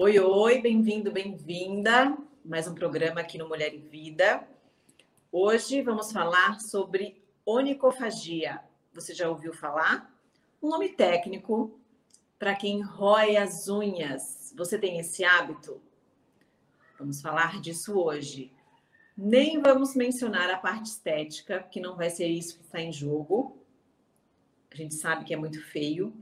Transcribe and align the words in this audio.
Oi, 0.00 0.16
oi, 0.20 0.62
bem-vindo, 0.62 1.10
bem-vinda. 1.10 2.16
Mais 2.44 2.68
um 2.68 2.74
programa 2.76 3.20
aqui 3.20 3.36
no 3.36 3.48
Mulher 3.48 3.74
e 3.74 3.78
Vida. 3.78 4.48
Hoje 5.32 5.82
vamos 5.82 6.12
falar 6.12 6.60
sobre 6.60 7.20
onicofagia. 7.44 8.60
Você 8.92 9.12
já 9.12 9.28
ouviu 9.28 9.52
falar? 9.52 10.16
Um 10.62 10.68
nome 10.68 10.90
técnico 10.90 11.80
para 12.38 12.54
quem 12.54 12.80
rói 12.80 13.36
as 13.36 13.68
unhas. 13.68 14.54
Você 14.56 14.78
tem 14.78 15.00
esse 15.00 15.24
hábito? 15.24 15.82
Vamos 16.96 17.20
falar 17.20 17.60
disso 17.60 17.98
hoje. 17.98 18.52
Nem 19.16 19.60
vamos 19.60 19.96
mencionar 19.96 20.48
a 20.48 20.58
parte 20.58 20.90
estética, 20.90 21.60
que 21.60 21.80
não 21.80 21.96
vai 21.96 22.08
ser 22.08 22.28
isso 22.28 22.56
que 22.56 22.64
está 22.64 22.80
em 22.80 22.92
jogo. 22.92 23.58
A 24.70 24.76
gente 24.76 24.94
sabe 24.94 25.24
que 25.24 25.34
é 25.34 25.36
muito 25.36 25.60
feio, 25.60 26.14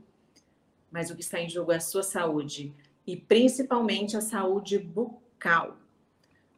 mas 0.91 1.11
o 1.11 1.15
que 1.15 1.21
está 1.21 1.39
em 1.39 1.47
jogo 1.47 1.71
é 1.71 1.75
a 1.75 1.79
sua 1.79 2.01
saúde 2.01 2.73
e 3.07 3.15
principalmente 3.15 4.17
a 4.17 4.21
saúde 4.21 4.77
bucal. 4.77 5.77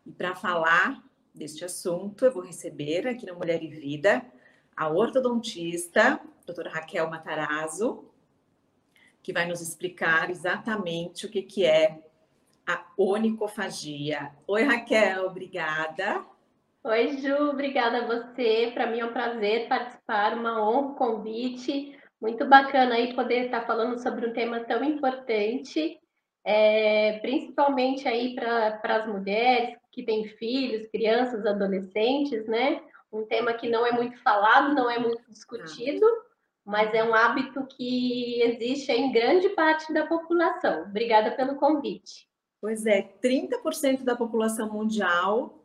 E 0.04 0.12
para 0.12 0.34
falar 0.34 1.02
deste 1.34 1.64
assunto, 1.64 2.26
eu 2.26 2.34
vou 2.34 2.44
receber 2.44 3.08
aqui 3.08 3.28
no 3.28 3.36
Mulher 3.36 3.62
e 3.62 3.68
Vida 3.68 4.26
a 4.76 4.90
ortodontista, 4.90 6.20
doutora 6.46 6.72
Raquel 6.72 7.10
Matarazzo, 7.10 8.06
que 9.22 9.32
vai 9.32 9.46
nos 9.46 9.62
explicar 9.62 10.32
exatamente 10.32 11.26
o 11.26 11.30
que, 11.30 11.44
que 11.44 11.66
é 11.66 12.00
a 12.66 12.84
onicofagia. 12.98 14.32
Oi, 14.48 14.64
Raquel, 14.64 15.26
obrigada. 15.26 16.26
Oi, 16.84 17.18
Ju, 17.18 17.50
obrigada 17.50 18.00
a 18.00 18.08
você. 18.08 18.72
Para 18.74 18.88
mim 18.88 19.00
é 19.00 19.06
um 19.06 19.12
prazer 19.12 19.68
participar, 19.68 20.36
uma 20.36 20.66
honra, 20.66 20.88
um 20.88 20.96
convite. 20.96 21.96
Muito 22.20 22.46
bacana 22.48 22.96
aí 22.96 23.14
poder 23.14 23.46
estar 23.46 23.68
falando 23.68 24.02
sobre 24.02 24.28
um 24.28 24.34
tema 24.34 24.62
tão 24.62 24.84
importante, 24.84 26.00
é, 26.44 27.20
principalmente 27.20 28.08
aí 28.08 28.36
para 28.36 28.80
as 28.84 29.08
mulheres 29.08 29.78
que 29.92 30.04
têm 30.04 30.26
filhos, 30.26 30.88
crianças, 30.90 31.46
adolescentes, 31.46 32.46
né? 32.48 32.82
Um 33.12 33.26
tema 33.26 33.54
que 33.54 33.68
não 33.68 33.86
é 33.86 33.92
muito 33.92 34.22
falado, 34.22 34.74
não 34.74 34.90
é 34.90 35.00
muito 35.00 35.24
discutido, 35.30 36.06
mas 36.64 36.94
é 36.94 37.04
um 37.04 37.14
hábito 37.14 37.66
que 37.66 38.42
existe 38.44 38.92
em 38.92 39.12
grande 39.12 39.50
parte 39.50 39.92
da 39.92 40.06
população. 40.06 40.84
Obrigada 40.84 41.32
pelo 41.32 41.56
convite. 41.56 42.30
Pois 42.62 42.86
é, 42.86 43.02
30% 43.24 44.04
da 44.04 44.16
população 44.16 44.72
mundial 44.72 45.64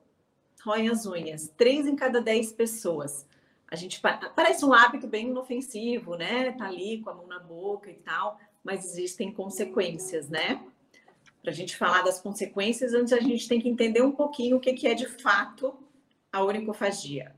roem 0.65 0.89
as 0.89 1.05
unhas, 1.05 1.53
três 1.57 1.87
em 1.87 1.95
cada 1.95 2.21
dez 2.21 2.53
pessoas. 2.53 3.29
A 3.71 3.77
gente 3.77 4.01
parece 4.01 4.65
um 4.65 4.73
hábito 4.73 5.07
bem 5.07 5.29
inofensivo, 5.29 6.17
né? 6.17 6.53
Tá 6.53 6.67
ali 6.67 7.01
com 7.03 7.11
a 7.11 7.15
mão 7.15 7.27
na 7.27 7.41
boca 7.41 7.91
e 7.91 7.97
tal, 7.97 8.39
mas 8.65 8.85
existem 8.85 9.31
consequências, 9.33 10.29
né? 10.29 10.61
Para 11.43 11.53
a 11.53 11.55
gente 11.55 11.77
falar 11.77 12.03
das 12.03 12.21
consequências, 12.21 12.95
antes 12.95 13.13
a 13.13 13.21
gente 13.21 13.47
tem 13.47 13.61
que 13.61 13.69
entender 13.69 14.03
um 14.03 14.13
pouquinho 14.13 14.57
o 14.57 14.61
que, 14.61 14.73
que 14.73 14.87
é 14.87 14.95
de 14.95 15.07
fato 15.07 15.79
a 16.33 16.43
onicofagia. 16.43 17.35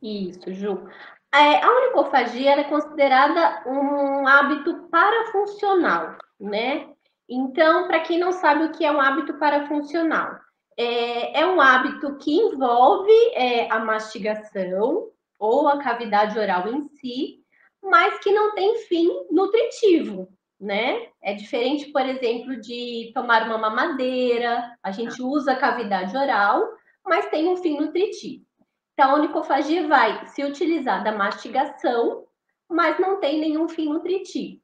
Isso, 0.00 0.52
Ju. 0.54 0.88
É, 1.34 1.62
a 1.62 1.70
onicofagia 1.70 2.52
é 2.52 2.64
considerada 2.64 3.62
um 3.68 4.26
hábito 4.26 4.88
parafuncional, 4.90 6.16
né? 6.38 6.88
Então, 7.28 7.86
para 7.86 8.00
quem 8.00 8.18
não 8.18 8.32
sabe 8.32 8.64
o 8.64 8.72
que 8.72 8.84
é 8.84 8.90
um 8.90 9.00
hábito 9.00 9.34
parafuncional, 9.34 10.38
é, 10.76 11.40
é 11.40 11.46
um 11.46 11.60
hábito 11.60 12.16
que 12.16 12.34
envolve 12.34 13.12
é, 13.34 13.70
a 13.70 13.78
mastigação 13.78 15.10
ou 15.38 15.68
a 15.68 15.78
cavidade 15.82 16.38
oral 16.38 16.68
em 16.68 16.88
si, 16.88 17.44
mas 17.82 18.18
que 18.20 18.32
não 18.32 18.54
tem 18.54 18.78
fim 18.86 19.08
nutritivo, 19.30 20.28
né? 20.60 21.08
É 21.22 21.32
diferente, 21.32 21.90
por 21.90 22.02
exemplo, 22.02 22.60
de 22.60 23.10
tomar 23.14 23.46
uma 23.46 23.56
mamadeira, 23.56 24.76
a 24.82 24.90
gente 24.90 25.22
usa 25.22 25.52
a 25.52 25.56
cavidade 25.56 26.16
oral, 26.16 26.68
mas 27.04 27.30
tem 27.30 27.48
um 27.48 27.56
fim 27.56 27.80
nutritivo. 27.80 28.44
Então, 28.92 29.12
a 29.12 29.14
onicofagia 29.14 29.88
vai 29.88 30.26
se 30.26 30.44
utilizar 30.44 31.02
da 31.02 31.12
mastigação, 31.12 32.26
mas 32.68 32.98
não 32.98 33.18
tem 33.18 33.40
nenhum 33.40 33.68
fim 33.68 33.88
nutritivo. 33.88 34.60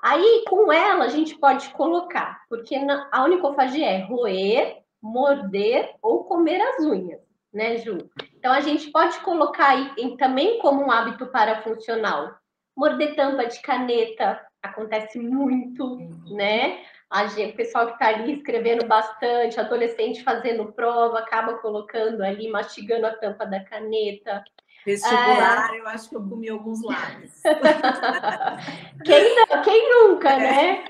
Aí, 0.00 0.44
com 0.48 0.72
ela, 0.72 1.04
a 1.04 1.08
gente 1.08 1.36
pode 1.36 1.68
colocar, 1.70 2.42
porque 2.48 2.74
a 3.12 3.24
onicofagia 3.24 3.84
é 3.84 4.04
roer, 4.04 4.78
morder 5.02 5.94
ou 6.00 6.24
comer 6.24 6.60
as 6.60 6.84
unhas, 6.84 7.20
né, 7.52 7.76
Ju? 7.78 7.98
Então 8.34 8.52
a 8.52 8.60
gente 8.60 8.90
pode 8.90 9.18
colocar 9.20 9.70
aí 9.70 9.92
em, 9.98 10.16
também 10.16 10.58
como 10.60 10.82
um 10.82 10.90
hábito 10.90 11.26
parafuncional. 11.26 12.36
Morder 12.76 13.16
tampa 13.16 13.46
de 13.46 13.60
caneta 13.60 14.40
acontece 14.62 15.18
muito, 15.18 15.84
uhum. 15.84 16.36
né? 16.36 16.80
A 17.10 17.26
gente, 17.26 17.52
o 17.52 17.56
pessoal 17.56 17.86
que 17.86 17.92
está 17.94 18.08
ali 18.08 18.34
escrevendo 18.34 18.86
bastante, 18.86 19.58
adolescente 19.58 20.22
fazendo 20.22 20.72
prova, 20.72 21.20
acaba 21.20 21.54
colocando 21.54 22.22
ali, 22.22 22.50
mastigando 22.50 23.06
a 23.06 23.14
tampa 23.14 23.46
da 23.46 23.64
caneta. 23.64 24.44
Vestibular, 24.84 25.74
é... 25.74 25.80
eu 25.80 25.88
acho 25.88 26.10
que 26.10 26.16
eu 26.16 26.28
comi 26.28 26.48
alguns 26.50 26.82
lábios. 26.82 27.32
quem, 29.04 29.36
quem 29.64 29.90
nunca, 29.90 30.30
é. 30.30 30.38
né? 30.38 30.84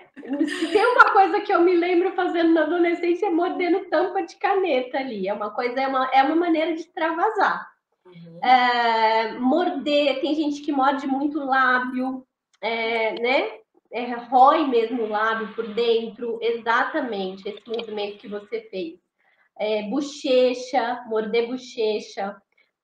Se 0.47 0.69
tem 0.73 0.85
uma 0.87 1.11
coisa 1.11 1.41
que 1.41 1.53
eu 1.53 1.61
me 1.61 1.77
lembro 1.77 2.13
fazendo 2.13 2.53
na 2.53 2.63
adolescência 2.63 3.27
é 3.27 3.31
mordendo 3.31 3.89
tampa 3.89 4.23
de 4.23 4.37
caneta 4.37 4.99
ali. 4.99 5.29
É 5.29 5.33
uma 5.33 5.51
coisa, 5.51 5.81
é 5.81 5.87
uma, 5.87 6.11
é 6.13 6.23
uma 6.23 6.35
maneira 6.35 6.75
de 6.75 6.81
extravasar. 6.81 7.69
Uhum. 8.05 8.45
É, 8.45 9.33
morder, 9.39 10.21
tem 10.21 10.35
gente 10.35 10.63
que 10.63 10.73
morde 10.73 11.07
muito 11.07 11.39
lábio, 11.39 12.27
é, 12.61 13.13
né? 13.21 13.59
É, 13.91 14.05
rói 14.15 14.67
mesmo 14.69 15.05
o 15.05 15.09
lábio 15.09 15.55
por 15.55 15.67
dentro, 15.75 16.39
exatamente 16.43 17.49
esse 17.49 17.67
movimento 17.67 18.19
que 18.19 18.29
você 18.29 18.61
fez. 18.71 19.01
É, 19.59 19.83
bochecha, 19.85 21.05
morder 21.07 21.49
bochecha. 21.49 22.37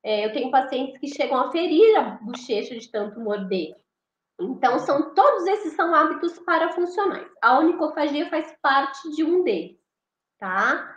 É, 0.03 0.25
eu 0.25 0.33
tenho 0.33 0.51
pacientes 0.51 0.99
que 0.99 1.07
chegam 1.07 1.37
a 1.37 1.51
ferir 1.51 1.95
a 1.95 2.19
bochecha 2.21 2.75
de 2.77 2.89
tanto 2.91 3.19
morder. 3.19 3.75
Então, 4.39 4.79
são 4.79 5.13
todos 5.13 5.45
esses 5.47 5.73
são 5.73 5.93
hábitos 5.95 6.37
parafuncionais. 6.39 7.27
A 7.41 7.59
onicofagia 7.59 8.29
faz 8.29 8.53
parte 8.61 9.09
de 9.15 9.23
um 9.23 9.43
deles, 9.43 9.77
tá? 10.37 10.93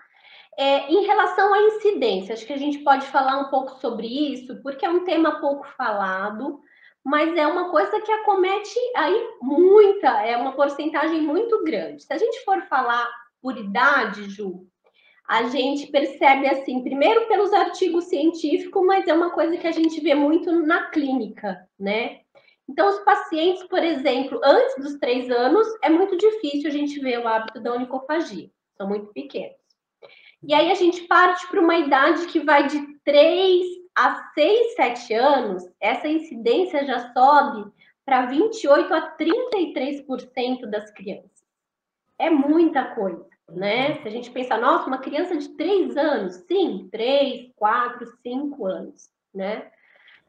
É, 0.58 0.90
em 0.90 1.06
relação 1.06 1.54
à 1.54 1.62
incidência, 1.62 2.34
acho 2.34 2.44
que 2.44 2.52
a 2.52 2.58
gente 2.58 2.78
pode 2.78 3.06
falar 3.06 3.38
um 3.38 3.48
pouco 3.48 3.78
sobre 3.78 4.08
isso, 4.08 4.60
porque 4.60 4.84
é 4.84 4.90
um 4.90 5.04
tema 5.04 5.40
pouco 5.40 5.64
falado, 5.76 6.60
mas 7.08 7.34
é 7.38 7.46
uma 7.46 7.70
coisa 7.70 8.02
que 8.02 8.12
acomete 8.12 8.78
aí 8.94 9.30
muita, 9.41 10.08
é 10.26 10.36
uma 10.36 10.52
porcentagem 10.52 11.22
muito 11.22 11.64
grande. 11.64 12.02
Se 12.02 12.12
a 12.12 12.19
gente 12.19 12.44
for 12.44 12.60
falar 12.66 13.08
por 13.41 13.56
idade, 13.56 14.28
Ju, 14.28 14.66
a 15.26 15.44
gente 15.44 15.86
percebe 15.86 16.46
assim, 16.46 16.84
primeiro 16.84 17.26
pelos 17.26 17.50
artigos 17.54 18.04
científicos, 18.04 18.84
mas 18.84 19.08
é 19.08 19.14
uma 19.14 19.30
coisa 19.30 19.56
que 19.56 19.66
a 19.66 19.72
gente 19.72 19.98
vê 20.02 20.14
muito 20.14 20.52
na 20.52 20.91
clínica, 20.91 21.66
né? 21.80 22.20
Então, 22.69 22.86
os 22.86 22.98
pacientes, 22.98 23.66
por 23.69 23.82
exemplo, 23.82 24.38
antes 24.44 24.76
dos 24.76 24.98
três 24.98 25.30
anos, 25.30 25.66
é 25.82 25.88
muito 25.88 26.14
difícil 26.14 26.69
a 26.69 26.72
gente 26.72 27.00
ver 27.00 27.20
o 27.20 27.26
hábito 27.26 27.58
da 27.58 27.72
onicofagia, 27.72 28.50
são 28.76 28.86
muito 28.86 29.14
pequenos. 29.14 29.56
E 30.46 30.52
aí 30.52 30.70
a 30.70 30.75
gente 30.75 31.00
parte 31.06 31.48
para 31.48 31.58
uma 31.58 31.78
idade 31.78 32.26
que 32.26 32.40
vai 32.40 32.66
de 32.66 32.98
3 33.02 33.64
a 33.98 34.31
6, 34.32 34.76
7 34.76 35.14
anos, 35.14 35.69
essa 35.81 36.06
incidência 36.06 36.86
já 36.86 37.12
sobe 37.12 37.69
para 38.04 38.26
28 38.26 38.94
a 38.94 39.16
33% 39.16 40.66
das 40.66 40.88
crianças. 40.92 41.44
É 42.16 42.31
muita 42.31 42.94
coisa, 42.94 43.26
né? 43.50 44.00
Se 44.00 44.06
a 44.06 44.10
gente 44.10 44.31
pensar, 44.31 44.58
nossa, 44.58 44.87
uma 44.87 44.98
criança 44.98 45.37
de 45.37 45.48
3 45.48 45.97
anos, 45.97 46.34
sim, 46.47 46.88
3, 46.92 47.50
4, 47.56 48.06
5 48.22 48.66
anos, 48.66 49.10
né? 49.34 49.69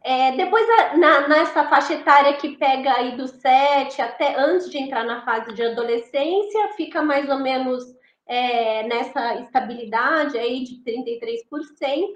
É, 0.02 0.32
depois, 0.32 0.66
na, 0.98 1.28
nessa 1.28 1.70
faixa 1.70 1.94
etária 1.94 2.34
que 2.38 2.58
pega 2.58 2.92
aí 2.94 3.16
do 3.18 3.28
7 3.28 4.02
até 4.02 4.36
antes 4.36 4.70
de 4.72 4.80
entrar 4.80 5.04
na 5.04 5.24
fase 5.24 5.54
de 5.54 5.62
adolescência, 5.62 6.74
fica 6.76 7.04
mais 7.04 7.30
ou 7.30 7.38
menos 7.38 7.84
é, 8.26 8.82
nessa 8.88 9.36
estabilidade 9.42 10.40
aí 10.40 10.64
de 10.64 10.82
33%. 10.84 12.14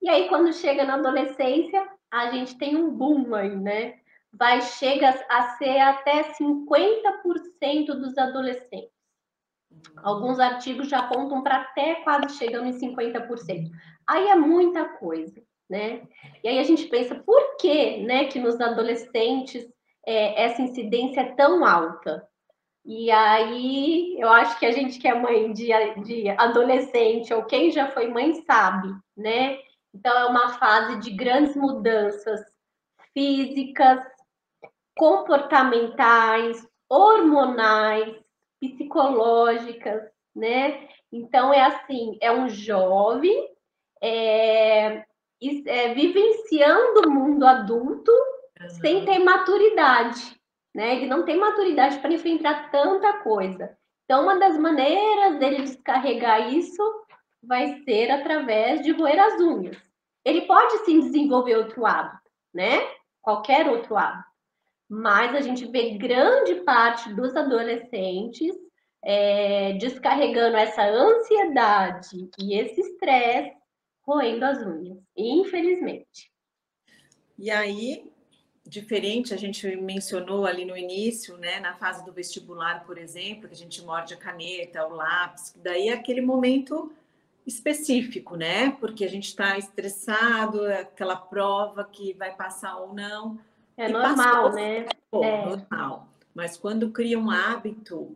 E 0.00 0.08
aí, 0.08 0.28
quando 0.28 0.52
chega 0.52 0.84
na 0.84 0.94
adolescência, 0.94 1.86
a 2.10 2.30
gente 2.30 2.56
tem 2.56 2.76
um 2.76 2.90
boom 2.90 3.34
aí, 3.34 3.54
né? 3.54 3.98
Vai, 4.32 4.60
chega 4.60 5.08
a 5.28 5.56
ser 5.56 5.78
até 5.78 6.22
50% 6.34 7.86
dos 7.94 8.16
adolescentes. 8.16 8.90
Alguns 9.96 10.38
artigos 10.38 10.88
já 10.88 11.00
apontam 11.00 11.42
para 11.42 11.56
até 11.62 11.96
quase 11.96 12.36
chegando 12.36 12.68
em 12.68 12.78
50%. 12.78 13.70
Aí 14.06 14.28
é 14.28 14.34
muita 14.34 14.84
coisa 14.84 15.42
né? 15.68 16.02
E 16.42 16.48
aí 16.48 16.58
a 16.58 16.62
gente 16.62 16.86
pensa, 16.86 17.14
por 17.14 17.56
que, 17.56 17.98
né, 17.98 18.24
que 18.24 18.38
nos 18.38 18.60
adolescentes 18.60 19.68
é, 20.06 20.44
essa 20.44 20.62
incidência 20.62 21.20
é 21.20 21.34
tão 21.34 21.64
alta? 21.64 22.26
E 22.84 23.10
aí 23.10 24.16
eu 24.18 24.30
acho 24.30 24.58
que 24.58 24.64
a 24.64 24.72
gente 24.72 24.98
que 24.98 25.06
é 25.06 25.14
mãe 25.14 25.52
de, 25.52 25.68
de 26.04 26.30
adolescente 26.30 27.34
ou 27.34 27.44
quem 27.44 27.70
já 27.70 27.90
foi 27.90 28.08
mãe 28.08 28.34
sabe, 28.46 28.88
né? 29.16 29.58
Então 29.98 30.16
é 30.16 30.26
uma 30.26 30.50
fase 30.50 31.00
de 31.00 31.10
grandes 31.10 31.56
mudanças 31.56 32.40
físicas, 33.12 34.00
comportamentais, 34.96 36.64
hormonais, 36.88 38.16
psicológicas, 38.60 40.08
né? 40.34 40.88
Então 41.10 41.52
é 41.52 41.62
assim, 41.62 42.16
é 42.20 42.30
um 42.30 42.48
jovem 42.48 43.50
é, 44.00 45.04
é, 45.66 45.94
vivenciando 45.94 47.08
o 47.08 47.10
mundo 47.10 47.44
adulto 47.44 48.12
uhum. 48.60 48.70
sem 48.70 49.04
ter 49.04 49.18
maturidade, 49.18 50.40
né? 50.72 50.94
Ele 50.94 51.06
não 51.06 51.24
tem 51.24 51.36
maturidade 51.36 51.98
para 51.98 52.12
enfrentar 52.12 52.70
tanta 52.70 53.14
coisa. 53.24 53.76
Então, 54.04 54.22
uma 54.22 54.38
das 54.38 54.56
maneiras 54.56 55.40
dele 55.40 55.62
descarregar 55.62 56.54
isso 56.54 56.82
vai 57.42 57.82
ser 57.82 58.12
através 58.12 58.80
de 58.80 58.92
roer 58.92 59.18
as 59.18 59.40
unhas. 59.40 59.87
Ele 60.28 60.42
pode 60.42 60.84
sim 60.84 61.00
desenvolver 61.00 61.56
outro 61.56 61.86
hábito, 61.86 62.30
né? 62.52 62.86
Qualquer 63.22 63.66
outro 63.66 63.96
hábito. 63.96 64.28
Mas 64.86 65.34
a 65.34 65.40
gente 65.40 65.66
vê 65.66 65.96
grande 65.96 66.56
parte 66.56 67.12
dos 67.14 67.34
adolescentes 67.34 68.54
é, 69.02 69.72
descarregando 69.74 70.56
essa 70.56 70.84
ansiedade 70.84 72.28
e 72.38 72.54
esse 72.58 72.78
estresse 72.78 73.56
roendo 74.02 74.44
as 74.44 74.58
unhas, 74.66 74.98
infelizmente. 75.16 76.30
E 77.38 77.50
aí, 77.50 78.10
diferente, 78.66 79.32
a 79.32 79.36
gente 79.36 79.66
mencionou 79.76 80.44
ali 80.44 80.66
no 80.66 80.76
início, 80.76 81.38
né, 81.38 81.58
na 81.60 81.74
fase 81.74 82.04
do 82.04 82.12
vestibular, 82.12 82.84
por 82.84 82.98
exemplo, 82.98 83.48
que 83.48 83.54
a 83.54 83.56
gente 83.56 83.82
morde 83.82 84.12
a 84.12 84.18
caneta, 84.18 84.86
o 84.86 84.94
lápis, 84.94 85.54
daí 85.56 85.88
é 85.88 85.94
aquele 85.94 86.20
momento 86.20 86.92
específico, 87.48 88.36
né? 88.36 88.70
Porque 88.72 89.04
a 89.04 89.08
gente 89.08 89.28
está 89.28 89.56
estressado, 89.56 90.66
é 90.66 90.82
aquela 90.82 91.16
prova 91.16 91.82
que 91.84 92.12
vai 92.12 92.34
passar 92.36 92.76
ou 92.76 92.92
não. 92.92 93.38
É 93.76 93.88
normal, 93.88 94.14
passou, 94.16 94.52
né? 94.52 94.86
Pô, 95.10 95.24
é 95.24 95.46
normal. 95.46 96.08
Mas 96.34 96.58
quando 96.58 96.90
cria 96.90 97.18
um 97.18 97.30
hábito 97.30 98.14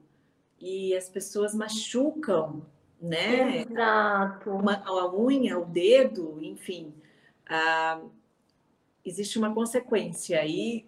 e 0.61 0.94
as 0.94 1.08
pessoas 1.08 1.55
machucam, 1.55 2.62
né? 3.00 3.62
Exato. 3.62 4.50
Uma, 4.50 4.82
a 4.84 5.14
unha, 5.14 5.58
o 5.58 5.64
dedo, 5.64 6.38
enfim, 6.43 6.93
ah, 7.49 8.00
existe 9.02 9.38
uma 9.38 9.52
consequência 9.52 10.40
aí, 10.40 10.87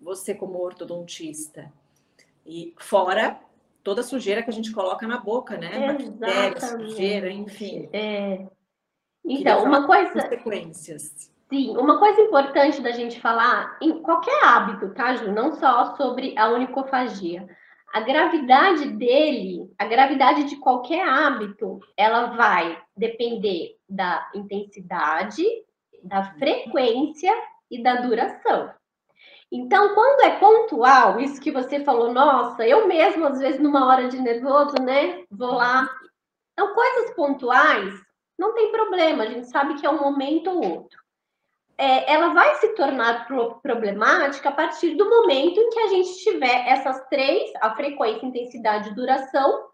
você 0.00 0.34
como 0.34 0.58
ortodontista, 0.58 1.72
e 2.46 2.74
fora 2.78 3.40
toda 3.82 4.00
a 4.00 4.04
sujeira 4.04 4.42
que 4.42 4.50
a 4.50 4.52
gente 4.52 4.72
coloca 4.72 5.06
na 5.06 5.18
boca, 5.18 5.56
né? 5.56 5.96
Bactérias, 6.18 6.64
sujeira, 6.64 7.30
enfim. 7.30 7.88
É. 7.92 8.46
Então, 9.24 9.64
uma 9.64 9.86
coisa. 9.86 10.12
Consequências. 10.12 11.30
Sim, 11.48 11.76
uma 11.76 11.98
coisa 11.98 12.20
importante 12.20 12.80
da 12.80 12.92
gente 12.92 13.20
falar 13.20 13.76
em 13.80 14.02
qualquer 14.02 14.44
hábito, 14.44 14.94
tá, 14.94 15.14
Ju? 15.16 15.30
Não 15.30 15.52
só 15.52 15.94
sobre 15.96 16.36
a 16.38 16.48
unicofagia 16.48 17.46
a 17.92 18.00
gravidade 18.00 18.88
dele, 18.92 19.70
a 19.78 19.84
gravidade 19.84 20.44
de 20.44 20.56
qualquer 20.56 21.06
hábito, 21.06 21.78
ela 21.94 22.34
vai 22.34 22.80
depender 22.96 23.76
da 23.86 24.30
intensidade, 24.34 25.44
da 26.02 26.24
frequência 26.38 27.30
e 27.70 27.82
da 27.82 27.96
duração. 27.96 28.70
Então, 29.52 29.94
quando 29.94 30.22
é 30.22 30.38
pontual, 30.38 31.20
isso 31.20 31.40
que 31.40 31.50
você 31.50 31.84
falou, 31.84 32.12
nossa, 32.12 32.66
eu 32.66 32.88
mesmo, 32.88 33.26
às 33.26 33.38
vezes, 33.38 33.60
numa 33.60 33.86
hora 33.86 34.08
de 34.08 34.18
nervoso, 34.18 34.74
né, 34.80 35.24
vou 35.30 35.52
lá. 35.52 35.86
Então, 36.52 36.74
coisas 36.74 37.14
pontuais, 37.14 37.94
não 38.38 38.54
tem 38.54 38.72
problema, 38.72 39.24
a 39.24 39.26
gente 39.26 39.48
sabe 39.50 39.74
que 39.74 39.86
é 39.86 39.90
um 39.90 40.00
momento 40.00 40.50
ou 40.50 40.64
outro 40.64 41.02
é, 41.82 42.12
ela 42.12 42.28
vai 42.28 42.54
se 42.56 42.68
tornar 42.74 43.26
pro 43.26 43.60
problemática 43.60 44.48
a 44.48 44.52
partir 44.52 44.94
do 44.94 45.08
momento 45.08 45.58
em 45.58 45.70
que 45.70 45.80
a 45.80 45.88
gente 45.88 46.22
tiver 46.22 46.68
essas 46.68 47.04
três, 47.08 47.50
a 47.60 47.74
frequência, 47.74 48.24
intensidade 48.24 48.90
e 48.90 48.94
duração, 48.94 49.68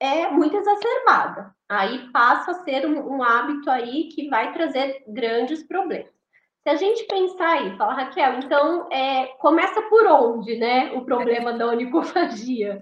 é 0.00 0.30
muito 0.30 0.56
exacerbada. 0.56 1.52
Aí 1.68 2.10
passa 2.12 2.52
a 2.52 2.62
ser 2.62 2.86
um, 2.86 3.16
um 3.16 3.22
hábito 3.22 3.68
aí 3.70 4.04
que 4.08 4.28
vai 4.28 4.52
trazer 4.52 5.02
grandes 5.08 5.62
problemas. 5.64 6.12
Se 6.68 6.72
a 6.72 6.76
gente 6.76 7.04
pensar 7.04 7.48
aí, 7.48 7.74
fala, 7.78 7.94
Raquel, 7.94 8.40
então 8.40 8.92
é, 8.92 9.28
começa 9.38 9.80
por 9.88 10.06
onde, 10.06 10.54
né? 10.58 10.92
O 10.92 11.00
problema 11.02 11.54
da 11.54 11.66
onicofagia. 11.66 12.78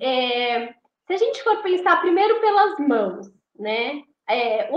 É, 0.00 0.68
se 1.06 1.12
a 1.12 1.16
gente 1.18 1.42
for 1.42 1.58
pensar 1.62 2.00
primeiro 2.00 2.40
pelas 2.40 2.78
mãos, 2.78 3.30
né? 3.54 4.00
É, 4.26 4.70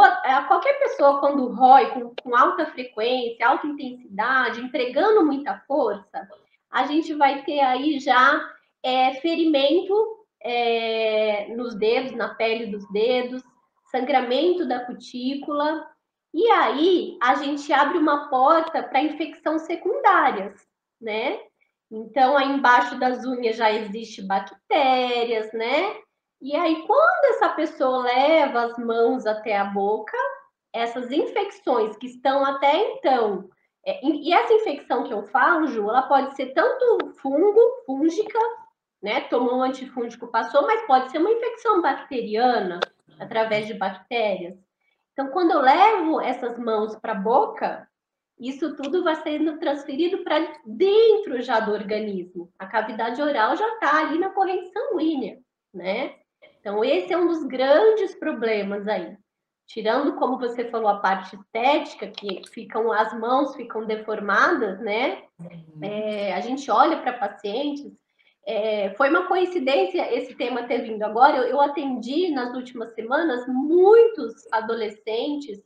qualquer 0.49 0.79
pessoa, 0.79 1.21
quando 1.21 1.47
rói 1.53 1.91
com, 1.91 2.13
com, 2.21 2.35
alta 2.35 2.65
frequência, 2.65 3.47
alta 3.47 3.67
intensidade, 3.67 4.59
entregando 4.59 5.25
muita 5.25 5.63
força, 5.65 6.27
a 6.69 6.85
gente 6.87 7.13
vai 7.13 7.43
ter 7.43 7.61
aí 7.61 7.99
já 8.01 8.37
é, 8.83 9.13
ferimento 9.21 10.25
é, 10.41 11.47
nos 11.55 11.73
dedos, 11.73 12.11
na 12.11 12.35
pele 12.35 12.65
dos 12.65 12.85
dedos, 12.91 13.41
sangramento 13.89 14.67
da 14.67 14.81
cutícula, 14.81 15.87
e 16.33 16.49
aí 16.49 17.17
a 17.21 17.35
gente 17.35 17.71
abre 17.73 17.97
uma 17.97 18.29
porta 18.29 18.81
para 18.83 19.01
infecções 19.01 19.63
secundárias, 19.63 20.65
né? 20.99 21.39
Então, 21.91 22.37
aí 22.37 22.49
embaixo 22.49 22.97
das 22.97 23.25
unhas 23.25 23.57
já 23.57 23.71
existe 23.71 24.21
bactérias, 24.21 25.51
né? 25.51 25.93
E 26.41 26.55
aí, 26.55 26.83
quando 26.87 27.25
essa 27.35 27.49
pessoa 27.49 28.03
leva 28.03 28.63
as 28.63 28.77
mãos 28.77 29.25
até 29.25 29.57
a 29.57 29.65
boca, 29.65 30.17
essas 30.73 31.11
infecções 31.11 31.97
que 31.97 32.07
estão 32.07 32.45
até 32.45 32.93
então. 32.93 33.49
É, 33.85 33.99
e 34.05 34.33
essa 34.33 34.53
infecção 34.53 35.03
que 35.03 35.13
eu 35.13 35.27
falo, 35.27 35.67
Ju, 35.67 35.89
ela 35.89 36.03
pode 36.03 36.35
ser 36.35 36.53
tanto 36.53 37.13
fungo, 37.21 37.59
fúngica, 37.85 38.39
né? 39.03 39.21
Tomou 39.21 39.57
um 39.57 39.63
antifúngico, 39.63 40.27
passou, 40.27 40.61
mas 40.65 40.85
pode 40.87 41.11
ser 41.11 41.17
uma 41.17 41.31
infecção 41.31 41.81
bacteriana, 41.81 42.79
através 43.19 43.67
de 43.67 43.73
bactérias. 43.73 44.57
Então, 45.13 45.27
quando 45.31 45.51
eu 45.51 45.61
levo 45.61 46.21
essas 46.21 46.57
mãos 46.57 46.95
para 46.95 47.11
a 47.11 47.15
boca, 47.15 47.87
isso 48.39 48.75
tudo 48.75 49.03
vai 49.03 49.15
sendo 49.17 49.59
transferido 49.59 50.23
para 50.23 50.39
dentro 50.65 51.41
já 51.41 51.59
do 51.59 51.71
organismo. 51.71 52.51
A 52.57 52.65
cavidade 52.65 53.21
oral 53.21 53.55
já 53.55 53.67
está 53.73 53.99
ali 53.99 54.17
na 54.17 54.29
corrente 54.29 54.71
sanguínea, 54.71 55.37
né? 55.73 56.15
Então, 56.59 56.83
esse 56.83 57.13
é 57.13 57.17
um 57.17 57.27
dos 57.27 57.43
grandes 57.43 58.15
problemas 58.15 58.87
aí. 58.87 59.15
Tirando, 59.67 60.15
como 60.15 60.39
você 60.39 60.69
falou, 60.69 60.89
a 60.89 60.99
parte 60.99 61.35
estética, 61.35 62.07
que 62.07 62.41
ficam 62.49 62.91
as 62.91 63.13
mãos 63.17 63.55
ficam 63.55 63.85
deformadas, 63.85 64.79
né? 64.79 65.23
É, 65.81 66.33
a 66.33 66.41
gente 66.41 66.69
olha 66.69 67.01
para 67.01 67.13
pacientes. 67.13 68.00
É, 68.45 68.89
foi 68.95 69.09
uma 69.09 69.27
coincidência 69.27 70.13
esse 70.15 70.35
tema 70.35 70.63
ter 70.63 70.81
vindo 70.81 71.03
agora. 71.03 71.37
Eu, 71.37 71.43
eu 71.43 71.61
atendi 71.61 72.31
nas 72.31 72.55
últimas 72.55 72.93
semanas 72.93 73.45
muitos 73.47 74.33
adolescentes 74.51 75.61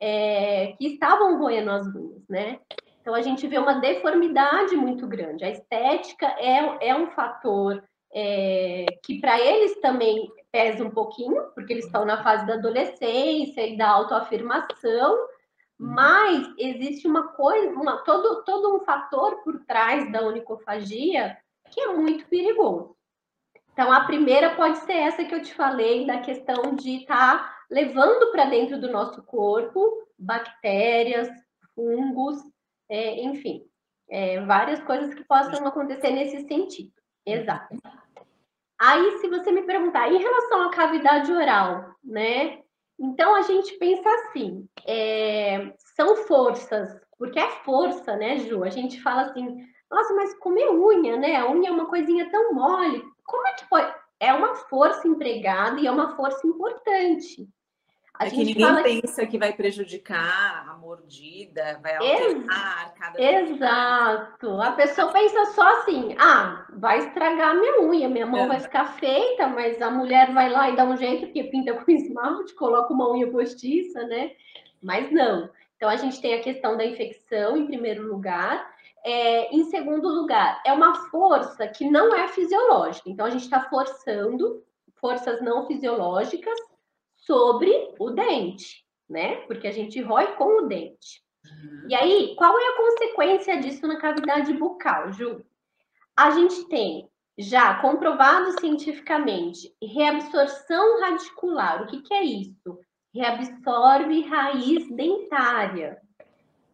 é, 0.00 0.74
que 0.78 0.86
estavam 0.86 1.38
roendo 1.38 1.70
as 1.70 1.86
unhas, 1.94 2.26
né? 2.28 2.60
Então 3.00 3.14
a 3.14 3.22
gente 3.22 3.46
vê 3.46 3.58
uma 3.58 3.80
deformidade 3.80 4.76
muito 4.76 5.06
grande. 5.06 5.44
A 5.44 5.50
estética 5.50 6.26
é, 6.38 6.88
é 6.88 6.94
um 6.94 7.10
fator 7.10 7.82
é, 8.12 8.86
que 9.04 9.20
para 9.20 9.40
eles 9.40 9.80
também 9.80 10.30
pesa 10.52 10.84
um 10.84 10.90
pouquinho, 10.90 11.44
porque 11.54 11.72
eles 11.72 11.86
estão 11.86 12.04
na 12.04 12.22
fase 12.22 12.46
da 12.46 12.54
adolescência 12.54 13.66
e 13.66 13.76
da 13.76 13.88
autoafirmação, 13.88 15.16
mas 15.78 16.46
existe 16.58 17.06
uma 17.06 17.28
coisa, 17.28 17.70
uma, 17.70 17.98
todo, 17.98 18.42
todo 18.44 18.76
um 18.76 18.80
fator 18.80 19.42
por 19.42 19.64
trás 19.64 20.10
da 20.12 20.22
onicofagia 20.22 21.36
que 21.70 21.80
é 21.80 21.92
muito 21.92 22.26
perigoso. 22.26 22.96
Então, 23.72 23.92
a 23.92 24.04
primeira 24.04 24.54
pode 24.56 24.78
ser 24.78 24.92
essa 24.92 25.24
que 25.24 25.34
eu 25.34 25.42
te 25.42 25.54
falei, 25.54 26.06
da 26.06 26.20
questão 26.20 26.74
de 26.74 26.96
estar 26.96 27.38
tá 27.38 27.58
levando 27.70 28.30
para 28.32 28.46
dentro 28.46 28.80
do 28.80 28.90
nosso 28.90 29.22
corpo 29.22 30.06
bactérias, 30.20 31.28
fungos, 31.74 32.36
é, 32.88 33.22
enfim, 33.22 33.64
é, 34.10 34.40
várias 34.42 34.80
coisas 34.82 35.14
que 35.14 35.24
possam 35.24 35.66
acontecer 35.66 36.10
nesse 36.10 36.46
sentido. 36.46 36.92
Exato. 37.24 37.74
Aí, 38.78 39.18
se 39.18 39.28
você 39.28 39.50
me 39.50 39.62
perguntar, 39.62 40.10
em 40.12 40.18
relação 40.18 40.62
à 40.62 40.70
cavidade 40.70 41.32
oral, 41.32 41.94
né? 42.02 42.60
Então, 42.98 43.34
a 43.34 43.42
gente 43.42 43.78
pensa 43.78 44.08
assim, 44.08 44.68
é, 44.86 45.74
são 45.96 46.16
forças, 46.26 47.00
porque 47.18 47.38
é 47.38 47.50
força, 47.62 48.16
né, 48.16 48.38
Ju? 48.38 48.62
A 48.64 48.70
gente 48.70 49.00
fala 49.00 49.22
assim, 49.22 49.66
nossa, 49.90 50.14
mas 50.14 50.34
comer 50.34 50.70
unha, 50.70 51.16
né? 51.16 51.36
A 51.36 51.50
unha 51.50 51.68
é 51.68 51.72
uma 51.72 51.86
coisinha 51.86 52.30
tão 52.30 52.54
mole. 52.54 53.02
Como 53.24 53.46
é 53.46 53.52
que 53.54 53.68
pode? 53.68 53.92
É 54.20 54.32
uma 54.32 54.54
força 54.54 55.08
empregada 55.08 55.80
e 55.80 55.86
é 55.86 55.90
uma 55.90 56.14
força 56.14 56.46
importante. 56.46 57.48
A 58.20 58.26
é 58.26 58.30
que 58.30 58.44
ninguém 58.44 58.82
pensa 58.82 59.22
que... 59.22 59.28
que 59.28 59.38
vai 59.38 59.50
prejudicar 59.50 60.68
a 60.68 60.74
mordida, 60.74 61.80
vai 61.82 61.96
alterar 61.96 62.94
cada 62.94 63.18
Exato. 63.18 64.60
A 64.60 64.72
pessoa 64.72 65.10
pensa 65.10 65.46
só 65.46 65.80
assim: 65.80 66.14
ah, 66.18 66.66
vai 66.76 66.98
estragar 66.98 67.52
a 67.52 67.54
minha 67.54 67.80
unha, 67.80 68.10
minha 68.10 68.26
mão 68.26 68.44
é. 68.44 68.46
vai 68.46 68.60
ficar 68.60 68.84
feita, 68.98 69.46
mas 69.46 69.80
a 69.80 69.90
mulher 69.90 70.34
vai 70.34 70.50
lá 70.50 70.68
e 70.68 70.76
dá 70.76 70.84
um 70.84 70.98
jeito, 70.98 71.26
porque 71.26 71.44
pinta 71.44 71.72
com 71.72 71.88
esmalte, 71.90 72.54
coloca 72.54 72.92
uma 72.92 73.10
unha 73.10 73.26
postiça, 73.30 74.04
né? 74.04 74.32
Mas 74.82 75.10
não. 75.10 75.48
Então 75.76 75.88
a 75.88 75.96
gente 75.96 76.20
tem 76.20 76.34
a 76.34 76.42
questão 76.42 76.76
da 76.76 76.84
infecção 76.84 77.56
em 77.56 77.66
primeiro 77.66 78.06
lugar. 78.06 78.70
É, 79.04 79.54
em 79.54 79.64
segundo 79.64 80.08
lugar, 80.08 80.62
é 80.64 80.72
uma 80.72 80.94
força 81.08 81.66
que 81.68 81.90
não 81.90 82.14
é 82.14 82.28
fisiológica. 82.28 83.08
Então 83.08 83.26
a 83.26 83.30
gente 83.30 83.44
está 83.44 83.68
forçando 83.68 84.62
forças 85.00 85.40
não 85.40 85.66
fisiológicas 85.66 86.58
sobre 87.16 87.70
o 87.98 88.10
dente, 88.10 88.84
né? 89.08 89.36
Porque 89.46 89.66
a 89.66 89.72
gente 89.72 90.00
rói 90.00 90.34
com 90.36 90.62
o 90.62 90.68
dente. 90.68 91.22
Uhum. 91.44 91.88
E 91.88 91.94
aí, 91.94 92.34
qual 92.36 92.58
é 92.58 92.68
a 92.68 92.76
consequência 92.76 93.58
disso 93.58 93.86
na 93.86 93.96
cavidade 93.96 94.52
bucal, 94.52 95.10
Ju? 95.12 95.44
A 96.16 96.30
gente 96.30 96.68
tem 96.68 97.08
já 97.38 97.80
comprovado 97.80 98.58
cientificamente 98.60 99.74
reabsorção 99.82 101.00
radicular. 101.00 101.82
O 101.82 101.86
que, 101.86 102.02
que 102.02 102.12
é 102.12 102.22
isso? 102.22 102.78
Reabsorve 103.14 104.22
raiz 104.22 104.88
dentária. 104.90 105.98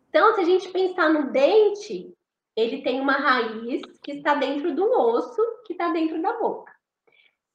Então, 0.09 0.35
se 0.35 0.41
a 0.41 0.45
gente 0.45 0.69
pensar 0.71 1.11
no 1.11 1.31
dente, 1.31 2.13
ele 2.57 2.83
tem 2.83 3.01
uma 3.01 3.13
raiz 3.13 3.83
que 4.03 4.13
está 4.13 4.35
dentro 4.35 4.75
do 4.75 4.91
osso, 4.91 5.43
que 5.67 5.75
está 5.75 5.91
dentro 5.93 6.21
da 6.23 6.33
boca. 6.39 6.73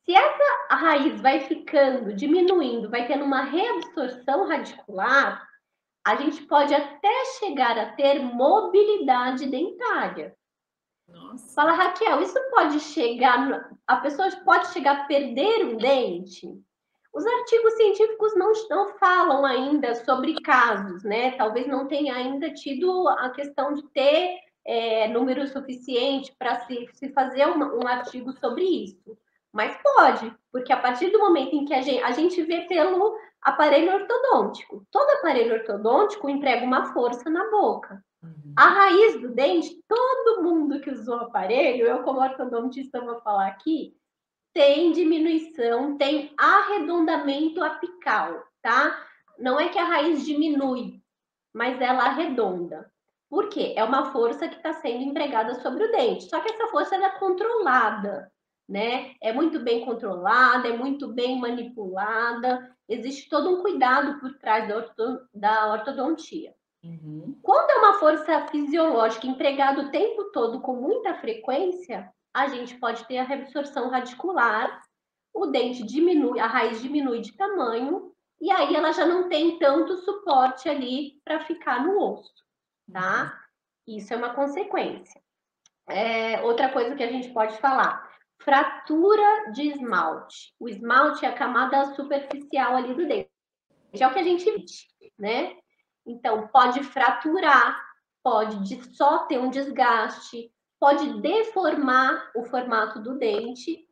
Se 0.05 0.13
essa 0.13 0.75
raiz 0.75 1.19
vai 1.19 1.41
ficando, 1.41 2.13
diminuindo, 2.13 2.89
vai 2.89 3.07
tendo 3.07 3.23
uma 3.23 3.41
reabsorção 3.41 4.47
radicular, 4.47 5.47
a 6.05 6.15
gente 6.15 6.43
pode 6.43 6.73
até 6.73 7.25
chegar 7.39 7.77
a 7.77 7.93
ter 7.93 8.19
mobilidade 8.19 9.47
dentária. 9.47 10.35
Nossa. 11.07 11.53
Fala, 11.53 11.73
Raquel, 11.73 12.21
isso 12.21 12.39
pode 12.49 12.79
chegar, 12.79 13.69
a 13.85 13.97
pessoa 13.97 14.29
pode 14.43 14.67
chegar 14.67 14.91
a 14.91 15.03
perder 15.05 15.65
um 15.65 15.77
dente? 15.77 16.47
Os 17.13 17.25
artigos 17.25 17.73
científicos 17.73 18.33
não, 18.35 18.53
não 18.69 18.97
falam 18.97 19.45
ainda 19.45 19.93
sobre 19.95 20.41
casos, 20.41 21.03
né? 21.03 21.31
Talvez 21.31 21.67
não 21.67 21.87
tenha 21.87 22.15
ainda 22.15 22.53
tido 22.53 23.07
a 23.09 23.29
questão 23.31 23.73
de 23.73 23.83
ter 23.89 24.39
é, 24.65 25.07
número 25.07 25.47
suficiente 25.47 26.33
para 26.37 26.65
se, 26.65 26.87
se 26.93 27.09
fazer 27.09 27.45
uma, 27.45 27.73
um 27.73 27.87
artigo 27.87 28.31
sobre 28.33 28.63
isso. 28.63 29.17
Mas 29.51 29.77
pode, 29.81 30.33
porque 30.51 30.71
a 30.71 30.77
partir 30.77 31.09
do 31.09 31.19
momento 31.19 31.53
em 31.53 31.65
que 31.65 31.73
a 31.73 31.81
gente, 31.81 32.03
a 32.03 32.11
gente 32.11 32.41
vê 32.43 32.61
pelo 32.61 33.17
aparelho 33.41 33.93
ortodôntico, 33.93 34.85
todo 34.91 35.09
aparelho 35.17 35.55
ortodôntico 35.55 36.29
emprega 36.29 36.65
uma 36.65 36.93
força 36.93 37.29
na 37.29 37.49
boca. 37.49 38.03
Uhum. 38.23 38.53
A 38.55 38.69
raiz 38.69 39.19
do 39.19 39.33
dente, 39.33 39.83
todo 39.87 40.43
mundo 40.43 40.79
que 40.79 40.91
usou 40.91 41.17
o 41.17 41.21
aparelho, 41.21 41.85
eu 41.85 42.03
como 42.03 42.21
ortodontista 42.21 43.01
vou 43.01 43.19
falar 43.21 43.47
aqui, 43.47 43.95
tem 44.53 44.91
diminuição, 44.91 45.97
tem 45.97 46.33
arredondamento 46.37 47.63
apical, 47.63 48.43
tá? 48.61 49.05
Não 49.39 49.59
é 49.59 49.69
que 49.69 49.79
a 49.79 49.85
raiz 49.85 50.25
diminui, 50.25 51.01
mas 51.53 51.79
ela 51.81 52.05
arredonda. 52.05 52.90
Por 53.31 53.47
quê? 53.47 53.73
É 53.77 53.83
uma 53.85 54.11
força 54.11 54.49
que 54.49 54.57
está 54.57 54.73
sendo 54.73 55.03
empregada 55.03 55.55
sobre 55.61 55.85
o 55.85 55.91
dente. 55.93 56.27
Só 56.27 56.41
que 56.41 56.51
essa 56.51 56.67
força 56.67 56.97
é 56.97 57.09
controlada, 57.11 58.29
né? 58.67 59.13
É 59.21 59.31
muito 59.31 59.61
bem 59.61 59.85
controlada, 59.85 60.67
é 60.67 60.75
muito 60.75 61.07
bem 61.07 61.39
manipulada. 61.39 62.75
Existe 62.89 63.29
todo 63.29 63.49
um 63.49 63.61
cuidado 63.61 64.19
por 64.19 64.37
trás 64.37 64.67
da, 64.67 64.75
orto, 64.75 65.21
da 65.33 65.71
ortodontia. 65.71 66.53
Uhum. 66.83 67.39
Quando 67.41 67.69
é 67.69 67.75
uma 67.75 67.93
força 67.99 68.47
fisiológica 68.47 69.25
empregada 69.25 69.79
o 69.79 69.91
tempo 69.91 70.25
todo 70.33 70.59
com 70.59 70.75
muita 70.75 71.15
frequência, 71.15 72.11
a 72.33 72.49
gente 72.49 72.77
pode 72.79 73.07
ter 73.07 73.19
a 73.19 73.23
reabsorção 73.23 73.89
radicular, 73.89 74.81
o 75.33 75.45
dente 75.45 75.83
diminui, 75.83 76.37
a 76.37 76.47
raiz 76.47 76.81
diminui 76.81 77.21
de 77.21 77.31
tamanho, 77.37 78.11
e 78.41 78.51
aí 78.51 78.75
ela 78.75 78.91
já 78.91 79.05
não 79.05 79.29
tem 79.29 79.57
tanto 79.57 79.95
suporte 79.99 80.67
ali 80.67 81.13
para 81.23 81.45
ficar 81.45 81.85
no 81.85 81.97
osso, 81.97 82.41
tá? 82.91 83.39
Isso 83.87 84.13
é 84.13 84.17
uma 84.17 84.33
consequência. 84.33 85.21
É, 85.87 86.41
outra 86.41 86.69
coisa 86.69 86.95
que 86.95 87.03
a 87.03 87.11
gente 87.11 87.29
pode 87.29 87.57
falar, 87.57 88.09
fratura 88.41 89.51
de 89.51 89.63
esmalte. 89.63 90.53
O 90.59 90.69
esmalte 90.69 91.25
é 91.25 91.29
a 91.29 91.35
camada 91.35 91.93
superficial 91.95 92.75
ali 92.75 92.93
do 92.93 93.07
dente. 93.07 93.29
É 93.93 94.07
o 94.07 94.13
que 94.13 94.19
a 94.19 94.23
gente 94.23 94.45
vê, 94.45 95.11
né? 95.17 95.57
Então, 96.05 96.47
pode 96.47 96.83
fraturar, 96.83 97.79
pode 98.23 98.95
só 98.95 99.25
ter 99.25 99.39
um 99.39 99.49
desgaste, 99.49 100.51
pode 100.79 101.21
deformar 101.21 102.31
o 102.35 102.43
formato 102.45 102.99
do 102.99 103.17
dente. 103.17 103.87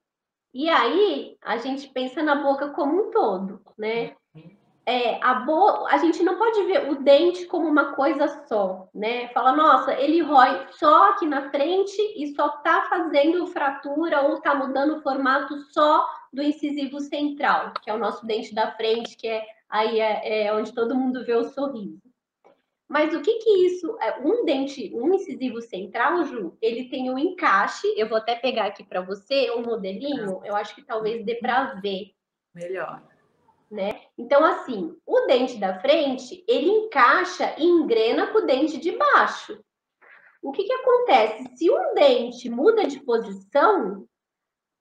E 0.54 0.70
aí 0.70 1.38
a 1.42 1.58
gente 1.58 1.88
pensa 1.90 2.24
na 2.24 2.36
boca 2.36 2.70
como 2.70 3.08
um 3.08 3.12
todo, 3.12 3.62
né? 3.78 4.16
É, 4.86 5.24
a, 5.24 5.36
bo... 5.36 5.86
a 5.88 5.98
gente 5.98 6.24
não 6.24 6.38
pode 6.38 6.64
ver 6.64 6.90
o 6.90 7.04
dente 7.04 7.46
como 7.46 7.68
uma 7.68 7.94
coisa 7.94 8.28
só, 8.48 8.90
né? 8.94 9.28
Fala, 9.30 9.52
nossa, 9.52 9.94
ele 9.94 10.22
rói 10.22 10.68
só 10.72 11.10
aqui 11.10 11.26
na 11.26 11.50
frente 11.52 12.02
e 12.16 12.34
só 12.34 12.50
tá 12.50 12.88
fazendo 12.90 13.46
fratura 13.48 14.22
ou 14.22 14.42
tá 14.42 14.56
mudando 14.56 14.98
o 14.98 15.02
formato 15.02 15.56
só 15.72 16.08
do 16.34 16.42
incisivo 16.42 17.00
central, 17.00 17.74
que 17.84 17.90
é 17.90 17.94
o 17.94 18.00
nosso 18.00 18.26
dente 18.26 18.54
da 18.54 18.72
frente, 18.72 19.16
que 19.16 19.28
é 19.28 19.46
aí 19.70 20.00
é, 20.00 20.46
é 20.46 20.54
onde 20.54 20.74
todo 20.74 20.96
mundo 20.96 21.24
vê 21.24 21.36
o 21.36 21.50
sorriso. 21.50 22.02
Mas 22.88 23.14
o 23.14 23.22
que 23.22 23.38
que 23.38 23.68
isso, 23.68 23.96
é, 24.02 24.20
um 24.20 24.44
dente, 24.44 24.92
um 24.96 25.14
incisivo 25.14 25.62
central, 25.62 26.26
Ju, 26.26 26.58
ele 26.60 26.90
tem 26.90 27.12
um 27.12 27.20
encaixe, 27.20 27.88
eu 27.96 28.10
vou 28.10 28.18
até 28.18 28.36
pegar 28.36 28.66
aqui 28.66 28.84
para 28.84 29.02
você 29.02 29.52
um 29.52 29.62
modelinho, 29.62 30.42
eu 30.44 30.56
acho 30.56 30.74
que 30.74 30.82
talvez 30.82 31.24
dê 31.24 31.36
para 31.36 31.76
ver. 31.76 32.16
Melhor. 32.56 33.04
Né? 33.70 34.02
Então, 34.18 34.44
assim, 34.44 34.96
o 35.06 35.22
dente 35.28 35.58
da 35.58 35.80
frente, 35.80 36.44
ele 36.48 36.70
encaixa 36.70 37.54
e 37.58 37.64
engrena 37.64 38.28
com 38.28 38.40
o 38.40 38.46
dente 38.46 38.78
de 38.78 38.92
baixo. 38.94 39.64
O 40.42 40.52
que 40.52 40.64
que 40.64 40.74
acontece? 40.74 41.56
Se 41.56 41.70
um 41.70 41.94
dente 41.94 42.50
muda 42.50 42.88
de 42.88 43.00
posição, 43.02 44.08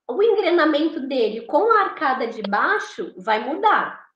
o 0.09 0.23
engrenamento 0.23 1.01
dele 1.01 1.43
com 1.43 1.71
a 1.71 1.81
arcada 1.81 2.29
de 2.29 2.41
baixo 2.43 3.13
vai 3.19 3.45
mudar. 3.45 4.09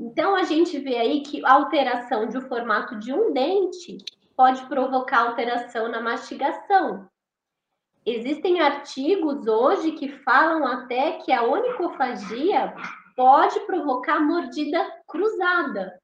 Então, 0.00 0.34
a 0.34 0.44
gente 0.44 0.78
vê 0.78 0.96
aí 0.96 1.22
que 1.22 1.44
a 1.44 1.52
alteração 1.52 2.28
de 2.28 2.38
um 2.38 2.48
formato 2.48 2.98
de 2.98 3.12
um 3.12 3.32
dente 3.32 3.98
pode 4.36 4.64
provocar 4.66 5.26
alteração 5.26 5.88
na 5.88 6.00
mastigação. 6.00 7.10
Existem 8.06 8.60
artigos 8.60 9.46
hoje 9.46 9.92
que 9.92 10.08
falam 10.08 10.64
até 10.64 11.18
que 11.18 11.32
a 11.32 11.42
onicofagia 11.42 12.72
pode 13.18 13.58
provocar 13.66 14.20
mordida 14.20 14.78
cruzada, 15.08 16.00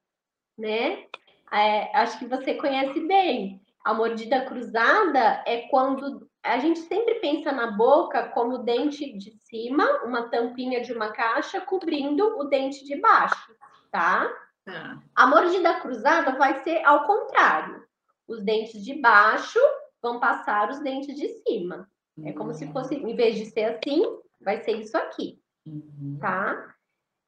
né? 0.59 1.06
É, 1.52 1.97
acho 1.97 2.18
que 2.18 2.26
você 2.26 2.54
conhece 2.54 2.99
bem. 3.06 3.62
A 3.85 3.94
mordida 3.94 4.44
cruzada 4.47 5.44
é 5.47 5.68
quando 5.68 6.28
a 6.42 6.59
gente 6.59 6.80
sempre 6.80 7.14
pensa 7.21 7.52
na 7.52 7.71
boca 7.71 8.30
como 8.30 8.56
o 8.56 8.64
dente 8.64 9.16
de 9.16 9.30
cima, 9.30 9.85
uma 10.02 10.28
tampinha 10.28 10.80
de 10.80 10.92
uma 10.92 11.12
caixa 11.12 11.61
cobrindo 11.61 12.37
o 12.37 12.44
dente 12.44 12.85
de 12.85 12.97
baixo 12.97 13.54
tá? 13.94 14.28
tá? 14.64 15.00
A 15.14 15.26
mordida 15.28 15.78
cruzada 15.78 16.37
vai 16.37 16.64
ser 16.64 16.85
ao 16.85 17.06
contrário. 17.06 17.85
Os 18.26 18.42
dentes 18.42 18.85
de 18.85 19.00
baixo 19.00 19.61
vão 20.02 20.18
passar 20.18 20.68
os 20.68 20.80
dentes 20.80 21.14
de 21.14 21.28
cima. 21.28 21.88
Uhum. 22.16 22.28
É 22.28 22.33
como 22.33 22.52
se 22.52 22.66
fosse, 22.73 22.97
em 22.97 23.14
vez 23.14 23.37
de 23.37 23.47
ser 23.47 23.64
assim, 23.66 24.02
vai 24.40 24.61
ser 24.64 24.73
isso 24.73 24.97
aqui, 24.97 25.40
uhum. 25.64 26.18
tá? 26.21 26.73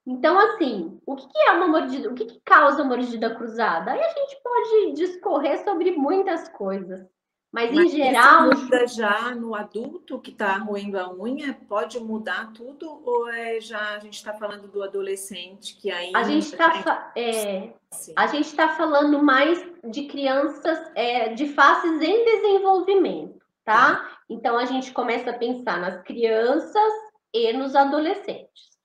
Então, 0.06 0.38
assim, 0.38 1.00
o 1.04 1.16
que, 1.16 1.26
é 1.48 1.52
uma 1.52 1.66
mordida? 1.66 2.08
O 2.08 2.14
que, 2.14 2.24
que 2.24 2.40
causa 2.44 2.84
mordida 2.84 3.34
cruzada? 3.34 3.90
Aí 3.90 4.00
a 4.00 4.08
gente 4.08 4.40
pode 4.42 4.92
discorrer 4.92 5.64
sobre 5.64 5.90
muitas 5.90 6.48
coisas. 6.48 7.04
Mas, 7.52 7.74
Mas 7.74 7.92
em 7.92 7.96
geral. 7.96 8.50
muda 8.50 8.86
já 8.86 9.34
no 9.34 9.54
adulto 9.54 10.20
que 10.20 10.30
está 10.30 10.58
roendo 10.58 10.98
a 10.98 11.12
unha? 11.12 11.58
Pode 11.66 11.98
mudar 11.98 12.52
tudo? 12.52 13.00
Ou 13.04 13.28
é 13.30 13.60
já 13.60 13.94
a 13.94 13.98
gente 13.98 14.14
está 14.14 14.34
falando 14.34 14.68
do 14.68 14.82
adolescente 14.82 15.74
que 15.76 15.90
ainda. 15.90 16.18
A 16.18 16.22
gente 16.22 16.44
está 16.44 17.12
é, 17.16 17.72
a 18.14 18.26
gente 18.26 18.54
tá 18.54 18.68
falando 18.68 19.22
mais 19.22 19.58
de 19.84 20.06
crianças 20.06 20.90
é, 20.94 21.32
de 21.32 21.48
fases 21.48 22.02
em 22.02 22.24
desenvolvimento, 22.24 23.40
tá? 23.64 24.06
Então 24.28 24.58
a 24.58 24.66
gente 24.66 24.92
começa 24.92 25.30
a 25.30 25.38
pensar 25.38 25.80
nas 25.80 26.02
crianças 26.02 26.92
e 27.32 27.52
nos 27.54 27.74
adolescentes. 27.74 28.75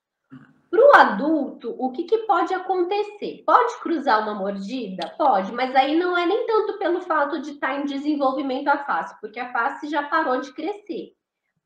Para 0.71 0.79
o 0.79 0.95
adulto, 0.95 1.75
o 1.77 1.91
que, 1.91 2.05
que 2.05 2.19
pode 2.19 2.53
acontecer? 2.53 3.43
Pode 3.45 3.77
cruzar 3.81 4.21
uma 4.21 4.33
mordida? 4.33 5.13
Pode, 5.17 5.51
mas 5.51 5.75
aí 5.75 5.97
não 5.97 6.17
é 6.17 6.25
nem 6.25 6.45
tanto 6.45 6.79
pelo 6.79 7.01
fato 7.01 7.41
de 7.41 7.51
estar 7.51 7.73
tá 7.73 7.75
em 7.75 7.83
desenvolvimento 7.83 8.69
a 8.69 8.77
face, 8.77 9.13
porque 9.19 9.37
a 9.37 9.51
face 9.51 9.89
já 9.89 10.01
parou 10.03 10.39
de 10.39 10.53
crescer. 10.53 11.11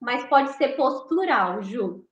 Mas 0.02 0.26
pode 0.26 0.54
ser 0.54 0.70
postural, 0.70 1.62
Ju. 1.62 2.04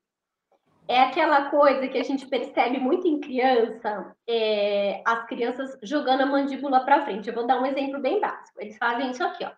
É 0.88 1.02
aquela 1.02 1.50
coisa 1.50 1.88
que 1.88 1.98
a 1.98 2.04
gente 2.04 2.28
percebe 2.28 2.80
muito 2.80 3.08
em 3.08 3.20
criança, 3.20 4.16
é, 4.30 5.02
as 5.04 5.26
crianças 5.26 5.76
jogando 5.82 6.22
a 6.22 6.26
mandíbula 6.28 6.86
para 6.86 7.06
frente. 7.06 7.28
Eu 7.28 7.34
vou 7.34 7.48
dar 7.48 7.60
um 7.60 7.66
exemplo 7.66 8.00
bem 8.02 8.22
básico. 8.22 8.62
Eles 8.62 8.78
fazem 8.78 9.10
isso 9.10 9.24
aqui, 9.24 9.44
ó. 9.44 9.52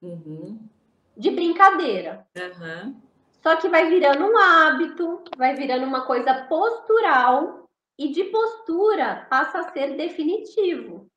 Uhum. 0.00 0.58
De 1.14 1.30
brincadeira. 1.32 2.26
Uhum. 2.34 3.07
Só 3.42 3.56
que 3.56 3.68
vai 3.68 3.88
virando 3.88 4.24
um 4.24 4.36
hábito, 4.36 5.22
vai 5.36 5.54
virando 5.54 5.86
uma 5.86 6.04
coisa 6.04 6.34
postural 6.46 7.68
e 7.98 8.08
de 8.08 8.24
postura 8.24 9.26
passa 9.30 9.60
a 9.60 9.72
ser 9.72 9.96
definitivo. 9.96 11.08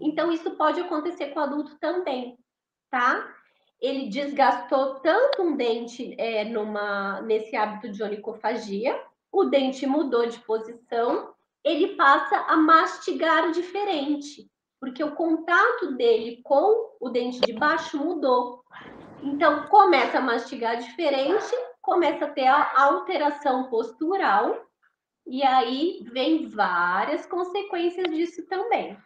Então 0.00 0.30
isso 0.30 0.52
pode 0.52 0.80
acontecer 0.80 1.28
com 1.28 1.40
o 1.40 1.42
adulto 1.42 1.76
também, 1.78 2.38
tá? 2.90 3.34
Ele 3.80 4.08
desgastou 4.08 5.00
tanto 5.00 5.42
um 5.42 5.56
dente 5.56 6.14
é, 6.18 6.44
numa, 6.44 7.20
nesse 7.22 7.56
hábito 7.56 7.90
de 7.90 8.02
onicofagia, 8.02 9.00
o 9.30 9.44
dente 9.44 9.86
mudou 9.86 10.26
de 10.26 10.38
posição, 10.40 11.34
ele 11.64 11.96
passa 11.96 12.36
a 12.36 12.56
mastigar 12.56 13.50
diferente, 13.50 14.48
porque 14.78 15.02
o 15.02 15.14
contato 15.14 15.92
dele 15.96 16.40
com 16.44 16.96
o 17.00 17.08
dente 17.08 17.40
de 17.40 17.52
baixo 17.52 17.96
mudou. 17.96 18.62
Então, 19.22 19.66
começa 19.68 20.18
a 20.18 20.22
mastigar 20.22 20.76
diferente, 20.78 21.54
começa 21.80 22.24
a 22.24 22.30
ter 22.30 22.46
a 22.46 22.72
alteração 22.82 23.70
postural, 23.70 24.66
e 25.26 25.42
aí 25.42 26.04
vem 26.12 26.48
várias 26.48 27.24
consequências 27.26 28.06
disso 28.10 28.46
também. 28.48 28.96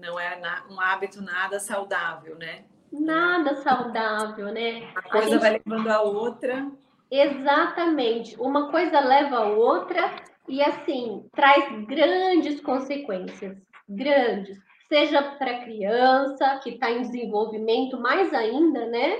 Não 0.00 0.18
é 0.18 0.40
um 0.70 0.80
hábito 0.80 1.20
nada 1.20 1.58
saudável, 1.58 2.36
né? 2.38 2.64
Nada 2.92 3.56
saudável, 3.56 4.52
né? 4.52 4.90
A 4.94 5.02
coisa 5.02 5.26
a 5.26 5.30
gente... 5.30 5.40
vai 5.40 5.50
levando 5.50 5.88
a 5.88 6.00
outra. 6.00 6.70
Exatamente. 7.10 8.40
Uma 8.40 8.70
coisa 8.70 9.00
leva 9.00 9.38
a 9.38 9.46
outra 9.46 10.14
e, 10.46 10.62
assim, 10.62 11.28
traz 11.34 11.84
grandes 11.86 12.60
consequências. 12.60 13.58
Grandes. 13.88 14.58
Seja 14.88 15.22
para 15.22 15.60
criança 15.60 16.58
que 16.62 16.70
está 16.70 16.90
em 16.90 17.02
desenvolvimento, 17.02 18.00
mais 18.00 18.32
ainda, 18.32 18.86
né? 18.86 19.18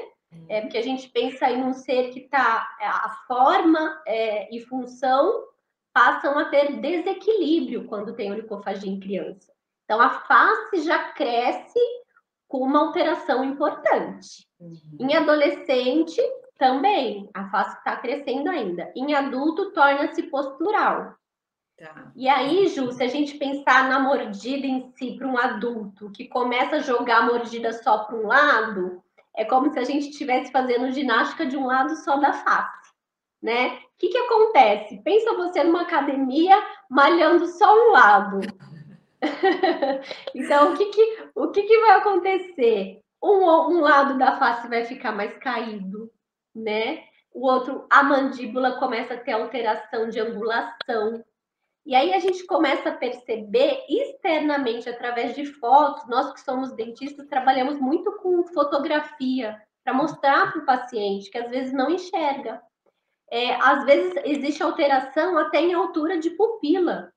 É 0.48 0.60
porque 0.60 0.78
a 0.78 0.82
gente 0.82 1.08
pensa 1.08 1.50
em 1.50 1.62
um 1.62 1.72
ser 1.72 2.10
que 2.10 2.20
está. 2.20 2.68
A 2.80 3.24
forma 3.26 4.02
é, 4.06 4.54
e 4.54 4.60
função 4.60 5.44
passam 5.92 6.38
a 6.38 6.46
ter 6.46 6.80
desequilíbrio 6.80 7.86
quando 7.86 8.14
tem 8.14 8.30
onicofagia 8.30 8.90
em 8.90 9.00
criança. 9.00 9.52
Então, 9.84 10.00
a 10.00 10.10
face 10.10 10.82
já 10.82 11.12
cresce 11.12 11.80
com 12.46 12.58
uma 12.58 12.80
alteração 12.80 13.42
importante. 13.42 14.46
Uhum. 14.60 14.98
Em 15.00 15.16
adolescente, 15.16 16.20
também, 16.58 17.30
a 17.32 17.48
face 17.50 17.78
está 17.78 17.96
crescendo 17.96 18.50
ainda. 18.50 18.92
Em 18.94 19.14
adulto, 19.14 19.72
torna-se 19.72 20.24
postural. 20.24 21.14
Tá. 21.78 22.10
E 22.16 22.28
aí, 22.28 22.66
Ju, 22.66 22.90
se 22.90 23.04
a 23.04 23.06
gente 23.06 23.38
pensar 23.38 23.88
na 23.88 24.00
mordida 24.00 24.66
em 24.66 24.92
si 24.96 25.16
para 25.16 25.28
um 25.28 25.38
adulto 25.38 26.10
que 26.10 26.26
começa 26.26 26.76
a 26.76 26.80
jogar 26.80 27.18
a 27.18 27.26
mordida 27.26 27.72
só 27.72 27.98
para 27.98 28.16
um 28.16 28.26
lado, 28.26 29.00
é 29.36 29.44
como 29.44 29.72
se 29.72 29.78
a 29.78 29.84
gente 29.84 30.10
estivesse 30.10 30.50
fazendo 30.50 30.90
ginástica 30.90 31.46
de 31.46 31.56
um 31.56 31.66
lado 31.66 31.94
só 31.94 32.16
da 32.16 32.32
face, 32.32 32.92
né? 33.40 33.76
O 33.76 33.80
que, 33.96 34.08
que 34.08 34.18
acontece? 34.18 35.00
Pensa 35.04 35.34
você 35.34 35.62
numa 35.62 35.82
academia 35.82 36.60
malhando 36.90 37.46
só 37.46 37.72
um 37.72 37.92
lado. 37.92 38.40
então, 40.34 40.72
o 40.72 40.76
que, 40.76 40.86
que, 40.86 41.28
o 41.36 41.48
que, 41.52 41.62
que 41.62 41.80
vai 41.80 41.90
acontecer? 41.92 43.00
Um, 43.22 43.44
um 43.44 43.80
lado 43.80 44.18
da 44.18 44.36
face 44.36 44.66
vai 44.66 44.84
ficar 44.84 45.12
mais 45.12 45.36
caído, 45.38 46.10
né? 46.52 47.04
O 47.32 47.46
outro, 47.46 47.86
a 47.88 48.02
mandíbula 48.02 48.80
começa 48.80 49.14
a 49.14 49.18
ter 49.18 49.32
alteração 49.32 50.08
de 50.08 50.18
angulação. 50.18 51.24
E 51.88 51.94
aí 51.94 52.12
a 52.12 52.18
gente 52.18 52.44
começa 52.44 52.90
a 52.90 52.96
perceber 52.98 53.82
externamente, 53.88 54.90
através 54.90 55.34
de 55.34 55.46
fotos, 55.46 56.06
nós 56.06 56.34
que 56.34 56.42
somos 56.42 56.70
dentistas, 56.74 57.26
trabalhamos 57.28 57.80
muito 57.80 58.12
com 58.18 58.44
fotografia, 58.48 59.58
para 59.82 59.94
mostrar 59.94 60.52
para 60.52 60.60
o 60.60 60.66
paciente 60.66 61.30
que 61.30 61.38
às 61.38 61.48
vezes 61.48 61.72
não 61.72 61.88
enxerga. 61.88 62.60
É, 63.30 63.54
às 63.54 63.86
vezes 63.86 64.12
existe 64.26 64.62
alteração 64.62 65.38
até 65.38 65.62
em 65.62 65.72
altura 65.72 66.18
de 66.18 66.28
pupila. 66.28 67.10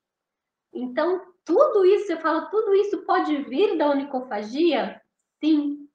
Então, 0.73 1.21
tudo 1.43 1.85
isso, 1.85 2.07
você 2.07 2.15
fala, 2.15 2.45
tudo 2.45 2.73
isso 2.73 3.05
pode 3.05 3.43
vir 3.43 3.77
da 3.77 3.89
onicofagia? 3.89 5.01
Sim, 5.43 5.85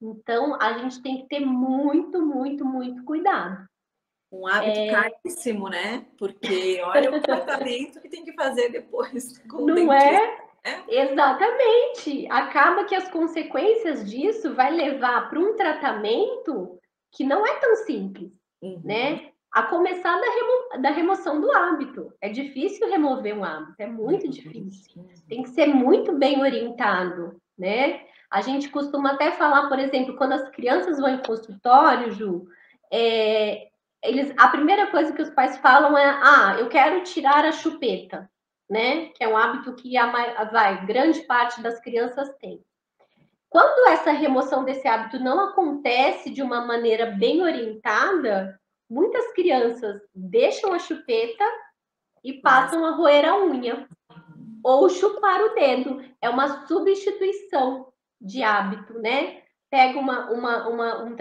então, 0.00 0.56
a 0.58 0.78
gente 0.78 1.02
tem 1.02 1.18
que 1.18 1.28
ter 1.28 1.40
muito, 1.40 2.24
muito, 2.24 2.64
muito 2.64 3.04
cuidado. 3.04 3.68
Um 4.32 4.46
hábito 4.46 4.78
é... 4.78 4.90
caríssimo, 4.90 5.68
né? 5.68 6.06
Porque 6.18 6.80
olha 6.82 7.14
o 7.14 7.20
tratamento 7.20 8.00
que 8.00 8.08
tem 8.08 8.24
que 8.24 8.32
fazer 8.32 8.70
depois. 8.70 9.38
Não 9.46 9.92
é? 9.92 10.38
é? 10.64 11.02
Exatamente. 11.02 12.26
Acaba 12.30 12.84
que 12.84 12.94
as 12.94 13.08
consequências 13.10 14.08
disso 14.08 14.54
vai 14.54 14.72
levar 14.72 15.28
para 15.28 15.38
um 15.38 15.54
tratamento 15.54 16.78
que 17.10 17.24
não 17.24 17.46
é 17.46 17.56
tão 17.56 17.76
simples, 17.76 18.32
uhum. 18.62 18.80
né? 18.82 19.28
A 19.52 19.64
começar 19.64 20.18
da, 20.18 20.26
remo... 20.26 20.82
da 20.82 20.90
remoção 20.90 21.40
do 21.40 21.50
hábito. 21.52 22.10
É 22.22 22.30
difícil 22.30 22.88
remover 22.88 23.36
um 23.36 23.44
hábito, 23.44 23.74
é 23.80 23.86
muito 23.86 24.26
difícil. 24.30 25.06
Tem 25.28 25.42
que 25.42 25.50
ser 25.50 25.66
muito 25.66 26.16
bem 26.16 26.40
orientado, 26.40 27.36
né? 27.58 28.00
A 28.30 28.40
gente 28.40 28.70
costuma 28.70 29.12
até 29.12 29.32
falar, 29.32 29.68
por 29.68 29.78
exemplo, 29.78 30.16
quando 30.16 30.32
as 30.32 30.48
crianças 30.48 30.98
vão 30.98 31.10
em 31.10 31.22
consultório, 31.22 32.12
Ju, 32.12 32.46
é, 32.90 33.68
eles, 34.02 34.34
a 34.36 34.48
primeira 34.48 34.88
coisa 34.88 35.12
que 35.12 35.22
os 35.22 35.30
pais 35.30 35.56
falam 35.58 35.96
é: 35.96 36.04
ah, 36.22 36.56
eu 36.58 36.68
quero 36.68 37.02
tirar 37.04 37.44
a 37.44 37.52
chupeta, 37.52 38.30
né? 38.68 39.06
Que 39.08 39.24
é 39.24 39.28
um 39.28 39.36
hábito 39.36 39.74
que 39.74 39.96
a, 39.96 40.06
vai, 40.44 40.84
grande 40.86 41.20
parte 41.20 41.62
das 41.62 41.80
crianças 41.80 42.28
tem. 42.40 42.64
Quando 43.48 43.88
essa 43.88 44.12
remoção 44.12 44.64
desse 44.64 44.88
hábito 44.88 45.22
não 45.22 45.38
acontece 45.48 46.30
de 46.30 46.42
uma 46.42 46.64
maneira 46.64 47.06
bem 47.06 47.42
orientada, 47.42 48.58
muitas 48.88 49.30
crianças 49.34 50.00
deixam 50.14 50.72
a 50.72 50.78
chupeta 50.78 51.44
e 52.24 52.34
passam 52.40 52.84
a 52.86 52.92
roer 52.92 53.28
a 53.28 53.38
unha 53.38 53.86
ou 54.64 54.88
chupar 54.88 55.42
o 55.42 55.54
dedo. 55.54 56.02
É 56.20 56.30
uma 56.30 56.66
substituição 56.66 57.92
de 58.20 58.42
hábito, 58.42 58.98
né? 58.98 59.41
Pega 59.72 59.98
uma, 59.98 60.30
uma, 60.30 60.68
uma 60.68 61.02
um, 61.02 61.16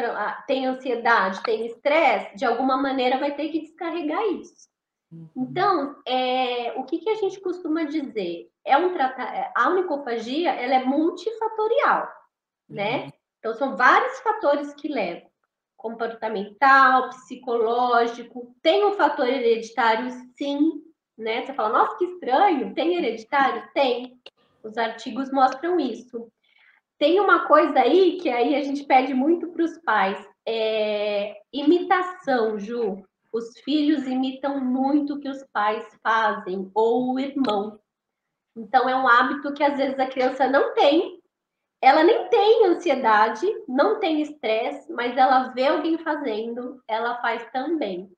tem 0.46 0.66
ansiedade, 0.66 1.42
tem 1.42 1.68
estresse, 1.68 2.36
de 2.36 2.44
alguma 2.44 2.76
maneira 2.76 3.18
vai 3.18 3.34
ter 3.34 3.48
que 3.48 3.62
descarregar 3.62 4.22
isso. 4.34 4.68
Uhum. 5.10 5.30
Então, 5.38 5.96
é, 6.06 6.74
o 6.76 6.84
que, 6.84 6.98
que 6.98 7.10
a 7.10 7.16
gente 7.16 7.40
costuma 7.40 7.86
dizer? 7.86 8.50
É 8.66 8.76
um 8.76 8.92
tratar, 8.92 9.54
a 9.56 9.70
onicofagia 9.70 10.52
ela 10.52 10.76
é 10.76 10.84
multifatorial, 10.84 12.10
né? 12.70 13.06
Uhum. 13.06 13.12
Então, 13.40 13.54
são 13.54 13.78
vários 13.78 14.20
fatores 14.20 14.74
que 14.74 14.90
levam. 14.90 15.32
Comportamental, 15.78 17.08
psicológico, 17.08 18.54
tem 18.62 18.84
um 18.86 18.92
fator 18.98 19.30
hereditário, 19.30 20.12
sim, 20.38 20.84
né? 21.18 21.46
Você 21.46 21.54
fala, 21.54 21.70
nossa, 21.70 21.98
que 21.98 22.04
estranho, 22.04 22.74
tem 22.74 22.98
hereditário? 22.98 23.64
Tem. 23.74 24.20
Os 24.62 24.78
artigos 24.78 25.32
mostram 25.32 25.80
isso. 25.80 26.30
Tem 27.02 27.20
uma 27.20 27.48
coisa 27.48 27.80
aí 27.80 28.20
que 28.22 28.30
aí 28.30 28.56
a 28.56 28.62
gente 28.62 28.84
pede 28.84 29.12
muito 29.12 29.48
para 29.48 29.64
os 29.64 29.76
pais, 29.80 30.24
é 30.48 31.36
imitação, 31.52 32.60
Ju. 32.60 33.04
Os 33.34 33.58
filhos 33.62 34.06
imitam 34.06 34.64
muito 34.64 35.16
o 35.16 35.20
que 35.20 35.28
os 35.28 35.44
pais 35.52 35.84
fazem, 36.04 36.70
ou 36.76 37.16
o 37.16 37.20
irmão. 37.20 37.80
Então, 38.56 38.88
é 38.88 38.96
um 38.96 39.08
hábito 39.08 39.52
que 39.52 39.64
às 39.64 39.76
vezes 39.78 39.98
a 39.98 40.06
criança 40.06 40.48
não 40.48 40.76
tem. 40.76 41.20
Ela 41.82 42.04
nem 42.04 42.30
tem 42.30 42.68
ansiedade, 42.68 43.48
não 43.68 44.00
tem 44.00 44.22
estresse, 44.22 44.94
mas 44.94 45.18
ela 45.18 45.48
vê 45.56 45.66
alguém 45.66 45.98
fazendo, 45.98 46.84
ela 46.88 47.20
faz 47.20 47.44
também. 47.52 48.12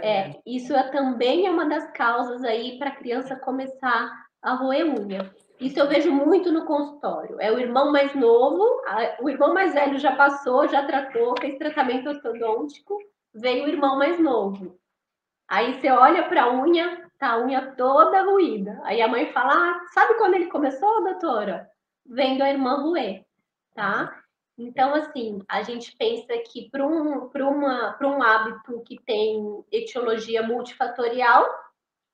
É, 0.00 0.40
isso 0.46 0.72
é, 0.72 0.88
também 0.92 1.48
é 1.48 1.50
uma 1.50 1.68
das 1.68 1.90
causas 1.90 2.44
aí 2.44 2.78
para 2.78 2.90
a 2.90 2.96
criança 2.96 3.34
começar 3.34 4.08
a 4.40 4.54
roer 4.54 4.86
unha. 4.86 5.34
Isso 5.64 5.80
eu 5.80 5.88
vejo 5.88 6.12
muito 6.12 6.52
no 6.52 6.66
consultório. 6.66 7.40
É 7.40 7.50
o 7.50 7.58
irmão 7.58 7.90
mais 7.90 8.14
novo, 8.14 8.82
o 9.22 9.30
irmão 9.30 9.54
mais 9.54 9.72
velho 9.72 9.98
já 9.98 10.14
passou, 10.14 10.68
já 10.68 10.84
tratou, 10.84 11.34
fez 11.40 11.56
tratamento 11.56 12.10
ortodôntico, 12.10 12.98
veio 13.32 13.64
o 13.64 13.68
irmão 13.68 13.96
mais 13.96 14.20
novo. 14.20 14.78
Aí 15.48 15.80
você 15.80 15.90
olha 15.90 16.28
para 16.28 16.42
a 16.42 16.52
unha, 16.52 17.10
tá 17.18 17.32
a 17.32 17.38
unha 17.38 17.74
toda 17.78 18.24
ruída. 18.24 18.78
Aí 18.84 19.00
a 19.00 19.08
mãe 19.08 19.32
fala: 19.32 19.54
ah, 19.54 19.86
sabe 19.94 20.18
quando 20.18 20.34
ele 20.34 20.50
começou, 20.50 21.02
doutora? 21.02 21.66
Vendo 22.04 22.42
a 22.42 22.50
irmã 22.50 22.82
ruer, 22.82 23.24
tá? 23.74 24.22
Então, 24.58 24.94
assim, 24.94 25.42
a 25.48 25.62
gente 25.62 25.96
pensa 25.96 26.36
que 26.46 26.68
para 26.68 26.86
um, 26.86 27.30
um 27.34 28.22
hábito 28.22 28.82
que 28.86 29.00
tem 29.06 29.64
etiologia 29.72 30.42
multifatorial, 30.42 31.48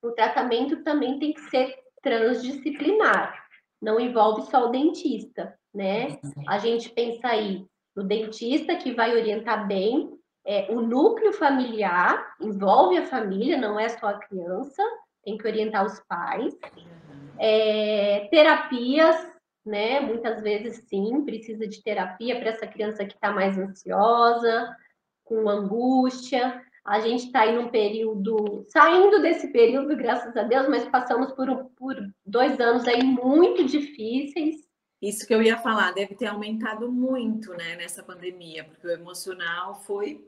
o 0.01 0.13
tratamento 0.13 0.85
também 0.85 1.19
tem 1.19 1.33
que 1.33 1.41
ser 1.51 1.77
transdisciplinar, 2.03 3.40
não 3.81 3.99
envolve 3.99 4.43
só 4.51 4.69
o 4.69 4.71
dentista, 4.71 5.55
né? 5.75 6.19
A 6.47 6.59
gente 6.59 6.91
pensa 6.91 7.29
aí 7.29 7.65
no 7.97 8.05
dentista 8.05 8.77
que 8.77 8.93
vai 8.93 9.17
orientar 9.17 9.67
bem, 9.67 10.11
é, 10.45 10.67
o 10.71 10.81
núcleo 10.81 11.33
familiar 11.33 12.35
envolve 12.41 12.97
a 12.97 13.07
família, 13.07 13.59
não 13.59 13.79
é 13.79 13.89
só 13.89 14.07
a 14.07 14.19
criança, 14.19 14.83
tem 15.23 15.37
que 15.37 15.47
orientar 15.47 15.85
os 15.85 16.01
pais. 16.09 16.57
É, 17.39 18.29
terapias, 18.31 19.17
né? 19.65 20.01
Muitas 20.01 20.43
vezes 20.43 20.85
sim, 20.89 21.25
precisa 21.25 21.67
de 21.67 21.83
terapia 21.83 22.39
para 22.39 22.51
essa 22.51 22.67
criança 22.67 23.05
que 23.05 23.15
está 23.15 23.31
mais 23.31 23.59
ansiosa, 23.59 24.75
com 25.25 25.49
angústia. 25.49 26.63
A 26.85 27.01
gente 27.01 27.27
está 27.27 27.41
aí 27.41 27.55
num 27.55 27.69
período, 27.69 28.65
saindo 28.69 29.21
desse 29.21 29.49
período, 29.49 29.97
graças 29.97 30.37
a 30.37 30.43
Deus, 30.43 30.69
mas 30.69 30.89
passamos 30.89 31.33
por, 31.33 31.67
por 31.77 31.97
dois 32.25 32.59
anos 32.59 32.87
aí 32.89 33.03
muito 33.03 33.65
difíceis. 33.65 34.69
Isso 35.01 35.27
que 35.27 35.35
eu 35.35 35.43
ia 35.43 35.57
falar, 35.59 35.93
deve 35.93 36.15
ter 36.15 36.27
aumentado 36.27 36.91
muito, 36.91 37.53
né, 37.53 37.77
nessa 37.77 38.03
pandemia, 38.03 38.65
porque 38.65 38.87
o 38.87 38.91
emocional 38.91 39.75
foi 39.83 40.27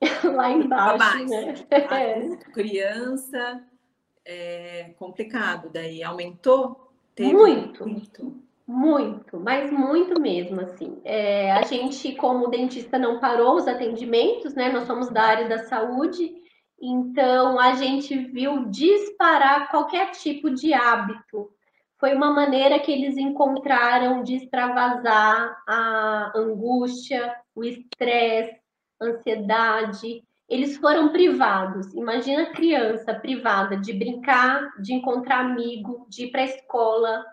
lá 0.24 0.50
embaixo, 0.50 1.26
né? 1.26 1.54
Adulto, 2.16 2.50
criança, 2.52 3.62
é 4.24 4.94
complicado. 4.98 5.70
Daí 5.70 6.02
aumentou? 6.02 6.92
Muito, 7.18 7.86
muito, 7.86 8.42
muito, 8.68 9.40
mas 9.40 9.72
muito 9.72 10.20
mesmo, 10.20 10.60
assim. 10.60 11.00
É, 11.02 11.50
a 11.52 11.62
gente, 11.62 12.14
como 12.16 12.48
dentista, 12.48 12.98
não 12.98 13.18
parou 13.18 13.56
os 13.56 13.66
atendimentos, 13.66 14.54
né? 14.54 14.70
Nós 14.70 14.86
somos 14.86 15.08
da 15.08 15.22
área 15.22 15.48
da 15.48 15.58
saúde, 15.60 16.30
então 16.78 17.58
a 17.58 17.72
gente 17.72 18.14
viu 18.14 18.66
disparar 18.66 19.70
qualquer 19.70 20.10
tipo 20.10 20.50
de 20.50 20.74
hábito. 20.74 21.50
Foi 21.98 22.14
uma 22.14 22.30
maneira 22.30 22.78
que 22.78 22.92
eles 22.92 23.16
encontraram 23.16 24.22
de 24.22 24.36
extravasar 24.36 25.56
a 25.66 26.32
angústia, 26.36 27.34
o 27.54 27.64
estresse, 27.64 28.60
ansiedade. 29.00 30.22
Eles 30.46 30.76
foram 30.76 31.08
privados. 31.08 31.92
Imagina 31.94 32.42
a 32.42 32.52
criança 32.52 33.14
privada 33.14 33.78
de 33.78 33.94
brincar, 33.94 34.70
de 34.78 34.92
encontrar 34.92 35.40
amigo, 35.40 36.06
de 36.08 36.26
ir 36.26 36.30
para 36.30 36.42
a 36.42 36.44
escola, 36.44 37.24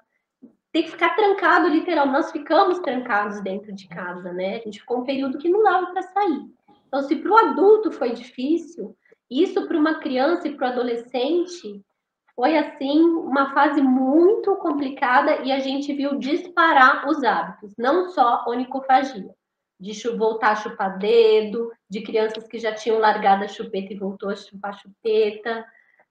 tem 0.75 0.83
que 0.83 0.91
ficar 0.91 1.15
trancado, 1.15 1.69
literal. 1.69 2.05
Nós 2.05 2.33
ficamos 2.33 2.79
trancados 2.79 3.39
dentro 3.39 3.71
de 3.71 3.87
casa, 3.87 4.33
né? 4.33 4.57
A 4.57 4.59
gente 4.59 4.81
ficou 4.81 4.99
um 4.99 5.05
período 5.05 5.37
que 5.37 5.47
não 5.47 5.63
dava 5.63 5.87
para 5.87 6.01
sair. 6.01 6.51
Então, 6.85 7.01
se 7.03 7.15
para 7.15 7.31
o 7.31 7.37
adulto 7.37 7.93
foi 7.93 8.11
difícil, 8.11 8.93
isso 9.31 9.65
para 9.69 9.77
uma 9.77 10.01
criança 10.01 10.49
e 10.49 10.53
para 10.53 10.67
o 10.67 10.71
adolescente 10.73 11.81
foi 12.35 12.57
assim 12.57 12.99
uma 12.99 13.53
fase 13.53 13.81
muito 13.81 14.53
complicada 14.57 15.43
e 15.45 15.51
a 15.53 15.59
gente 15.59 15.93
viu 15.93 16.19
disparar 16.19 17.07
os 17.07 17.23
hábitos, 17.23 17.73
não 17.77 18.09
só 18.09 18.43
onicofagia, 18.45 19.33
de 19.79 19.93
voltar 20.09 20.51
a 20.51 20.55
chupar 20.57 20.97
dedo, 20.97 21.71
de 21.89 22.01
crianças 22.01 22.49
que 22.49 22.59
já 22.59 22.75
tinham 22.75 22.99
largado 22.99 23.45
a 23.45 23.47
chupeta 23.47 23.93
e 23.93 23.97
voltou 23.97 24.29
a 24.29 24.35
chupar 24.35 24.77
chupeta. 24.77 25.65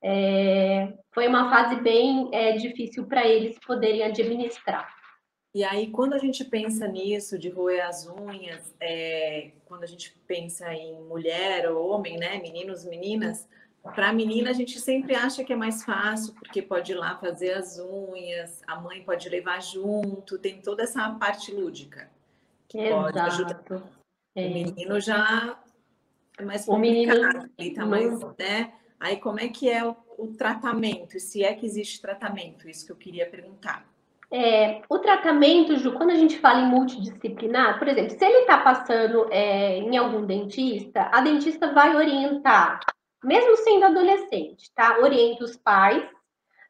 É, 0.06 0.92
foi 1.14 1.26
uma 1.26 1.48
fase 1.48 1.80
bem 1.80 2.28
é, 2.30 2.52
difícil 2.52 3.06
para 3.06 3.26
eles 3.26 3.58
poderem 3.58 4.02
administrar. 4.02 4.94
E 5.54 5.64
aí, 5.64 5.90
quando 5.90 6.12
a 6.12 6.18
gente 6.18 6.44
pensa 6.44 6.86
nisso, 6.86 7.38
de 7.38 7.48
roer 7.48 7.86
as 7.86 8.06
unhas, 8.06 8.74
é, 8.80 9.52
quando 9.64 9.84
a 9.84 9.86
gente 9.86 10.14
pensa 10.26 10.70
em 10.74 11.00
mulher 11.04 11.70
ou 11.70 11.88
homem, 11.88 12.18
né, 12.18 12.38
meninos, 12.38 12.84
meninas, 12.84 13.48
para 13.94 14.10
a 14.10 14.12
menina 14.12 14.50
a 14.50 14.52
gente 14.52 14.78
sempre 14.80 15.14
acha 15.14 15.44
que 15.44 15.52
é 15.52 15.56
mais 15.56 15.84
fácil, 15.84 16.34
porque 16.34 16.60
pode 16.60 16.92
ir 16.92 16.96
lá 16.96 17.16
fazer 17.16 17.52
as 17.52 17.78
unhas, 17.78 18.62
a 18.66 18.80
mãe 18.80 19.02
pode 19.02 19.28
levar 19.28 19.62
junto, 19.62 20.38
tem 20.38 20.60
toda 20.60 20.82
essa 20.82 21.08
parte 21.14 21.52
lúdica 21.52 22.10
que 22.68 22.78
Exato. 22.78 23.02
pode 23.02 23.18
ajudar. 23.20 23.64
É. 24.34 24.46
O 24.46 24.52
menino 24.52 25.00
já 25.00 25.58
é 26.36 26.44
mais 26.44 26.64
complicado, 26.66 27.16
o 27.16 27.22
menino... 27.22 27.50
ele 27.56 27.74
tá 27.74 27.86
mais, 27.86 28.20
né? 28.38 28.72
Aí 29.04 29.18
como 29.18 29.38
é 29.38 29.48
que 29.48 29.68
é 29.68 29.84
o, 29.84 29.94
o 30.16 30.28
tratamento? 30.28 31.20
Se 31.20 31.44
é 31.44 31.52
que 31.52 31.66
existe 31.66 32.00
tratamento? 32.00 32.66
Isso 32.66 32.86
que 32.86 32.92
eu 32.92 32.96
queria 32.96 33.28
perguntar. 33.28 33.86
É, 34.32 34.80
o 34.88 34.98
tratamento, 34.98 35.76
Ju, 35.76 35.92
quando 35.92 36.10
a 36.10 36.14
gente 36.14 36.38
fala 36.38 36.60
em 36.60 36.70
multidisciplinar, 36.70 37.78
por 37.78 37.86
exemplo, 37.86 38.18
se 38.18 38.24
ele 38.24 38.38
está 38.38 38.58
passando 38.58 39.28
é, 39.30 39.76
em 39.76 39.94
algum 39.98 40.24
dentista, 40.24 41.10
a 41.12 41.20
dentista 41.20 41.70
vai 41.74 41.94
orientar, 41.94 42.80
mesmo 43.22 43.54
sendo 43.58 43.84
adolescente, 43.84 44.72
tá? 44.74 44.98
Orienta 45.00 45.44
os 45.44 45.54
pais. 45.54 46.02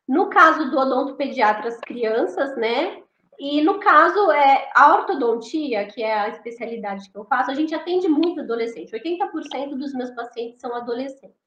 No 0.07 0.29
caso 0.29 0.70
do 0.73 0.77
odontopediatra, 0.77 1.68
as 1.68 1.79
crianças, 1.79 2.57
né? 2.57 3.01
E 3.38 3.62
no 3.62 3.79
caso, 3.79 4.33
é, 4.33 4.70
a 4.75 4.92
ortodontia, 4.92 5.87
que 5.87 6.03
é 6.03 6.12
a 6.12 6.29
especialidade 6.31 7.09
que 7.09 7.16
eu 7.16 7.25
faço, 7.25 7.53
a 7.53 7.55
gente 7.55 7.75
atende 7.75 8.09
muito 8.09 8.40
adolescente. 8.40 8.92
80% 8.92 9.77
dos 9.77 9.94
meus 9.94 10.11
pacientes 10.11 10.61
são 10.61 10.75
adolescentes. 10.75 11.44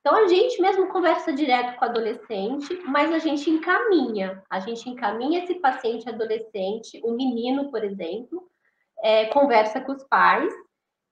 Então, 0.00 0.16
a 0.16 0.26
gente 0.28 0.60
mesmo 0.62 0.88
conversa 0.88 1.32
direto 1.32 1.78
com 1.78 1.84
o 1.84 1.88
adolescente, 1.88 2.74
mas 2.86 3.12
a 3.12 3.18
gente 3.18 3.50
encaminha. 3.50 4.42
A 4.48 4.58
gente 4.58 4.88
encaminha 4.88 5.44
esse 5.44 5.56
paciente 5.56 6.08
adolescente, 6.08 7.00
o 7.04 7.12
menino, 7.12 7.70
por 7.70 7.84
exemplo, 7.84 8.48
é, 9.02 9.26
conversa 9.26 9.80
com 9.80 9.92
os 9.92 10.02
pais 10.04 10.52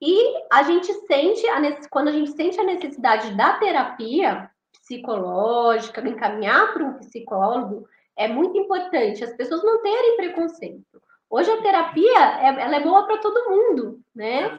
e 0.01 0.35
a 0.51 0.63
gente 0.63 0.93
sente, 1.07 1.47
a, 1.49 1.61
quando 1.91 2.09
a 2.09 2.13
gente 2.13 2.31
sente 2.33 2.59
a 2.61 2.65
necessidade 2.65 3.37
da 3.37 3.59
terapia 3.59 4.51
psicológica, 4.73 6.07
encaminhar 6.09 6.73
para 6.73 6.85
um 6.85 6.99
psicólogo, 6.99 7.87
é 8.17 8.27
muito 8.27 8.57
importante 8.57 9.23
as 9.23 9.35
pessoas 9.35 9.63
não 9.63 9.83
terem 9.83 10.17
preconceito. 10.17 11.03
Hoje 11.29 11.51
a 11.51 11.61
terapia 11.61 12.41
é, 12.41 12.63
ela 12.63 12.77
é 12.77 12.81
boa 12.81 13.07
para 13.07 13.19
todo 13.19 13.51
mundo, 13.51 14.01
né? 14.15 14.59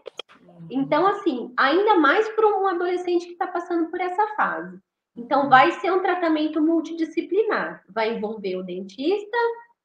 Então, 0.69 1.05
assim, 1.07 1.53
ainda 1.57 1.95
mais 1.95 2.27
para 2.29 2.47
um 2.47 2.67
adolescente 2.67 3.25
que 3.25 3.33
está 3.33 3.47
passando 3.47 3.89
por 3.89 3.99
essa 3.99 4.27
fase. 4.35 4.79
Então, 5.15 5.49
vai 5.49 5.71
ser 5.73 5.91
um 5.91 6.01
tratamento 6.01 6.61
multidisciplinar. 6.61 7.83
Vai 7.89 8.15
envolver 8.15 8.55
o 8.55 8.63
dentista, 8.63 9.37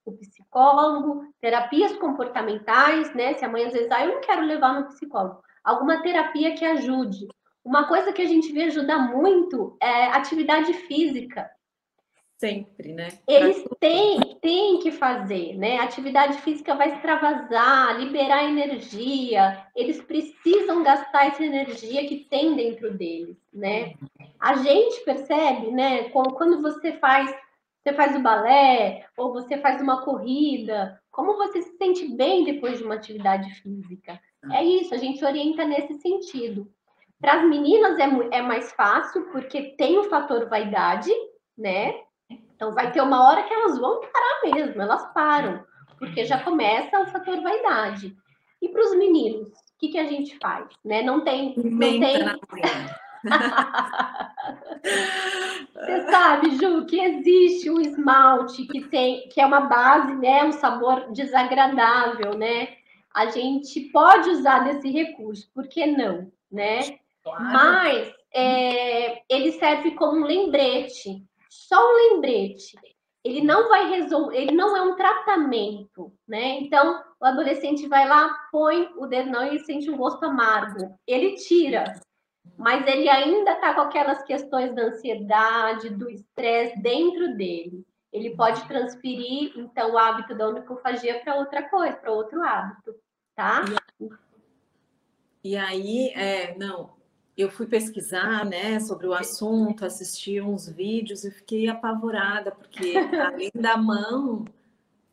o 0.05 0.13
psicólogo, 0.13 1.25
terapias 1.41 1.97
comportamentais, 1.97 3.15
né? 3.15 3.35
Se 3.35 3.45
a 3.45 3.49
mãe 3.49 3.65
às 3.65 3.73
vezes, 3.73 3.91
ah, 3.91 4.05
eu 4.05 4.15
não 4.15 4.21
quero 4.21 4.43
levar 4.43 4.81
no 4.81 4.89
psicólogo. 4.89 5.43
Alguma 5.63 6.03
terapia 6.03 6.55
que 6.55 6.65
ajude. 6.65 7.27
Uma 7.65 7.89
coisa 7.89 8.13
que 8.13 8.21
a 8.21 8.27
gente 8.27 8.53
vê 8.53 8.65
ajudar 8.65 8.99
muito 8.99 9.77
é 9.81 10.09
atividade 10.09 10.73
física. 10.75 11.51
Sempre, 12.45 12.93
né? 12.93 13.09
Eles 13.27 13.65
têm, 13.81 14.21
têm 14.43 14.79
que 14.81 14.93
fazer, 14.93 15.57
né? 15.57 15.79
A 15.79 15.85
atividade 15.85 16.37
física 16.43 16.75
vai 16.75 16.93
extravasar, 16.93 17.99
liberar 17.99 18.45
energia, 18.45 19.67
eles 19.75 20.03
precisam 20.03 20.83
gastar 20.83 21.29
essa 21.29 21.43
energia 21.43 22.07
que 22.07 22.27
tem 22.29 22.55
dentro 22.55 22.93
deles, 22.93 23.39
né? 23.51 23.95
A 24.39 24.57
gente 24.57 25.03
percebe, 25.07 25.71
né, 25.71 26.11
quando 26.11 26.61
você 26.61 26.93
faz, 26.99 27.35
você 27.83 27.95
faz 27.95 28.15
o 28.15 28.21
balé, 28.21 29.07
ou 29.17 29.33
você 29.33 29.57
faz 29.57 29.81
uma 29.81 30.05
corrida, 30.05 31.01
como 31.11 31.39
você 31.39 31.63
se 31.63 31.79
sente 31.79 32.15
bem 32.15 32.45
depois 32.45 32.77
de 32.77 32.85
uma 32.85 32.97
atividade 32.97 33.51
física. 33.55 34.21
É 34.53 34.63
isso, 34.63 34.95
a 34.95 34.99
gente 34.99 35.25
orienta 35.25 35.65
nesse 35.65 35.95
sentido. 35.95 36.71
Para 37.19 37.41
as 37.41 37.49
meninas 37.49 37.99
é, 37.99 38.37
é 38.37 38.43
mais 38.43 38.71
fácil, 38.73 39.31
porque 39.33 39.75
tem 39.79 39.97
o 39.97 40.11
fator 40.11 40.47
vaidade, 40.47 41.11
né? 41.57 42.04
Então 42.65 42.75
vai 42.75 42.91
ter 42.91 43.03
uma 43.03 43.29
hora 43.29 43.43
que 43.43 43.53
elas 43.53 43.79
vão 43.79 44.01
parar 44.01 44.41
mesmo, 44.45 44.81
elas 44.81 45.13
param, 45.13 45.63
porque 45.99 46.25
já 46.25 46.43
começa 46.43 46.99
o 46.99 47.07
fator 47.09 47.43
vaidade. 47.43 48.17
E 48.63 48.71
para 48.71 48.81
os 48.81 48.97
meninos, 48.97 49.49
o 49.49 49.53
que, 49.79 49.89
que 49.89 49.99
a 49.99 50.07
gente 50.07 50.39
faz? 50.39 50.67
Né? 50.83 51.03
Não 51.03 51.23
tem. 51.23 51.53
Não 51.59 51.79
tem... 51.79 52.01
Você 55.75 56.11
sabe, 56.11 56.57
Ju, 56.57 56.87
que 56.87 56.99
existe 56.99 57.71
um 57.71 57.79
esmalte 57.81 58.67
que 58.67 58.85
tem, 58.85 59.29
que 59.29 59.43
é 59.43 59.47
uma 59.47 59.61
base, 59.61 60.15
né? 60.15 60.43
Um 60.45 60.53
sabor 60.53 61.13
desagradável, 61.13 62.39
né? 62.39 62.69
A 63.13 63.27
gente 63.27 63.81
pode 63.93 64.31
usar 64.31 64.61
desse 64.61 64.91
recurso, 64.91 65.51
por 65.55 65.69
que 65.69 65.85
não, 65.85 66.33
né? 66.51 66.97
Claro. 67.23 67.45
Mas 67.45 68.11
é, 68.33 69.21
ele 69.29 69.53
serve 69.53 69.91
como 69.93 70.21
um 70.21 70.27
lembrete 70.27 71.23
só 71.55 71.79
um 71.79 72.15
lembrete. 72.15 72.77
Ele 73.23 73.41
não 73.41 73.69
vai 73.69 73.89
resolver, 73.89 74.37
ele 74.37 74.53
não 74.53 74.77
é 74.77 74.83
um 74.83 74.97
tratamento, 74.97 76.13
né? 76.29 76.59
Então, 76.61 77.03
o 77.19 77.25
adolescente 77.25 77.89
vai 77.89 78.07
lá, 78.07 78.29
põe 78.51 78.93
o 78.99 79.07
dedo 79.07 79.31
não 79.31 79.47
e 79.47 79.61
sente 79.61 79.89
um 79.89 79.97
gosto 79.97 80.25
amargo. 80.25 80.99
Ele 81.07 81.37
tira, 81.37 81.85
mas 82.59 82.87
ele 82.87 83.09
ainda 83.09 83.53
está 83.53 83.73
com 83.73 83.83
aquelas 83.83 84.23
questões 84.25 84.75
da 84.75 84.83
ansiedade, 84.83 85.89
do 85.91 86.11
estresse 86.11 86.79
dentro 86.83 87.35
dele. 87.37 87.87
Ele 88.13 88.37
pode 88.37 88.67
transferir, 88.69 89.53
então, 89.57 89.93
o 89.93 89.99
hábito 89.99 90.35
da 90.35 90.49
onicofagia 90.49 91.21
para 91.21 91.37
outra 91.37 91.63
coisa, 91.69 91.97
para 91.97 92.13
outro 92.13 92.43
hábito, 92.43 92.95
tá? 93.35 93.65
E 95.43 95.57
aí, 95.57 96.09
é, 96.11 96.55
não, 96.59 96.95
eu 97.37 97.51
fui 97.51 97.67
pesquisar 97.67 98.45
né, 98.45 98.79
sobre 98.79 99.07
o 99.07 99.15
assunto, 99.15 99.85
assisti 99.85 100.41
uns 100.41 100.69
vídeos 100.69 101.25
e 101.25 101.31
fiquei 101.31 101.69
apavorada, 101.69 102.53
porque 102.53 102.95
além 103.19 103.51
da 103.55 103.77
mão, 103.77 104.45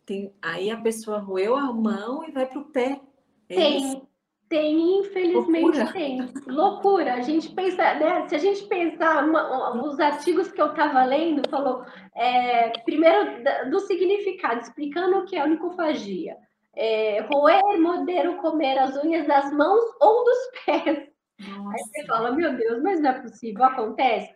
tem, 0.05 0.31
aí 0.41 0.69
a 0.69 0.77
pessoa 0.77 1.19
roeu 1.19 1.55
a 1.55 1.73
mão 1.73 2.23
e 2.27 2.31
vai 2.31 2.45
para 2.45 2.59
o 2.59 2.65
pé. 2.65 3.01
É 3.49 3.55
tem, 3.55 3.77
isso? 3.77 4.07
tem, 4.47 4.99
infelizmente 4.99 5.79
Loucura. 5.79 5.93
tem. 5.93 6.29
Loucura. 6.45 7.13
A 7.15 7.21
gente 7.21 7.49
pensa, 7.49 7.93
né? 7.95 8.27
Se 8.27 8.35
a 8.35 8.37
gente 8.37 8.63
pensar, 8.65 9.23
uma, 9.23 9.81
os 9.87 9.99
artigos 9.99 10.51
que 10.51 10.61
eu 10.61 10.67
estava 10.67 11.03
lendo, 11.03 11.49
falou 11.49 11.85
é, 12.15 12.69
primeiro 12.79 13.43
do 13.69 13.79
significado, 13.79 14.61
explicando 14.61 15.19
o 15.19 15.25
que 15.25 15.35
é 15.35 15.43
onicofagia. 15.43 16.37
É, 16.73 17.21
roer, 17.21 17.79
morder 17.79 18.29
ou 18.29 18.37
comer 18.37 18.77
as 18.77 18.95
unhas 19.03 19.27
das 19.27 19.51
mãos 19.51 19.83
ou 19.99 20.23
dos 20.23 20.37
pés. 20.65 21.10
Nossa. 21.49 21.75
Aí 21.75 21.83
você 21.83 22.05
fala, 22.05 22.31
meu 22.31 22.55
Deus, 22.55 22.81
mas 22.81 22.99
não 23.01 23.09
é 23.09 23.21
possível, 23.21 23.63
acontece. 23.63 24.33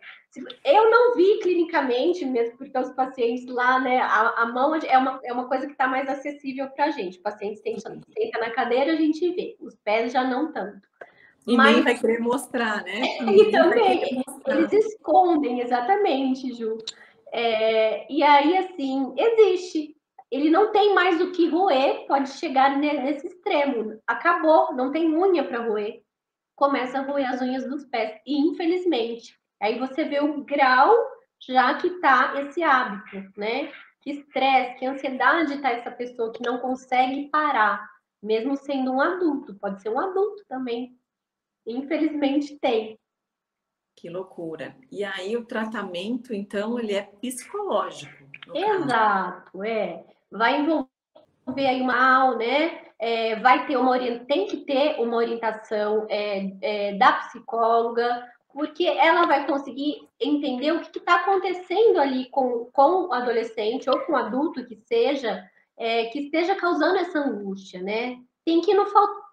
Eu 0.64 0.90
não 0.90 1.14
vi 1.14 1.38
clinicamente, 1.40 2.24
mesmo 2.24 2.58
porque 2.58 2.76
os 2.78 2.92
pacientes 2.92 3.46
lá, 3.46 3.80
né, 3.80 3.98
a, 4.00 4.42
a 4.42 4.46
mão 4.46 4.74
é 4.74 4.98
uma, 4.98 5.20
é 5.24 5.32
uma 5.32 5.48
coisa 5.48 5.66
que 5.66 5.72
está 5.72 5.86
mais 5.86 6.08
acessível 6.08 6.68
para 6.70 6.86
a 6.86 6.90
gente. 6.90 7.18
O 7.18 7.22
paciente 7.22 7.60
senta, 7.60 7.98
senta 8.16 8.38
na 8.38 8.50
cadeira, 8.50 8.92
a 8.92 8.96
gente 8.96 9.32
vê, 9.32 9.56
os 9.60 9.74
pés 9.76 10.12
já 10.12 10.24
não 10.24 10.52
tanto. 10.52 10.86
E 11.46 11.56
Mas... 11.56 11.74
nem 11.74 11.84
vai 11.84 11.96
querer 11.96 12.18
mostrar, 12.18 12.82
né? 12.82 13.00
E 13.32 13.50
também, 13.52 14.22
eles 14.46 14.72
escondem, 14.72 15.60
exatamente, 15.60 16.52
Ju. 16.52 16.76
É, 17.32 18.12
e 18.12 18.22
aí, 18.22 18.56
assim, 18.58 19.14
existe. 19.16 19.94
Ele 20.30 20.50
não 20.50 20.72
tem 20.72 20.92
mais 20.92 21.20
o 21.20 21.30
que 21.30 21.48
roer, 21.48 22.04
pode 22.08 22.30
chegar 22.30 22.76
nesse 22.76 23.28
extremo. 23.28 23.98
Acabou, 24.06 24.74
não 24.74 24.90
tem 24.90 25.16
unha 25.16 25.44
para 25.44 25.62
roer. 25.62 26.02
Começa 26.56 26.98
a 26.98 27.02
roer 27.02 27.28
as 27.28 27.40
unhas 27.40 27.68
dos 27.68 27.84
pés. 27.84 28.18
E, 28.26 28.36
infelizmente, 28.36 29.38
aí 29.60 29.78
você 29.78 30.04
vê 30.04 30.20
o 30.20 30.42
grau 30.42 30.96
já 31.38 31.74
que 31.74 31.86
está 31.86 32.40
esse 32.40 32.62
hábito, 32.62 33.30
né? 33.38 33.70
Que 34.00 34.10
estresse, 34.12 34.78
que 34.78 34.86
ansiedade 34.86 35.54
está 35.54 35.70
essa 35.70 35.90
pessoa 35.90 36.32
que 36.32 36.42
não 36.42 36.58
consegue 36.58 37.28
parar, 37.28 37.86
mesmo 38.22 38.56
sendo 38.56 38.92
um 38.92 39.00
adulto. 39.00 39.54
Pode 39.56 39.82
ser 39.82 39.90
um 39.90 40.00
adulto 40.00 40.42
também. 40.48 40.98
Infelizmente 41.66 42.58
tem. 42.58 42.98
Que 43.94 44.08
loucura. 44.08 44.76
E 44.90 45.04
aí 45.04 45.36
o 45.36 45.44
tratamento, 45.44 46.32
então, 46.32 46.78
ele 46.78 46.94
é 46.94 47.02
psicológico. 47.02 48.26
Exato, 48.54 49.62
é. 49.62 50.04
Vai 50.30 50.60
envolver 50.60 50.95
aí 51.54 51.80
uma 51.80 51.96
aula, 51.96 52.36
né? 52.36 52.80
É, 52.98 53.36
vai 53.36 53.66
ter 53.66 53.76
uma 53.76 53.98
tem 54.26 54.46
que 54.46 54.58
ter 54.58 54.98
uma 55.00 55.16
orientação 55.16 56.06
é, 56.08 56.50
é, 56.62 56.94
da 56.94 57.12
psicóloga, 57.12 58.26
porque 58.52 58.86
ela 58.86 59.26
vai 59.26 59.46
conseguir 59.46 60.08
entender 60.18 60.72
o 60.72 60.80
que 60.80 60.98
está 60.98 61.16
acontecendo 61.16 62.00
ali 62.00 62.28
com, 62.30 62.70
com 62.72 63.08
o 63.08 63.12
adolescente 63.12 63.88
ou 63.88 64.00
com 64.00 64.12
o 64.12 64.16
adulto 64.16 64.64
que 64.64 64.76
seja, 64.76 65.44
é, 65.76 66.06
que 66.06 66.20
esteja 66.20 66.54
causando 66.54 66.96
essa 66.96 67.18
angústia, 67.18 67.82
né? 67.82 68.18
Tem 68.44 68.60
que 68.62 68.70
ir 68.70 68.74
no, 68.74 68.86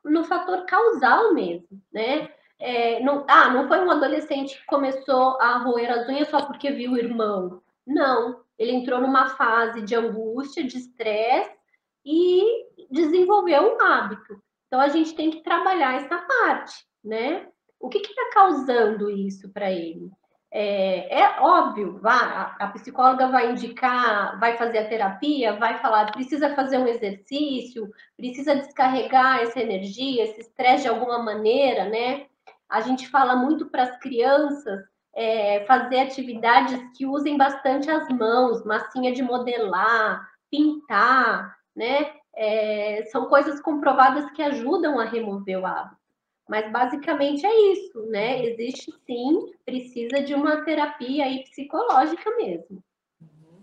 no 0.04 0.24
fator 0.26 0.66
causal 0.66 1.34
mesmo, 1.34 1.82
né? 1.92 2.30
É, 2.60 3.00
não, 3.02 3.26
ah, 3.28 3.50
não 3.50 3.68
foi 3.68 3.80
um 3.80 3.92
adolescente 3.92 4.58
que 4.58 4.66
começou 4.66 5.40
a 5.42 5.58
roer 5.60 5.90
as 5.90 6.08
unhas 6.08 6.28
só 6.28 6.46
porque 6.46 6.72
viu 6.72 6.92
o 6.92 6.98
irmão. 6.98 7.62
Não, 7.88 8.42
ele 8.58 8.72
entrou 8.72 9.02
numa 9.02 9.30
fase 9.30 9.82
de 9.82 9.96
angústia, 9.96 10.64
de 10.64 10.78
estresse 10.78 11.63
e 12.06 12.66
desenvolveu 12.90 13.76
um 13.76 13.82
hábito. 13.82 14.42
Então 14.68 14.80
a 14.80 14.88
gente 14.90 15.16
tem 15.16 15.30
que 15.30 15.44
trabalhar 15.44 15.96
essa 15.96 16.18
parte, 16.18 16.76
né? 17.04 17.48
O 17.80 17.90
que 17.90 18.00
está 18.00 18.30
causando 18.34 19.10
isso 19.10 19.52
para 19.52 19.72
ele? 19.72 20.10
É, 20.56 21.22
é, 21.22 21.42
óbvio, 21.42 22.00
a, 22.06 22.56
a 22.60 22.68
psicóloga 22.68 23.28
vai 23.28 23.52
indicar, 23.52 24.40
vai 24.40 24.56
fazer 24.56 24.78
a 24.78 24.88
terapia, 24.88 25.58
vai 25.58 25.80
falar, 25.80 26.12
precisa 26.12 26.54
fazer 26.56 26.78
um 26.78 26.88
exercício, 26.88 27.90
precisa 28.16 28.56
descarregar 28.56 29.40
essa 29.42 29.60
energia, 29.60 30.26
esse 30.26 30.42
estresse 30.42 30.84
de 30.84 30.90
alguma 30.90 31.18
maneira, 31.18 31.86
né? 31.86 32.28
A 32.70 32.82
gente 32.82 33.10
fala 33.10 33.36
muito 33.36 33.66
para 33.70 33.84
as 33.84 34.00
crianças 34.00 34.80
é, 35.16 35.66
fazer 35.66 36.02
atividades 36.02 36.80
que 36.96 37.06
usem 37.06 37.36
bastante 37.36 37.90
as 37.90 38.08
mãos, 38.10 38.64
massinha 38.64 39.12
de 39.12 39.24
modelar, 39.24 40.28
pintar, 40.52 41.56
né? 41.76 42.14
É, 42.36 43.06
são 43.12 43.28
coisas 43.28 43.62
comprovadas 43.62 44.30
que 44.32 44.42
ajudam 44.42 45.00
a 45.00 45.06
remover 45.06 45.60
o 45.60 45.66
hábito. 45.66 46.02
Mas 46.48 46.72
basicamente 46.72 47.46
é 47.46 47.72
isso, 47.72 48.02
né? 48.08 48.46
Existe 48.46 48.92
sim, 49.06 49.52
precisa 49.66 50.22
de 50.22 50.34
uma 50.34 50.64
terapia 50.64 51.26
aí 51.26 51.44
psicológica 51.44 52.36
mesmo. 52.36 52.84
Uhum. 53.22 53.62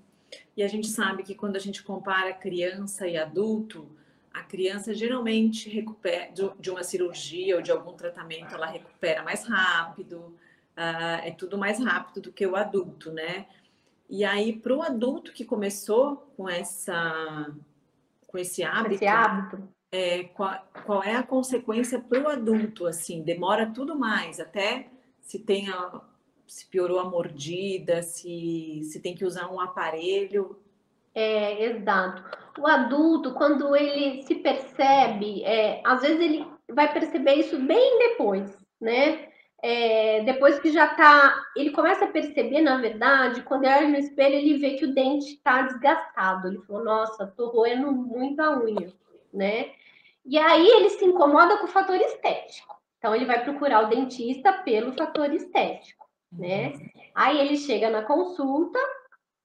E 0.56 0.62
a 0.62 0.68
gente 0.68 0.88
sabe 0.88 1.22
que 1.22 1.34
quando 1.34 1.56
a 1.56 1.60
gente 1.60 1.82
compara 1.82 2.32
criança 2.32 3.06
e 3.06 3.18
adulto, 3.18 3.90
a 4.32 4.42
criança 4.42 4.94
geralmente 4.94 5.68
recupera 5.68 6.30
de 6.58 6.70
uma 6.70 6.82
cirurgia 6.82 7.56
ou 7.56 7.62
de 7.62 7.70
algum 7.70 7.92
tratamento, 7.92 8.54
ela 8.54 8.66
recupera 8.66 9.22
mais 9.22 9.44
rápido, 9.44 10.36
uh, 10.76 11.20
é 11.22 11.32
tudo 11.32 11.58
mais 11.58 11.78
rápido 11.82 12.22
do 12.22 12.32
que 12.32 12.46
o 12.46 12.56
adulto, 12.56 13.12
né? 13.12 13.46
E 14.08 14.24
aí, 14.24 14.52
para 14.52 14.74
o 14.74 14.82
adulto 14.82 15.32
que 15.32 15.44
começou 15.44 16.32
com 16.36 16.48
essa 16.48 17.54
com 18.30 18.38
esse 18.38 18.62
hábito, 18.62 18.94
esse 18.94 19.06
hábito 19.06 19.68
é, 19.92 20.24
qual, 20.24 20.54
qual, 20.86 21.02
é 21.02 21.16
a 21.16 21.22
consequência 21.22 21.98
para 21.98 22.22
o 22.22 22.28
adulto? 22.28 22.86
Assim, 22.86 23.22
demora 23.22 23.66
tudo 23.66 23.98
mais, 23.98 24.38
até 24.38 24.86
se 25.20 25.38
tem 25.40 25.68
a, 25.68 26.00
se 26.46 26.66
piorou 26.66 27.00
a 27.00 27.04
mordida, 27.04 28.02
se, 28.02 28.82
se 28.84 29.00
tem 29.00 29.14
que 29.14 29.24
usar 29.24 29.48
um 29.52 29.60
aparelho. 29.60 30.56
É, 31.12 31.64
exato. 31.64 32.22
O 32.58 32.66
adulto, 32.66 33.34
quando 33.34 33.74
ele 33.74 34.22
se 34.22 34.36
percebe, 34.36 35.42
é, 35.42 35.82
às 35.84 36.02
vezes 36.02 36.20
ele 36.20 36.46
vai 36.70 36.92
perceber 36.92 37.34
isso 37.34 37.58
bem 37.58 37.98
depois, 37.98 38.56
né? 38.80 39.29
É, 39.62 40.22
depois 40.24 40.58
que 40.58 40.72
já 40.72 40.94
tá, 40.94 41.34
ele 41.54 41.70
começa 41.70 42.06
a 42.06 42.10
perceber, 42.10 42.62
na 42.62 42.78
verdade, 42.78 43.42
quando 43.42 43.64
ele 43.64 43.74
olha 43.74 43.88
no 43.88 43.96
espelho, 43.96 44.36
ele 44.36 44.58
vê 44.58 44.76
que 44.76 44.86
o 44.86 44.94
dente 44.94 45.34
está 45.34 45.62
desgastado. 45.62 46.48
Ele 46.48 46.62
falou, 46.62 46.84
nossa, 46.84 47.26
tô 47.26 47.48
roendo 47.48 47.92
muito 47.92 48.40
a 48.40 48.58
unha, 48.58 48.92
né? 49.32 49.70
E 50.24 50.38
aí 50.38 50.66
ele 50.66 50.90
se 50.90 51.04
incomoda 51.04 51.58
com 51.58 51.64
o 51.64 51.68
fator 51.68 51.96
estético. 51.96 52.80
Então 52.98 53.14
ele 53.14 53.24
vai 53.24 53.42
procurar 53.42 53.84
o 53.84 53.88
dentista 53.88 54.52
pelo 54.52 54.92
fator 54.92 55.32
estético, 55.32 56.06
né? 56.32 56.72
Aí 57.14 57.38
ele 57.38 57.56
chega 57.56 57.90
na 57.90 58.02
consulta, 58.02 58.78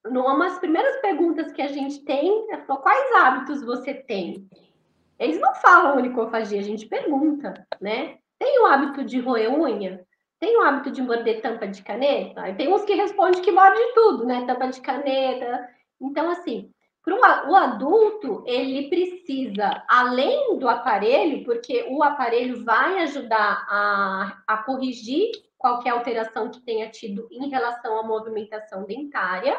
uma 0.05 0.49
das 0.49 0.59
primeiras 0.59 0.97
perguntas 1.01 1.51
que 1.51 1.61
a 1.61 1.67
gente 1.67 2.03
tem 2.05 2.51
é 2.51 2.57
quais 2.57 3.15
hábitos 3.15 3.63
você 3.63 3.93
tem? 3.93 4.47
Eles 5.17 5.39
não 5.39 5.55
falam 5.55 5.97
unicofagia, 5.97 6.59
a 6.59 6.63
gente 6.63 6.85
pergunta, 6.85 7.65
né? 7.81 8.17
Tem 8.37 8.61
o 8.61 8.65
hábito 8.65 9.03
de 9.03 9.19
roer 9.19 9.51
unha? 9.51 10.04
Tem 10.39 10.57
o 10.57 10.61
hábito 10.61 10.91
de 10.91 11.01
morder 11.01 11.41
tampa 11.41 11.67
de 11.67 11.81
caneta? 11.81 12.53
Tem 12.55 12.71
uns 12.71 12.83
que 12.83 12.93
respondem 12.93 13.41
que 13.41 13.51
morde 13.51 13.79
tudo, 13.93 14.25
né? 14.25 14.45
Tampa 14.45 14.67
de 14.67 14.81
caneta. 14.81 15.69
Então, 15.99 16.29
assim, 16.29 16.71
para 17.03 17.49
o 17.49 17.55
adulto, 17.55 18.43
ele 18.47 18.89
precisa, 18.89 19.83
além 19.87 20.57
do 20.57 20.67
aparelho, 20.67 21.43
porque 21.45 21.85
o 21.89 22.03
aparelho 22.03 22.63
vai 22.65 23.03
ajudar 23.03 23.65
a, 23.69 24.41
a 24.47 24.57
corrigir 24.57 25.31
qualquer 25.57 25.91
alteração 25.91 26.49
que 26.49 26.61
tenha 26.61 26.89
tido 26.89 27.27
em 27.31 27.47
relação 27.47 27.99
à 27.99 28.03
movimentação 28.03 28.85
dentária, 28.85 29.55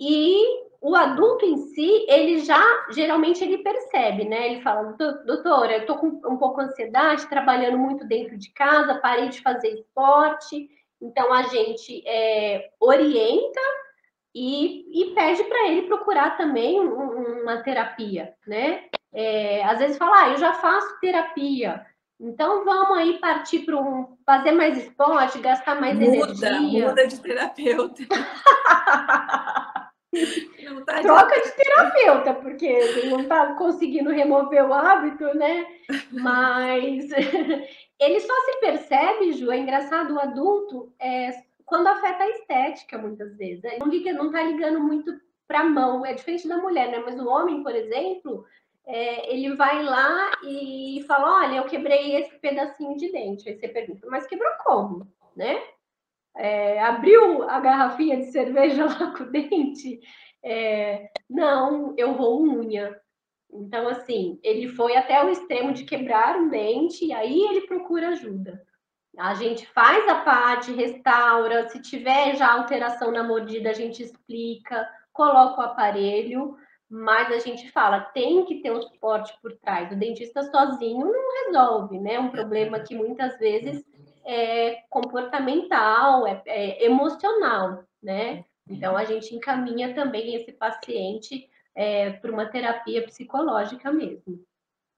e 0.00 0.67
o 0.80 0.94
adulto 0.94 1.44
em 1.44 1.56
si, 1.56 2.06
ele 2.08 2.40
já, 2.40 2.62
geralmente, 2.90 3.42
ele 3.42 3.58
percebe, 3.58 4.24
né? 4.24 4.52
Ele 4.52 4.62
fala, 4.62 4.96
doutora, 5.26 5.78
eu 5.78 5.86
tô 5.86 5.96
com 5.96 6.06
um 6.06 6.36
pouco 6.36 6.60
de 6.60 6.68
ansiedade, 6.68 7.28
trabalhando 7.28 7.78
muito 7.78 8.06
dentro 8.06 8.36
de 8.36 8.50
casa, 8.52 8.98
parei 9.00 9.28
de 9.28 9.40
fazer 9.40 9.68
esporte, 9.68 10.68
então 11.00 11.32
a 11.32 11.42
gente 11.44 12.02
é, 12.06 12.70
orienta 12.80 13.60
e, 14.34 15.02
e 15.02 15.14
pede 15.14 15.44
para 15.44 15.68
ele 15.68 15.82
procurar 15.82 16.36
também 16.36 16.78
uma 16.78 17.58
terapia, 17.62 18.34
né? 18.46 18.84
É, 19.12 19.64
às 19.64 19.78
vezes 19.78 19.98
fala, 19.98 20.24
ah, 20.24 20.30
eu 20.30 20.36
já 20.36 20.52
faço 20.52 21.00
terapia, 21.00 21.84
então 22.20 22.64
vamos 22.64 22.98
aí 22.98 23.18
partir 23.20 23.60
para 23.60 23.76
um 23.76 24.16
fazer 24.26 24.50
mais 24.52 24.76
esporte, 24.76 25.38
gastar 25.38 25.80
mais 25.80 25.98
muda, 25.98 26.06
energia. 26.06 26.88
Muda 26.88 27.06
de 27.06 27.20
terapeuta. 27.20 28.02
Tá 30.86 31.02
Troca 31.02 31.40
de 31.40 31.50
terapeuta, 31.52 32.34
porque 32.34 33.04
não 33.06 33.20
está 33.20 33.54
conseguindo 33.54 34.10
remover 34.10 34.64
o 34.64 34.72
hábito, 34.72 35.24
né? 35.36 35.66
Mas 36.10 37.10
ele 38.00 38.20
só 38.20 38.34
se 38.44 38.60
percebe, 38.60 39.32
Ju, 39.32 39.50
é 39.50 39.58
engraçado, 39.58 40.14
o 40.14 40.20
adulto 40.20 40.92
é 40.98 41.30
quando 41.64 41.86
afeta 41.86 42.24
a 42.24 42.30
estética, 42.30 42.96
muitas 42.96 43.36
vezes. 43.36 43.62
Não, 43.78 43.88
liga, 43.88 44.12
não 44.14 44.30
tá 44.30 44.42
ligando 44.42 44.80
muito 44.80 45.12
para 45.46 45.60
a 45.60 45.64
mão, 45.64 46.04
é 46.04 46.14
diferente 46.14 46.48
da 46.48 46.56
mulher, 46.56 46.90
né? 46.90 46.98
Mas 47.04 47.20
o 47.20 47.28
homem, 47.28 47.62
por 47.62 47.74
exemplo, 47.74 48.44
é, 48.86 49.32
ele 49.32 49.54
vai 49.54 49.82
lá 49.82 50.32
e 50.42 51.04
fala: 51.06 51.44
Olha, 51.44 51.56
eu 51.58 51.64
quebrei 51.64 52.16
esse 52.16 52.38
pedacinho 52.38 52.96
de 52.96 53.12
dente. 53.12 53.48
Aí 53.48 53.58
você 53.58 53.68
pergunta, 53.68 54.06
mas 54.10 54.26
quebrou 54.26 54.50
como? 54.64 55.06
Né? 55.36 55.62
É, 56.38 56.80
abriu 56.80 57.42
a 57.42 57.58
garrafinha 57.58 58.16
de 58.16 58.30
cerveja 58.30 58.84
lá 58.86 59.12
com 59.16 59.24
o 59.24 59.30
dente? 59.30 60.00
É, 60.42 61.10
não, 61.28 61.94
eu 61.98 62.14
vou 62.14 62.40
unha. 62.40 62.96
Então, 63.52 63.88
assim, 63.88 64.38
ele 64.42 64.68
foi 64.68 64.96
até 64.96 65.24
o 65.24 65.30
extremo 65.30 65.72
de 65.72 65.84
quebrar 65.84 66.36
um 66.36 66.48
dente 66.48 67.04
e 67.06 67.12
aí 67.12 67.40
ele 67.40 67.66
procura 67.66 68.10
ajuda. 68.10 68.62
A 69.18 69.34
gente 69.34 69.66
faz 69.66 70.06
a 70.08 70.20
parte, 70.20 70.70
restaura, 70.70 71.68
se 71.70 71.82
tiver 71.82 72.36
já 72.36 72.52
alteração 72.52 73.10
na 73.10 73.24
mordida, 73.24 73.70
a 73.70 73.74
gente 73.74 74.00
explica, 74.00 74.88
coloca 75.12 75.60
o 75.60 75.64
aparelho, 75.64 76.56
mas 76.88 77.32
a 77.32 77.38
gente 77.38 77.68
fala, 77.72 78.00
tem 78.00 78.44
que 78.44 78.62
ter 78.62 78.70
um 78.70 78.80
suporte 78.80 79.36
por 79.42 79.56
trás. 79.56 79.90
O 79.90 79.96
dentista 79.96 80.42
sozinho 80.44 81.06
não 81.06 81.46
resolve, 81.46 81.98
né? 81.98 82.20
Um 82.20 82.30
problema 82.30 82.78
que 82.80 82.94
muitas 82.94 83.36
vezes 83.38 83.84
é 84.28 84.82
comportamental, 84.90 86.26
é, 86.26 86.42
é 86.46 86.84
emocional, 86.84 87.82
né? 88.02 88.44
Então 88.68 88.94
a 88.94 89.04
gente 89.04 89.34
encaminha 89.34 89.94
também 89.94 90.34
esse 90.34 90.52
paciente 90.52 91.48
é, 91.74 92.10
para 92.10 92.30
uma 92.30 92.44
terapia 92.44 93.02
psicológica 93.06 93.90
mesmo. 93.90 94.44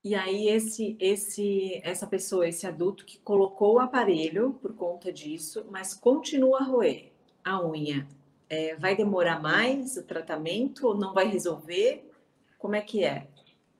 E 0.03 0.15
aí 0.15 0.49
esse 0.49 0.97
esse 0.99 1.81
essa 1.85 2.07
pessoa, 2.07 2.49
esse 2.49 2.67
adulto 2.67 3.05
que 3.05 3.19
colocou 3.19 3.75
o 3.75 3.79
aparelho 3.79 4.59
por 4.61 4.75
conta 4.75 5.13
disso, 5.13 5.65
mas 5.71 5.95
continua 5.95 6.61
a 6.61 6.65
roer 6.65 7.13
a 7.45 7.65
unha, 7.65 8.09
é, 8.49 8.75
vai 8.77 8.97
demorar 8.97 9.41
mais 9.41 9.97
o 9.97 10.03
tratamento 10.03 10.89
ou 10.89 10.97
não 10.97 11.15
vai 11.15 11.27
resolver? 11.27 12.11
Como 12.59 12.75
é 12.75 12.81
que 12.81 13.05
é? 13.05 13.29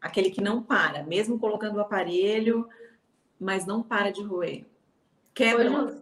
Aquele 0.01 0.31
que 0.31 0.41
não 0.41 0.63
para, 0.63 1.03
mesmo 1.03 1.39
colocando 1.39 1.77
o 1.77 1.81
aparelho, 1.81 2.69
mas 3.39 3.67
não 3.67 3.83
para 3.83 4.11
de 4.11 4.23
roer. 4.23 4.70
Quebra. 5.35 5.69
Uma... 5.69 6.01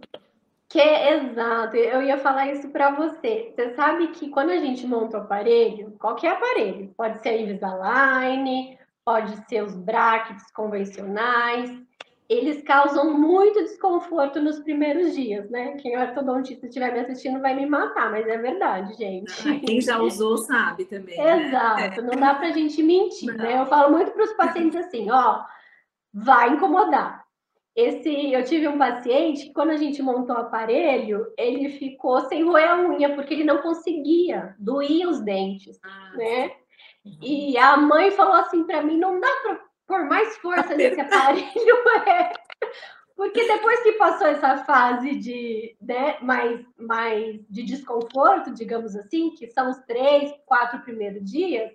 Que 0.68 0.80
exato, 0.80 1.76
eu 1.76 2.02
ia 2.02 2.18
falar 2.18 2.52
isso 2.52 2.68
para 2.68 2.90
você. 2.90 3.52
Você 3.54 3.74
sabe 3.74 4.08
que 4.08 4.28
quando 4.28 4.50
a 4.50 4.58
gente 4.58 4.86
monta 4.86 5.16
o 5.16 5.20
aparelho, 5.22 5.92
qualquer 5.98 6.32
aparelho, 6.32 6.92
pode 6.94 7.20
ser 7.20 7.30
a 7.30 7.40
Invisalign, 7.40 8.78
pode 9.02 9.34
ser 9.48 9.62
os 9.62 9.74
brackets 9.74 10.50
convencionais, 10.52 11.70
eles 12.28 12.62
causam 12.62 13.18
muito 13.18 13.62
desconforto 13.62 14.38
nos 14.38 14.58
primeiros 14.58 15.14
dias, 15.14 15.48
né? 15.48 15.78
Quem 15.78 15.94
é 15.94 16.02
ortodontista 16.02 16.66
estiver 16.66 16.92
me 16.92 17.00
assistindo 17.00 17.40
vai 17.40 17.54
me 17.54 17.64
matar, 17.64 18.10
mas 18.10 18.28
é 18.28 18.36
verdade, 18.36 18.92
gente. 18.92 19.48
Ah, 19.48 19.58
quem 19.64 19.80
já 19.80 19.96
usou 20.02 20.36
sabe 20.36 20.84
também. 20.84 21.16
Né? 21.16 21.46
Exato, 21.46 22.02
não 22.02 22.20
dá 22.20 22.34
pra 22.34 22.50
gente 22.50 22.82
mentir, 22.82 23.34
não. 23.34 23.36
né? 23.36 23.58
Eu 23.58 23.66
falo 23.66 23.90
muito 23.90 24.10
para 24.10 24.24
os 24.24 24.32
pacientes 24.34 24.78
assim, 24.78 25.10
ó, 25.10 25.42
vai 26.12 26.50
incomodar. 26.50 27.26
Esse, 27.78 28.32
eu 28.32 28.42
tive 28.42 28.66
um 28.66 28.76
paciente 28.76 29.46
que 29.46 29.52
quando 29.52 29.70
a 29.70 29.76
gente 29.76 30.02
montou 30.02 30.34
o 30.34 30.40
aparelho, 30.40 31.32
ele 31.38 31.68
ficou 31.68 32.22
sem 32.22 32.42
roer 32.42 32.68
a 32.68 32.76
unha 32.76 33.14
porque 33.14 33.32
ele 33.32 33.44
não 33.44 33.62
conseguia, 33.62 34.56
doía 34.58 35.08
os 35.08 35.20
dentes, 35.20 35.78
ah, 35.84 36.12
né? 36.16 36.50
Uhum. 37.04 37.18
E 37.22 37.56
a 37.56 37.76
mãe 37.76 38.10
falou 38.10 38.34
assim 38.34 38.64
para 38.64 38.82
mim, 38.82 38.98
não 38.98 39.20
dá 39.20 39.28
para 39.44 39.60
pôr 39.86 40.04
mais 40.06 40.36
força 40.38 40.74
nesse 40.74 41.00
aparelho, 41.00 41.88
é. 42.08 42.32
Porque 43.14 43.46
depois 43.46 43.80
que 43.84 43.92
passou 43.92 44.26
essa 44.26 44.56
fase 44.64 45.14
de, 45.14 45.76
né, 45.80 46.18
mais, 46.20 46.60
mais 46.76 47.40
de 47.48 47.62
desconforto, 47.62 48.52
digamos 48.52 48.96
assim, 48.96 49.30
que 49.30 49.46
são 49.52 49.70
os 49.70 49.78
três, 49.86 50.32
quatro 50.46 50.80
primeiros 50.80 51.22
dias, 51.30 51.70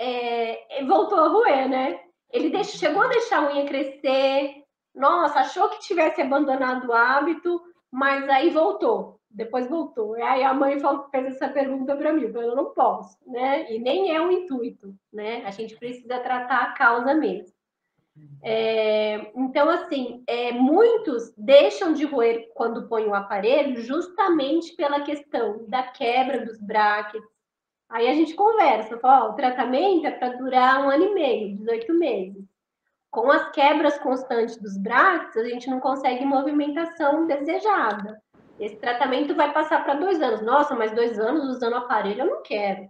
é, 0.00 0.82
voltou 0.86 1.20
a 1.20 1.28
roer, 1.28 1.68
né? 1.68 2.00
Ele 2.30 2.48
deixou, 2.48 2.78
chegou 2.78 3.02
a 3.02 3.08
deixar 3.08 3.42
a 3.42 3.52
unha 3.52 3.66
crescer, 3.66 4.64
nossa, 4.96 5.40
achou 5.40 5.68
que 5.68 5.80
tivesse 5.80 6.22
abandonado 6.22 6.88
o 6.88 6.92
hábito, 6.92 7.60
mas 7.90 8.26
aí 8.30 8.48
voltou, 8.48 9.20
depois 9.30 9.68
voltou. 9.68 10.16
E 10.16 10.22
aí 10.22 10.42
a 10.42 10.54
mãe 10.54 10.78
fez 11.10 11.26
essa 11.26 11.48
pergunta 11.48 11.94
para 11.94 12.14
mim, 12.14 12.22
eu 12.22 12.56
não 12.56 12.72
posso, 12.72 13.18
né? 13.26 13.70
E 13.70 13.78
nem 13.78 14.14
é 14.14 14.20
o 14.20 14.32
intuito, 14.32 14.94
né? 15.12 15.44
A 15.44 15.50
gente 15.50 15.76
precisa 15.76 16.18
tratar 16.20 16.62
a 16.62 16.72
causa 16.72 17.14
mesmo. 17.14 17.54
É, 18.42 19.30
então, 19.36 19.68
assim, 19.68 20.24
é, 20.26 20.50
muitos 20.52 21.34
deixam 21.36 21.92
de 21.92 22.06
roer 22.06 22.48
quando 22.54 22.88
põem 22.88 23.06
o 23.06 23.14
aparelho 23.14 23.82
justamente 23.82 24.74
pela 24.74 25.02
questão 25.02 25.68
da 25.68 25.82
quebra 25.82 26.42
dos 26.42 26.58
brackets. 26.58 27.28
Aí 27.90 28.08
a 28.08 28.14
gente 28.14 28.34
conversa, 28.34 28.98
fala, 28.98 29.26
ó, 29.26 29.30
o 29.30 29.34
tratamento 29.34 30.06
é 30.06 30.10
para 30.10 30.36
durar 30.36 30.82
um 30.82 30.88
ano 30.88 31.04
e 31.04 31.14
meio, 31.14 31.56
18 31.58 31.94
meses 31.94 32.55
com 33.16 33.32
as 33.32 33.50
quebras 33.50 33.98
constantes 33.98 34.58
dos 34.58 34.76
braços, 34.76 35.38
a 35.38 35.48
gente 35.48 35.70
não 35.70 35.80
consegue 35.80 36.22
movimentação 36.26 37.26
desejada. 37.26 38.20
Esse 38.60 38.76
tratamento 38.76 39.34
vai 39.34 39.54
passar 39.54 39.84
para 39.84 39.94
dois 39.94 40.20
anos. 40.20 40.42
Nossa, 40.42 40.74
mas 40.74 40.94
dois 40.94 41.18
anos 41.18 41.48
usando 41.48 41.76
aparelho 41.76 42.20
eu 42.20 42.26
não 42.26 42.42
quero. 42.42 42.86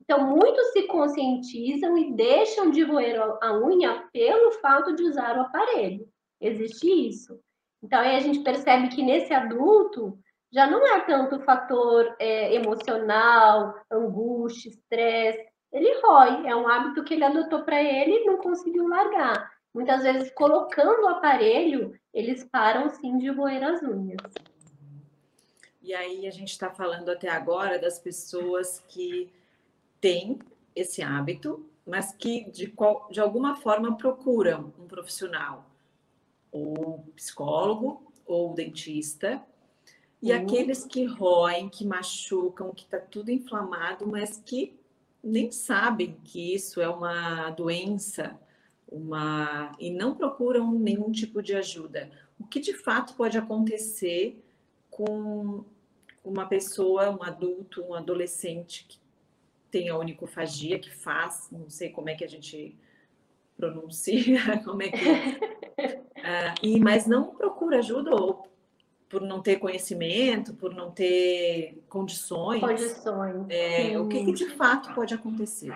Então, 0.00 0.24
muitos 0.24 0.68
se 0.68 0.86
conscientizam 0.86 1.98
e 1.98 2.14
deixam 2.14 2.70
de 2.70 2.84
roer 2.84 3.20
a 3.42 3.58
unha 3.58 4.04
pelo 4.12 4.52
fato 4.52 4.94
de 4.94 5.02
usar 5.02 5.36
o 5.36 5.40
aparelho. 5.40 6.06
Existe 6.40 7.08
isso. 7.08 7.40
Então, 7.82 7.98
aí 7.98 8.14
a 8.14 8.20
gente 8.20 8.44
percebe 8.44 8.88
que 8.90 9.02
nesse 9.02 9.34
adulto 9.34 10.16
já 10.52 10.68
não 10.68 10.86
é 10.86 11.00
tanto 11.00 11.34
o 11.34 11.42
fator 11.42 12.14
é, 12.20 12.54
emocional, 12.54 13.74
angústia, 13.90 14.68
estresse. 14.68 15.44
Ele 15.72 16.00
rói, 16.00 16.46
é 16.46 16.54
um 16.54 16.68
hábito 16.68 17.02
que 17.02 17.14
ele 17.14 17.24
adotou 17.24 17.64
para 17.64 17.82
ele 17.82 18.18
e 18.18 18.24
não 18.24 18.36
conseguiu 18.36 18.86
largar 18.86 19.52
muitas 19.74 20.04
vezes 20.04 20.30
colocando 20.30 21.02
o 21.02 21.08
aparelho, 21.08 21.98
eles 22.12 22.44
param 22.44 22.88
sim 22.90 23.18
de 23.18 23.28
roer 23.28 23.62
as 23.64 23.82
unhas. 23.82 24.32
E 25.82 25.92
aí 25.92 26.26
a 26.26 26.30
gente 26.30 26.50
está 26.50 26.70
falando 26.70 27.10
até 27.10 27.28
agora 27.28 27.78
das 27.78 27.98
pessoas 27.98 28.82
que 28.88 29.28
têm 30.00 30.38
esse 30.74 31.02
hábito, 31.02 31.68
mas 31.84 32.12
que 32.12 32.48
de, 32.50 32.68
qual, 32.68 33.08
de 33.10 33.20
alguma 33.20 33.56
forma 33.56 33.96
procuram 33.96 34.72
um 34.78 34.86
profissional, 34.86 35.68
ou 36.50 37.04
psicólogo, 37.16 38.10
ou 38.24 38.54
dentista, 38.54 39.42
e 40.22 40.32
uhum. 40.32 40.38
aqueles 40.38 40.86
que 40.86 41.04
roem, 41.04 41.68
que 41.68 41.84
machucam, 41.84 42.72
que 42.72 42.84
está 42.84 42.98
tudo 42.98 43.30
inflamado, 43.30 44.06
mas 44.06 44.38
que 44.38 44.78
nem 45.22 45.50
sabem 45.50 46.16
que 46.24 46.54
isso 46.54 46.80
é 46.80 46.88
uma 46.88 47.50
doença 47.50 48.38
uma 48.94 49.72
e 49.78 49.90
não 49.90 50.14
procuram 50.14 50.72
nenhum 50.72 51.10
tipo 51.10 51.42
de 51.42 51.54
ajuda. 51.54 52.10
O 52.38 52.46
que 52.46 52.60
de 52.60 52.74
fato 52.74 53.14
pode 53.14 53.36
acontecer 53.36 54.40
com 54.90 55.64
uma 56.24 56.46
pessoa, 56.46 57.10
um 57.10 57.22
adulto, 57.22 57.82
um 57.82 57.94
adolescente 57.94 58.86
que 58.88 58.98
tem 59.70 59.88
a 59.88 59.98
onicofagia, 59.98 60.78
que 60.78 60.90
faz, 60.90 61.48
não 61.50 61.68
sei 61.68 61.90
como 61.90 62.08
é 62.08 62.14
que 62.14 62.24
a 62.24 62.28
gente 62.28 62.76
pronuncia, 63.56 64.40
como 64.64 64.82
é 64.82 64.88
que 64.90 65.08
uh, 65.08 66.54
e 66.62 66.78
mas 66.78 67.06
não 67.06 67.34
procura 67.34 67.78
ajuda 67.78 68.14
ou 68.14 68.48
por 69.08 69.20
não 69.20 69.42
ter 69.42 69.56
conhecimento, 69.56 70.54
por 70.54 70.74
não 70.74 70.90
ter 70.90 71.82
condições. 71.88 72.60
Condições. 72.60 73.46
É, 73.48 73.98
o 73.98 74.08
que, 74.08 74.24
que 74.24 74.32
de 74.32 74.50
fato 74.50 74.92
pode 74.94 75.14
acontecer? 75.14 75.72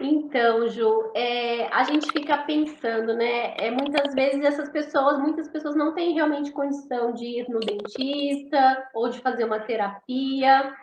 Então, 0.00 0.68
Ju, 0.68 1.10
é, 1.14 1.68
a 1.68 1.84
gente 1.84 2.10
fica 2.12 2.38
pensando, 2.38 3.14
né? 3.14 3.54
É, 3.56 3.70
muitas 3.70 4.14
vezes 4.14 4.44
essas 4.44 4.68
pessoas, 4.68 5.18
muitas 5.18 5.48
pessoas 5.48 5.74
não 5.74 5.94
têm 5.94 6.14
realmente 6.14 6.52
condição 6.52 7.12
de 7.12 7.40
ir 7.40 7.48
no 7.48 7.60
dentista 7.60 8.88
ou 8.94 9.08
de 9.08 9.20
fazer 9.20 9.44
uma 9.44 9.60
terapia 9.60 10.74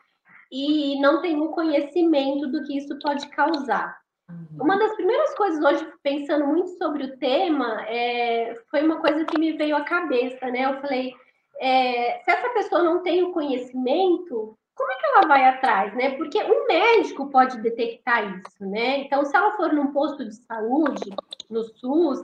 e 0.51 0.99
não 0.99 1.21
tem 1.21 1.35
o 1.39 1.45
um 1.45 1.51
conhecimento 1.51 2.47
do 2.47 2.63
que 2.63 2.77
isso 2.77 2.97
pode 2.99 3.27
causar. 3.29 3.97
Uhum. 4.29 4.63
Uma 4.63 4.77
das 4.77 4.95
primeiras 4.95 5.33
coisas 5.35 5.63
hoje, 5.63 5.87
pensando 6.01 6.47
muito 6.47 6.69
sobre 6.77 7.03
o 7.03 7.17
tema, 7.17 7.83
é, 7.87 8.55
foi 8.71 8.83
uma 8.83 8.99
coisa 8.99 9.25
que 9.25 9.39
me 9.39 9.53
veio 9.53 9.75
à 9.75 9.81
cabeça, 9.81 10.47
né? 10.47 10.65
Eu 10.65 10.81
falei, 10.81 11.13
é, 11.59 12.21
se 12.23 12.31
essa 12.31 12.49
pessoa 12.49 12.83
não 12.83 13.03
tem 13.03 13.23
o 13.23 13.31
conhecimento, 13.31 14.57
como 14.75 14.91
é 14.91 14.95
que 14.95 15.05
ela 15.05 15.27
vai 15.27 15.45
atrás, 15.45 15.93
né? 15.95 16.11
Porque 16.17 16.41
um 16.43 16.67
médico 16.67 17.29
pode 17.29 17.61
detectar 17.61 18.37
isso, 18.37 18.65
né? 18.65 18.99
Então, 18.99 19.23
se 19.23 19.35
ela 19.35 19.51
for 19.55 19.71
num 19.71 19.91
posto 19.91 20.25
de 20.25 20.35
saúde, 20.35 21.15
no 21.49 21.63
SUS, 21.63 22.21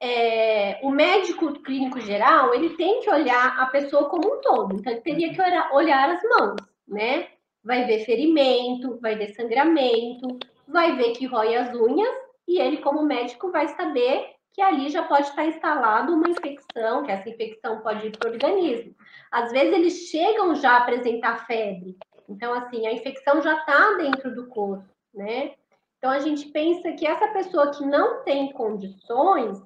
é, 0.00 0.78
o 0.82 0.90
médico 0.90 1.52
clínico 1.60 2.00
geral, 2.00 2.54
ele 2.54 2.76
tem 2.76 3.00
que 3.00 3.10
olhar 3.10 3.58
a 3.58 3.66
pessoa 3.66 4.08
como 4.08 4.36
um 4.36 4.40
todo. 4.40 4.76
Então, 4.76 4.92
ele 4.92 5.00
teria 5.00 5.32
que 5.32 5.40
olhar, 5.72 6.10
as 6.10 6.22
mãos, 6.22 6.56
né? 6.86 7.28
Vai 7.64 7.84
ver 7.84 8.04
ferimento, 8.04 8.98
vai 9.00 9.16
ver 9.16 9.34
sangramento, 9.34 10.38
vai 10.66 10.94
ver 10.96 11.12
que 11.12 11.26
rói 11.26 11.56
as 11.56 11.74
unhas, 11.74 12.14
e 12.46 12.60
ele, 12.60 12.78
como 12.78 13.02
médico, 13.02 13.50
vai 13.50 13.68
saber 13.68 14.37
que 14.58 14.62
ali 14.62 14.90
já 14.90 15.04
pode 15.04 15.28
estar 15.28 15.46
instalado 15.46 16.12
uma 16.12 16.28
infecção, 16.28 17.04
que 17.04 17.12
essa 17.12 17.28
infecção 17.28 17.80
pode 17.80 18.08
ir 18.08 18.18
para 18.18 18.28
o 18.28 18.32
organismo. 18.32 18.92
Às 19.30 19.52
vezes 19.52 19.72
eles 19.72 19.92
chegam 20.08 20.52
já 20.56 20.72
a 20.72 20.76
apresentar 20.78 21.46
febre, 21.46 21.96
então 22.28 22.52
assim, 22.52 22.84
a 22.84 22.92
infecção 22.92 23.40
já 23.40 23.56
está 23.56 23.94
dentro 23.98 24.34
do 24.34 24.48
corpo, 24.48 24.84
né? 25.14 25.52
Então 25.96 26.10
a 26.10 26.18
gente 26.18 26.48
pensa 26.48 26.90
que 26.90 27.06
essa 27.06 27.28
pessoa 27.28 27.70
que 27.70 27.86
não 27.86 28.24
tem 28.24 28.50
condições, 28.50 29.62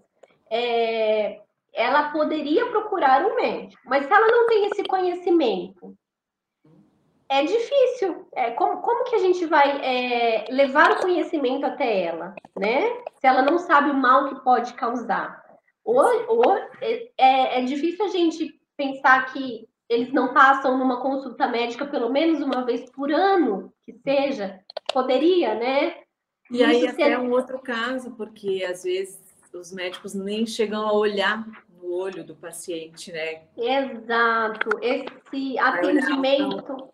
é, 0.51 1.41
ela 1.73 2.11
poderia 2.11 2.67
procurar 2.67 3.25
um 3.25 3.35
médico, 3.37 3.81
mas 3.87 4.05
se 4.05 4.13
ela 4.13 4.27
não 4.27 4.47
tem 4.47 4.67
esse 4.67 4.85
conhecimento, 4.85 5.97
é 7.33 7.45
difícil. 7.45 8.29
É, 8.35 8.51
como, 8.51 8.83
como 8.83 9.05
que 9.05 9.17
a 9.17 9.19
gente 9.19 9.47
vai 9.47 9.81
é, 9.83 10.45
levar 10.51 10.93
o 10.93 11.01
conhecimento 11.01 11.65
até 11.65 12.03
ela, 12.03 12.35
né? 12.59 12.83
Se 13.19 13.27
ela 13.27 13.41
não 13.43 13.59
sabe 13.59 13.91
o 13.91 13.95
mal 13.95 14.29
que 14.29 14.43
pode 14.43 14.75
causar. 14.75 15.43
Ou, 15.83 16.05
ou 16.29 16.57
é, 16.81 17.09
é, 17.19 17.61
é 17.61 17.65
difícil 17.65 18.05
a 18.05 18.09
gente 18.09 18.61
pensar 18.77 19.33
que 19.33 19.67
eles 19.89 20.13
não 20.13 20.35
passam 20.35 20.77
numa 20.79 21.01
consulta 21.01 21.49
médica 21.49 21.87
pelo 21.87 22.11
menos 22.11 22.41
uma 22.41 22.65
vez 22.65 22.91
por 22.91 23.11
ano, 23.11 23.73
que 23.83 23.93
seja, 23.93 24.61
poderia, 24.93 25.55
né? 25.55 25.97
E 26.51 26.57
Isso 26.57 26.65
aí 26.65 26.87
até 26.87 27.19
um 27.19 27.31
outro 27.31 27.59
caso, 27.61 28.11
porque 28.13 28.63
às 28.69 28.85
vezes 28.85 29.19
os 29.55 29.73
médicos 29.73 30.15
nem 30.15 30.47
chegam 30.47 30.87
a 30.87 30.93
olhar 30.93 31.47
no 31.71 31.93
olho 31.93 32.25
do 32.25 32.35
paciente, 32.35 33.11
né? 33.11 33.43
Exato. 33.57 34.71
Esse 34.81 35.59
atendimento 35.59 36.91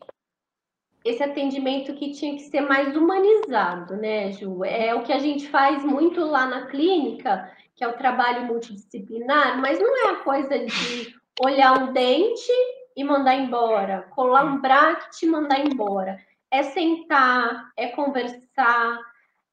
esse 1.04 1.22
atendimento 1.22 1.94
que 1.94 2.12
tinha 2.12 2.34
que 2.34 2.42
ser 2.42 2.60
mais 2.62 2.96
humanizado, 2.96 3.96
né, 3.96 4.32
Ju? 4.32 4.64
É 4.64 4.94
o 4.94 5.02
que 5.02 5.12
a 5.12 5.18
gente 5.18 5.48
faz 5.48 5.84
muito 5.84 6.20
lá 6.24 6.46
na 6.46 6.66
clínica, 6.66 7.50
que 7.74 7.84
é 7.84 7.88
o 7.88 7.96
trabalho 7.96 8.46
multidisciplinar, 8.46 9.60
mas 9.60 9.78
não 9.78 10.08
é 10.08 10.10
a 10.10 10.16
coisa 10.16 10.58
de 10.58 11.14
olhar 11.40 11.78
um 11.78 11.92
dente 11.92 12.52
e 12.96 13.04
mandar 13.04 13.36
embora, 13.36 14.02
colar 14.10 14.44
um 14.44 14.60
bracket 14.60 15.22
e 15.22 15.26
mandar 15.26 15.60
embora. 15.60 16.18
É 16.50 16.62
sentar, 16.62 17.70
é 17.76 17.88
conversar, 17.88 18.98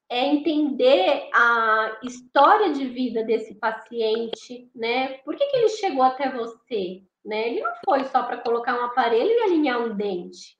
é 0.08 0.26
entender 0.26 1.28
a 1.32 1.98
história 2.02 2.72
de 2.72 2.86
vida 2.86 3.22
desse 3.22 3.54
paciente, 3.54 4.68
né? 4.74 5.18
Por 5.18 5.36
que, 5.36 5.46
que 5.46 5.56
ele 5.56 5.68
chegou 5.68 6.02
até 6.02 6.30
você? 6.30 7.02
Né? 7.24 7.48
Ele 7.48 7.60
não 7.60 7.72
foi 7.84 8.04
só 8.04 8.22
para 8.22 8.38
colocar 8.38 8.78
um 8.78 8.84
aparelho 8.84 9.30
e 9.30 9.42
alinhar 9.42 9.80
um 9.80 9.94
dente. 9.96 10.55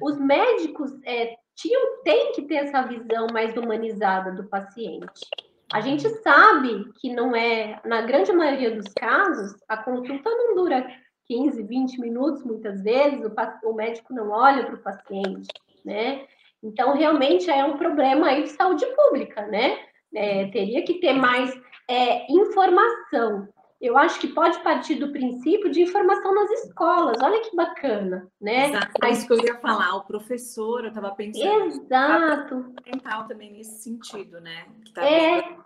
Os 0.00 0.18
médicos 0.18 0.92
é, 1.04 1.36
tinham, 1.54 2.02
têm 2.02 2.32
que 2.32 2.42
ter 2.42 2.56
essa 2.56 2.82
visão 2.82 3.26
mais 3.32 3.56
humanizada 3.56 4.32
do 4.32 4.44
paciente. 4.44 5.26
A 5.72 5.80
gente 5.80 6.08
sabe 6.22 6.92
que 6.98 7.12
não 7.12 7.36
é, 7.36 7.80
na 7.84 8.02
grande 8.02 8.32
maioria 8.32 8.74
dos 8.74 8.92
casos, 8.94 9.54
a 9.68 9.76
consulta 9.76 10.30
não 10.30 10.54
dura 10.54 10.86
15, 11.26 11.62
20 11.62 12.00
minutos, 12.00 12.42
muitas 12.42 12.82
vezes, 12.82 13.20
o, 13.22 13.68
o 13.68 13.74
médico 13.74 14.14
não 14.14 14.30
olha 14.30 14.64
para 14.64 14.74
o 14.74 14.82
paciente, 14.82 15.48
né? 15.84 16.26
Então, 16.62 16.94
realmente 16.94 17.50
é 17.50 17.64
um 17.64 17.76
problema 17.76 18.28
aí 18.28 18.44
de 18.44 18.50
saúde 18.50 18.84
pública, 18.86 19.46
né? 19.46 19.78
É, 20.14 20.46
teria 20.46 20.82
que 20.84 20.94
ter 20.94 21.12
mais 21.12 21.54
é, 21.86 22.32
informação. 22.32 23.46
Eu 23.80 23.96
acho 23.96 24.18
que 24.18 24.26
pode 24.28 24.58
partir 24.60 24.96
do 24.96 25.12
princípio 25.12 25.70
de 25.70 25.82
informação 25.82 26.34
nas 26.34 26.50
escolas. 26.50 27.16
Olha 27.22 27.40
que 27.42 27.54
bacana, 27.54 28.28
né? 28.40 28.70
Exato, 28.70 29.04
é 29.04 29.10
isso 29.10 29.26
que 29.26 29.32
eu 29.32 29.44
ia 29.44 29.54
falar. 29.60 29.96
O 29.96 30.04
professor, 30.04 30.82
eu 30.82 30.88
estava 30.88 31.12
pensando. 31.12 31.66
Exato. 31.66 32.74
Mental 32.84 33.28
também 33.28 33.52
nesse 33.52 33.82
sentido, 33.82 34.40
né? 34.40 34.66
Tá 34.92 35.04
é. 35.04 35.56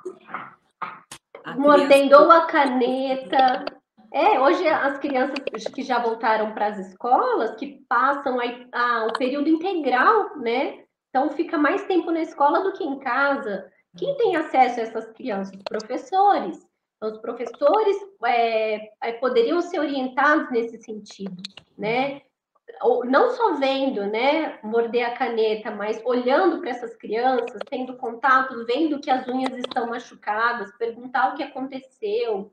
Mordendo 1.56 2.16
criança... 2.16 2.36
a 2.36 2.46
caneta. 2.46 3.64
É, 4.12 4.38
hoje 4.38 4.68
as 4.68 4.98
crianças 4.98 5.38
que 5.74 5.82
já 5.82 5.98
voltaram 5.98 6.52
para 6.52 6.66
as 6.66 6.78
escolas, 6.78 7.56
que 7.56 7.82
passam 7.88 8.36
ah, 8.72 9.06
o 9.08 9.12
período 9.14 9.48
integral, 9.48 10.36
né? 10.36 10.84
Então 11.08 11.30
fica 11.30 11.56
mais 11.56 11.82
tempo 11.84 12.10
na 12.10 12.20
escola 12.20 12.60
do 12.60 12.74
que 12.74 12.84
em 12.84 12.98
casa. 12.98 13.70
Quem 13.96 14.14
tem 14.18 14.36
acesso 14.36 14.80
a 14.80 14.82
essas 14.82 15.10
crianças? 15.12 15.54
Os 15.54 15.62
professores. 15.62 16.71
Então, 17.02 17.14
os 17.14 17.18
professores 17.18 17.96
é, 18.24 18.92
é, 19.02 19.12
poderiam 19.14 19.60
ser 19.60 19.80
orientados 19.80 20.48
nesse 20.52 20.80
sentido, 20.80 21.42
né? 21.76 22.22
Não 23.06 23.30
só 23.30 23.54
vendo, 23.54 24.06
né, 24.06 24.60
morder 24.62 25.06
a 25.06 25.16
caneta, 25.16 25.72
mas 25.72 26.00
olhando 26.04 26.60
para 26.60 26.70
essas 26.70 26.94
crianças, 26.96 27.60
tendo 27.68 27.96
contato, 27.96 28.64
vendo 28.66 29.00
que 29.00 29.10
as 29.10 29.26
unhas 29.26 29.52
estão 29.58 29.88
machucadas, 29.88 30.70
perguntar 30.78 31.32
o 31.32 31.36
que 31.36 31.42
aconteceu, 31.42 32.52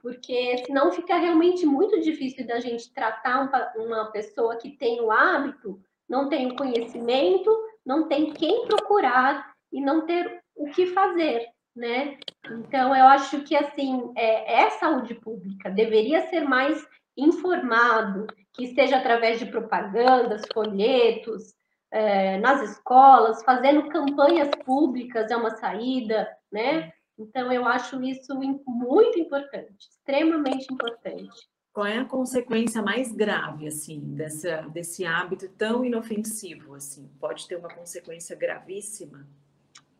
porque 0.00 0.58
senão 0.64 0.92
fica 0.92 1.16
realmente 1.16 1.66
muito 1.66 2.00
difícil 2.00 2.46
da 2.46 2.60
gente 2.60 2.92
tratar 2.94 3.50
uma 3.74 4.12
pessoa 4.12 4.56
que 4.56 4.70
tem 4.76 5.00
o 5.00 5.10
hábito, 5.10 5.80
não 6.08 6.28
tem 6.28 6.52
o 6.52 6.56
conhecimento, 6.56 7.50
não 7.84 8.06
tem 8.06 8.32
quem 8.32 8.64
procurar 8.64 9.54
e 9.72 9.80
não 9.80 10.06
ter 10.06 10.40
o 10.54 10.66
que 10.70 10.86
fazer, 10.86 11.48
né? 11.78 12.18
Então, 12.50 12.94
eu 12.94 13.06
acho 13.06 13.42
que, 13.44 13.56
assim, 13.56 14.12
é, 14.16 14.64
é 14.64 14.70
saúde 14.70 15.14
pública, 15.14 15.70
deveria 15.70 16.28
ser 16.28 16.40
mais 16.40 16.84
informado, 17.16 18.26
que 18.52 18.74
seja 18.74 18.96
através 18.96 19.38
de 19.38 19.46
propagandas, 19.46 20.42
folhetos, 20.52 21.54
é, 21.90 22.38
nas 22.38 22.70
escolas, 22.70 23.42
fazendo 23.44 23.88
campanhas 23.88 24.50
públicas 24.64 25.30
é 25.30 25.36
uma 25.36 25.50
saída, 25.50 26.28
né? 26.52 26.92
Então, 27.18 27.52
eu 27.52 27.64
acho 27.64 28.02
isso 28.02 28.34
muito 28.34 29.18
importante, 29.18 29.74
extremamente 29.78 30.72
importante. 30.72 31.48
Qual 31.72 31.86
é 31.86 31.98
a 31.98 32.04
consequência 32.04 32.82
mais 32.82 33.12
grave, 33.12 33.68
assim, 33.68 34.00
dessa, 34.14 34.62
desse 34.62 35.04
hábito 35.04 35.48
tão 35.50 35.84
inofensivo, 35.84 36.74
assim? 36.74 37.08
Pode 37.20 37.46
ter 37.46 37.56
uma 37.56 37.68
consequência 37.68 38.34
gravíssima? 38.36 39.26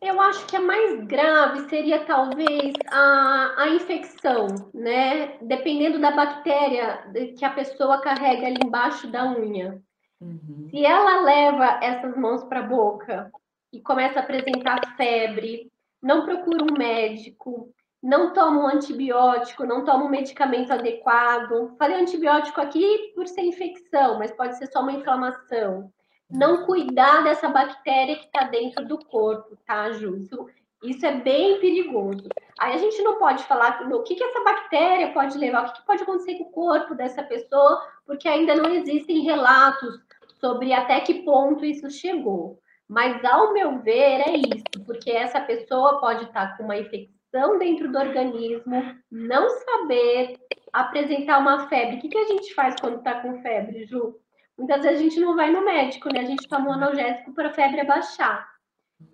Eu 0.01 0.19
acho 0.21 0.45
que 0.45 0.55
a 0.55 0.61
mais 0.61 1.03
grave 1.05 1.67
seria 1.69 2.05
talvez 2.05 2.73
a, 2.89 3.63
a 3.63 3.69
infecção, 3.69 4.47
né? 4.73 5.37
Dependendo 5.41 5.99
da 5.99 6.11
bactéria 6.11 7.03
que 7.37 7.43
a 7.43 7.49
pessoa 7.49 8.01
carrega 8.01 8.47
ali 8.47 8.59
embaixo 8.63 9.07
da 9.11 9.25
unha. 9.25 9.81
Uhum. 10.21 10.67
Se 10.69 10.85
ela 10.85 11.21
leva 11.21 11.79
essas 11.83 12.15
mãos 12.15 12.43
para 12.45 12.59
a 12.59 12.67
boca 12.67 13.29
e 13.73 13.81
começa 13.81 14.19
a 14.19 14.23
apresentar 14.23 14.95
febre, 14.95 15.69
não 16.01 16.25
procura 16.25 16.63
um 16.63 16.77
médico, 16.77 17.73
não 18.01 18.31
toma 18.31 18.61
um 18.61 18.67
antibiótico, 18.67 19.65
não 19.65 19.83
toma 19.83 20.05
um 20.05 20.09
medicamento 20.09 20.71
adequado. 20.71 21.75
Falei 21.77 21.99
antibiótico 21.99 22.61
aqui 22.61 23.11
por 23.13 23.27
ser 23.27 23.41
infecção, 23.41 24.17
mas 24.17 24.31
pode 24.31 24.57
ser 24.57 24.67
só 24.67 24.81
uma 24.81 24.93
inflamação 24.93 25.91
não 26.29 26.65
cuidar 26.65 27.23
dessa 27.23 27.49
bactéria 27.49 28.15
que 28.15 28.25
está 28.25 28.43
dentro 28.43 28.85
do 28.87 28.97
corpo, 29.05 29.57
tá, 29.65 29.91
Ju? 29.91 30.17
Isso, 30.17 30.47
isso, 30.83 31.05
é 31.05 31.15
bem 31.15 31.59
perigoso. 31.59 32.27
Aí 32.59 32.73
a 32.73 32.77
gente 32.77 33.01
não 33.01 33.17
pode 33.17 33.43
falar 33.45 33.81
o 33.91 34.03
que, 34.03 34.15
que 34.15 34.23
essa 34.23 34.43
bactéria 34.43 35.11
pode 35.11 35.37
levar, 35.37 35.63
o 35.63 35.73
que, 35.73 35.79
que 35.79 35.85
pode 35.85 36.03
acontecer 36.03 36.35
com 36.35 36.43
o 36.43 36.51
corpo 36.51 36.93
dessa 36.93 37.23
pessoa, 37.23 37.81
porque 38.05 38.27
ainda 38.27 38.55
não 38.55 38.69
existem 38.69 39.21
relatos 39.21 39.99
sobre 40.39 40.71
até 40.73 40.99
que 41.01 41.23
ponto 41.23 41.65
isso 41.65 41.89
chegou. 41.89 42.59
Mas, 42.87 43.23
ao 43.23 43.53
meu 43.53 43.79
ver, 43.79 44.21
é 44.27 44.35
isso, 44.35 44.83
porque 44.85 45.11
essa 45.11 45.39
pessoa 45.41 45.99
pode 45.99 46.23
estar 46.25 46.51
tá 46.51 46.57
com 46.57 46.63
uma 46.63 46.77
infecção 46.77 47.59
dentro 47.59 47.91
do 47.91 47.99
organismo, 47.99 48.95
não 49.11 49.47
saber 49.49 50.39
apresentar 50.73 51.39
uma 51.39 51.67
febre. 51.67 51.97
O 51.97 52.01
que, 52.01 52.09
que 52.09 52.17
a 52.17 52.25
gente 52.25 52.53
faz 52.53 52.75
quando 52.79 52.97
está 52.97 53.21
com 53.21 53.41
febre, 53.41 53.85
Ju? 53.85 54.15
Muitas 54.59 54.81
vezes 54.81 54.99
a 54.99 55.03
gente 55.03 55.19
não 55.21 55.37
vai 55.37 55.49
no 55.51 55.63
médico, 55.63 56.13
né? 56.13 56.19
A 56.19 56.25
gente 56.25 56.47
toma 56.47 56.69
um 56.69 56.73
analgésico 56.73 57.33
para 57.33 57.47
a 57.47 57.53
febre 57.53 57.79
abaixar. 57.79 58.45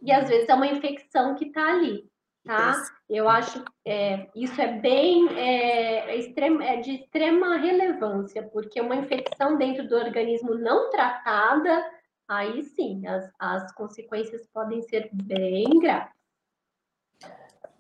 E 0.02 0.12
às 0.12 0.28
vezes 0.28 0.50
é 0.50 0.54
uma 0.56 0.66
infecção 0.66 1.36
que 1.36 1.46
está 1.46 1.70
ali, 1.70 2.10
tá? 2.44 2.74
Eu 3.08 3.30
acho 3.30 3.64
é, 3.86 4.28
isso 4.36 4.60
é 4.60 4.80
bem 4.80 5.30
é, 5.38 6.18
é, 6.18 6.74
é 6.74 6.78
de 6.78 6.96
extrema 6.96 7.58
relevância, 7.58 8.42
porque 8.52 8.82
uma 8.82 8.96
infecção 8.96 9.56
dentro 9.56 9.88
do 9.88 9.96
organismo 9.96 10.56
não 10.56 10.90
tratada, 10.90 11.86
aí 12.28 12.64
sim, 12.64 13.06
as, 13.06 13.32
as 13.38 13.72
consequências 13.74 14.48
podem 14.52 14.82
ser 14.82 15.10
bem 15.14 15.70
graves. 15.80 16.15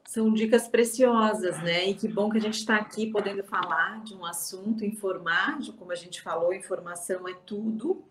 São 0.07 0.31
dicas 0.33 0.67
preciosas, 0.67 1.61
né? 1.63 1.89
E 1.89 1.93
que 1.95 2.07
bom 2.07 2.29
que 2.29 2.37
a 2.37 2.41
gente 2.41 2.59
está 2.59 2.75
aqui 2.77 3.11
podendo 3.11 3.43
falar 3.43 4.03
de 4.03 4.13
um 4.13 4.25
assunto, 4.25 4.85
informar, 4.85 5.57
como 5.77 5.91
a 5.91 5.95
gente 5.95 6.21
falou, 6.21 6.53
informação 6.53 7.27
é 7.27 7.33
tudo. 7.33 8.03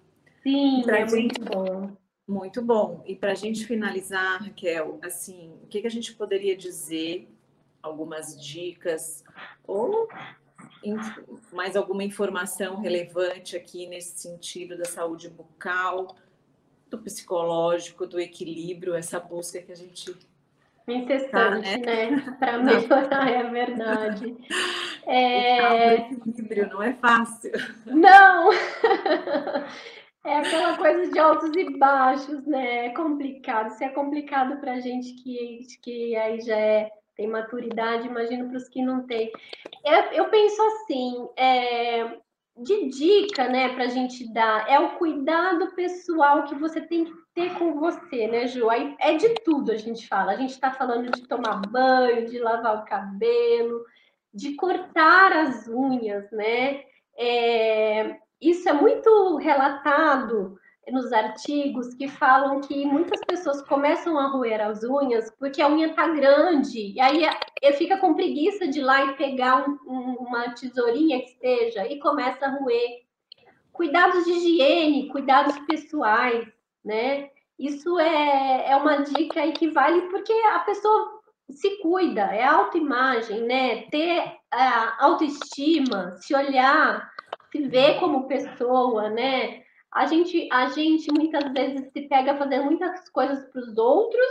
Sim, 0.42 0.82
é 0.90 1.06
gente... 1.08 1.38
muito 1.38 1.44
bom. 1.44 1.96
Muito 2.26 2.62
bom. 2.62 3.02
E 3.06 3.14
para 3.14 3.32
a 3.32 3.34
gente 3.34 3.66
finalizar, 3.66 4.42
Raquel, 4.42 4.98
assim, 5.02 5.52
o 5.62 5.66
que, 5.66 5.82
que 5.82 5.86
a 5.86 5.90
gente 5.90 6.14
poderia 6.14 6.56
dizer? 6.56 7.28
Algumas 7.82 8.42
dicas 8.42 9.22
ou 9.66 10.08
mais 11.52 11.76
alguma 11.76 12.04
informação 12.04 12.80
relevante 12.80 13.56
aqui 13.56 13.86
nesse 13.86 14.18
sentido 14.18 14.76
da 14.76 14.84
saúde 14.84 15.28
bucal, 15.28 16.16
do 16.90 16.98
psicológico, 16.98 18.06
do 18.06 18.20
equilíbrio, 18.20 18.94
essa 18.94 19.18
busca 19.18 19.60
que 19.62 19.72
a 19.72 19.76
gente 19.76 20.14
incessante, 20.92 21.80
tá, 21.80 21.86
né? 21.86 22.10
né? 22.10 22.36
Para 22.38 22.58
melhorar, 22.58 23.30
é 23.30 23.42
verdade. 23.44 24.36
É... 25.06 25.96
equilíbrio 25.96 26.66
não 26.70 26.82
é 26.82 26.94
fácil. 26.94 27.52
Não! 27.84 28.48
É 30.26 30.38
aquela 30.38 30.78
coisa 30.78 31.12
de 31.12 31.18
altos 31.18 31.54
e 31.54 31.78
baixos, 31.78 32.46
né? 32.46 32.86
É 32.86 32.88
complicado. 32.94 33.68
Se 33.72 33.84
é 33.84 33.90
complicado 33.90 34.58
para 34.58 34.72
a 34.72 34.80
gente 34.80 35.12
que, 35.22 35.66
que 35.82 36.16
aí 36.16 36.40
já 36.40 36.56
é, 36.56 36.90
tem 37.14 37.26
maturidade, 37.28 38.08
imagino 38.08 38.48
para 38.48 38.56
os 38.56 38.66
que 38.66 38.82
não 38.82 39.06
têm. 39.06 39.30
Eu, 39.84 40.02
eu 40.12 40.30
penso 40.30 40.62
assim, 40.62 41.28
é, 41.36 42.18
de 42.56 42.88
dica, 42.88 43.48
né, 43.48 43.70
para 43.74 43.84
a 43.84 43.88
gente 43.88 44.32
dar, 44.32 44.68
é 44.70 44.78
o 44.78 44.96
cuidado 44.96 45.74
pessoal 45.74 46.44
que 46.44 46.54
você 46.54 46.80
tem 46.80 47.04
que 47.04 47.12
ter 47.34 47.52
com 47.58 47.74
você, 47.80 48.28
né, 48.28 48.46
Ju? 48.46 48.70
Aí 48.70 48.94
é 49.00 49.16
de 49.16 49.34
tudo 49.44 49.72
a 49.72 49.76
gente 49.76 50.06
fala. 50.06 50.32
A 50.32 50.36
gente 50.36 50.50
está 50.52 50.70
falando 50.70 51.10
de 51.10 51.26
tomar 51.26 51.60
banho, 51.68 52.26
de 52.26 52.38
lavar 52.38 52.82
o 52.82 52.84
cabelo, 52.84 53.84
de 54.32 54.54
cortar 54.54 55.32
as 55.32 55.66
unhas, 55.66 56.30
né? 56.30 56.82
É, 57.18 58.18
isso 58.40 58.68
é 58.68 58.72
muito 58.72 59.36
relatado 59.36 60.56
nos 60.90 61.12
artigos 61.12 61.94
que 61.94 62.08
falam 62.08 62.60
que 62.60 62.84
muitas 62.86 63.20
pessoas 63.26 63.62
começam 63.62 64.18
a 64.18 64.28
roer 64.28 64.60
as 64.60 64.82
unhas 64.84 65.30
porque 65.38 65.62
a 65.62 65.68
unha 65.68 65.94
tá 65.94 66.08
grande 66.08 66.92
e 66.92 67.00
aí 67.00 67.24
fica 67.76 67.96
com 67.96 68.14
preguiça 68.14 68.66
de 68.68 68.80
ir 68.80 68.82
lá 68.82 69.04
e 69.04 69.16
pegar 69.16 69.68
um, 69.68 69.78
um, 69.86 70.14
uma 70.14 70.50
tesourinha 70.50 71.20
que 71.20 71.30
esteja 71.30 71.86
e 71.86 71.98
começa 71.98 72.46
a 72.46 72.50
roer. 72.50 73.04
Cuidados 73.72 74.24
de 74.24 74.30
higiene, 74.30 75.08
cuidados 75.08 75.58
pessoais, 75.66 76.46
né? 76.84 77.30
Isso 77.58 77.98
é, 77.98 78.70
é 78.70 78.76
uma 78.76 78.98
dica 78.98 79.50
que 79.52 79.68
vale 79.68 80.02
porque 80.02 80.32
a 80.32 80.60
pessoa 80.60 81.20
se 81.50 81.78
cuida, 81.80 82.22
é 82.22 82.44
autoimagem, 82.44 83.42
né? 83.42 83.82
Ter 83.90 84.38
a 84.50 85.04
autoestima, 85.04 86.16
se 86.16 86.34
olhar, 86.34 87.10
se 87.50 87.66
ver 87.66 87.98
como 87.98 88.28
pessoa, 88.28 89.10
né? 89.10 89.63
A 89.94 90.06
gente, 90.06 90.48
a 90.50 90.66
gente 90.70 91.12
muitas 91.12 91.52
vezes 91.52 91.88
se 91.92 92.02
pega 92.08 92.36
fazendo 92.36 92.64
muitas 92.64 93.08
coisas 93.10 93.44
para 93.50 93.60
os 93.60 93.78
outros 93.78 94.26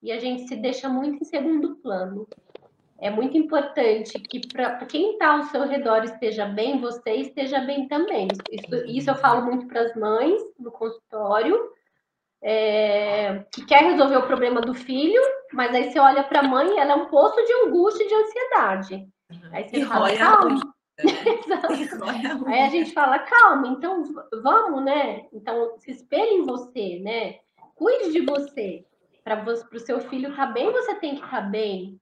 e 0.00 0.12
a 0.12 0.20
gente 0.20 0.46
se 0.46 0.54
deixa 0.54 0.88
muito 0.88 1.22
em 1.22 1.24
segundo 1.24 1.76
plano. 1.76 2.28
É 3.00 3.10
muito 3.10 3.36
importante 3.36 4.18
que 4.20 4.46
para 4.46 4.76
quem 4.86 5.12
está 5.12 5.32
ao 5.32 5.42
seu 5.44 5.66
redor 5.66 6.04
esteja 6.04 6.46
bem, 6.46 6.80
você 6.80 7.12
esteja 7.14 7.60
bem 7.60 7.88
também. 7.88 8.28
Isso, 8.50 8.86
isso 8.86 9.10
eu 9.10 9.16
falo 9.16 9.44
muito 9.44 9.66
para 9.66 9.82
as 9.82 9.96
mães 9.96 10.40
no 10.58 10.70
consultório, 10.70 11.58
é, 12.40 13.44
que 13.52 13.64
quer 13.66 13.82
resolver 13.82 14.18
o 14.18 14.26
problema 14.26 14.60
do 14.60 14.74
filho, 14.74 15.20
mas 15.52 15.74
aí 15.74 15.90
você 15.90 15.98
olha 15.98 16.22
para 16.22 16.40
a 16.40 16.48
mãe, 16.48 16.78
ela 16.78 16.92
é 16.92 16.96
um 16.96 17.06
poço 17.06 17.36
de 17.44 17.52
angústia 17.66 18.04
e 18.04 18.08
de 18.08 18.14
ansiedade. 18.14 19.08
Aí 19.50 19.68
você 19.68 19.78
e 19.78 19.84
fala, 19.84 20.16
calma. 20.16 20.74
Aí 22.46 22.60
a 22.60 22.68
gente 22.68 22.92
fala, 22.92 23.18
calma, 23.18 23.68
então 23.68 24.04
vamos, 24.42 24.84
né? 24.84 25.26
Então 25.32 25.74
se 25.78 25.90
espelhe 25.90 26.34
em 26.34 26.46
você, 26.46 27.00
né? 27.00 27.40
Cuide 27.74 28.12
de 28.12 28.20
você. 28.20 28.84
Para 29.24 29.42
o 29.42 29.78
seu 29.78 30.00
filho 30.02 30.30
estar 30.30 30.48
tá 30.48 30.52
bem, 30.52 30.70
você 30.70 30.94
tem 30.96 31.16
que 31.16 31.24
estar 31.24 31.42
tá 31.42 31.48
bem. 31.48 31.98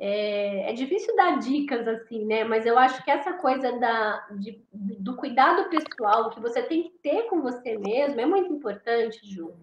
É, 0.00 0.70
é, 0.70 0.72
difícil 0.72 1.14
dar 1.14 1.38
dicas 1.38 1.86
assim, 1.86 2.24
né? 2.24 2.42
Mas 2.42 2.66
eu 2.66 2.76
acho 2.78 3.02
que 3.04 3.10
essa 3.10 3.34
coisa 3.34 3.78
da, 3.78 4.26
de, 4.32 4.60
do 4.72 5.14
cuidado 5.14 5.68
pessoal 5.68 6.30
que 6.30 6.40
você 6.40 6.62
tem 6.62 6.84
que 6.84 6.90
ter 7.02 7.24
com 7.24 7.40
você 7.40 7.78
mesmo 7.78 8.20
é 8.20 8.26
muito 8.26 8.52
importante, 8.52 9.20
Ju. 9.22 9.54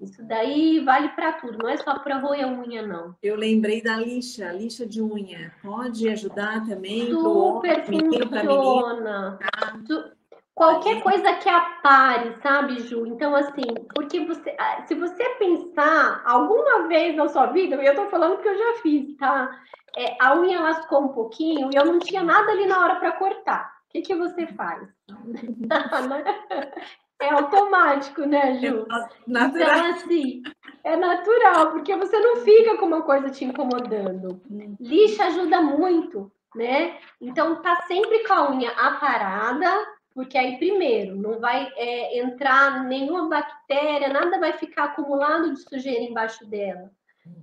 Isso 0.00 0.22
daí 0.22 0.80
vale 0.80 1.10
para 1.10 1.34
tudo, 1.34 1.58
não 1.58 1.68
é 1.68 1.76
só 1.76 1.98
para 1.98 2.18
roer 2.18 2.46
unha, 2.46 2.82
não. 2.82 3.14
Eu 3.22 3.36
lembrei 3.36 3.82
da 3.82 3.96
lixa, 3.96 4.50
lixa 4.50 4.86
de 4.86 5.02
unha. 5.02 5.52
Pode 5.62 6.08
ajudar 6.08 6.66
também? 6.66 7.10
Super 7.10 7.84
funciona. 7.84 9.38
Tá? 9.38 9.78
Qualquer 10.54 11.02
coisa 11.02 11.34
que 11.34 11.48
apare, 11.48 12.36
sabe, 12.42 12.80
Ju? 12.80 13.06
Então, 13.06 13.34
assim, 13.34 13.62
porque 13.94 14.24
você, 14.26 14.54
ah, 14.58 14.84
se 14.86 14.94
você 14.94 15.24
pensar 15.38 16.22
alguma 16.24 16.88
vez 16.88 17.16
na 17.16 17.28
sua 17.28 17.46
vida, 17.46 17.76
eu 17.76 17.94
tô 17.94 18.08
falando 18.08 18.38
que 18.38 18.48
eu 18.48 18.58
já 18.58 18.82
fiz, 18.82 19.16
tá? 19.16 19.50
É, 19.96 20.16
a 20.20 20.38
unha 20.38 20.60
lascou 20.60 21.02
um 21.02 21.08
pouquinho 21.08 21.70
e 21.72 21.76
eu 21.76 21.84
não 21.84 21.98
tinha 21.98 22.22
nada 22.22 22.52
ali 22.52 22.66
na 22.66 22.78
hora 22.78 22.96
para 22.96 23.12
cortar. 23.12 23.72
O 23.88 23.92
que, 23.92 24.02
que 24.02 24.14
você 24.14 24.46
faz? 24.48 24.88
É 27.20 27.30
automático, 27.30 28.22
né, 28.22 28.58
Ju? 28.58 28.86
É 28.90 29.30
natural. 29.30 29.76
Então, 29.76 29.90
assim, 29.90 30.42
é 30.82 30.96
natural, 30.96 31.72
porque 31.72 31.94
você 31.94 32.18
não 32.18 32.36
fica 32.36 32.78
com 32.78 32.86
uma 32.86 33.02
coisa 33.02 33.30
te 33.30 33.44
incomodando. 33.44 34.40
Lixa 34.80 35.24
ajuda 35.24 35.60
muito, 35.60 36.32
né? 36.54 36.98
Então, 37.20 37.60
tá 37.60 37.82
sempre 37.86 38.26
com 38.26 38.32
a 38.32 38.50
unha 38.50 38.70
aparada, 38.70 39.70
porque 40.14 40.38
aí, 40.38 40.56
primeiro, 40.56 41.14
não 41.14 41.38
vai 41.38 41.70
é, 41.76 42.18
entrar 42.18 42.84
nenhuma 42.84 43.28
bactéria, 43.28 44.08
nada 44.08 44.40
vai 44.40 44.54
ficar 44.54 44.84
acumulado 44.84 45.52
de 45.52 45.60
sujeira 45.60 46.02
embaixo 46.02 46.46
dela. 46.46 46.90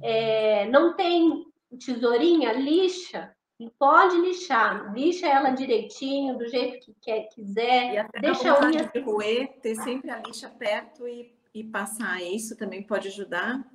É, 0.01 0.67
não 0.69 0.95
tem 0.95 1.45
tesourinha, 1.85 2.51
lixa, 2.53 3.31
e 3.59 3.69
pode 3.71 4.17
lixar, 4.17 4.93
lixa 4.93 5.27
ela 5.27 5.49
direitinho, 5.49 6.37
do 6.37 6.47
jeito 6.47 6.79
que 6.79 6.95
quer, 7.01 7.27
quiser. 7.29 7.93
E 7.93 7.97
até 7.97 8.19
deixa 8.19 8.51
a 8.51 8.63
unha 8.63 8.85
de 8.85 8.99
roer, 8.99 9.59
ter 9.61 9.75
sempre 9.75 10.11
a 10.11 10.19
lixa 10.19 10.47
perto 10.49 11.07
e, 11.07 11.33
e 11.53 11.63
passar. 11.63 12.21
Isso 12.21 12.55
também 12.55 12.83
pode 12.83 13.07
ajudar? 13.07 13.65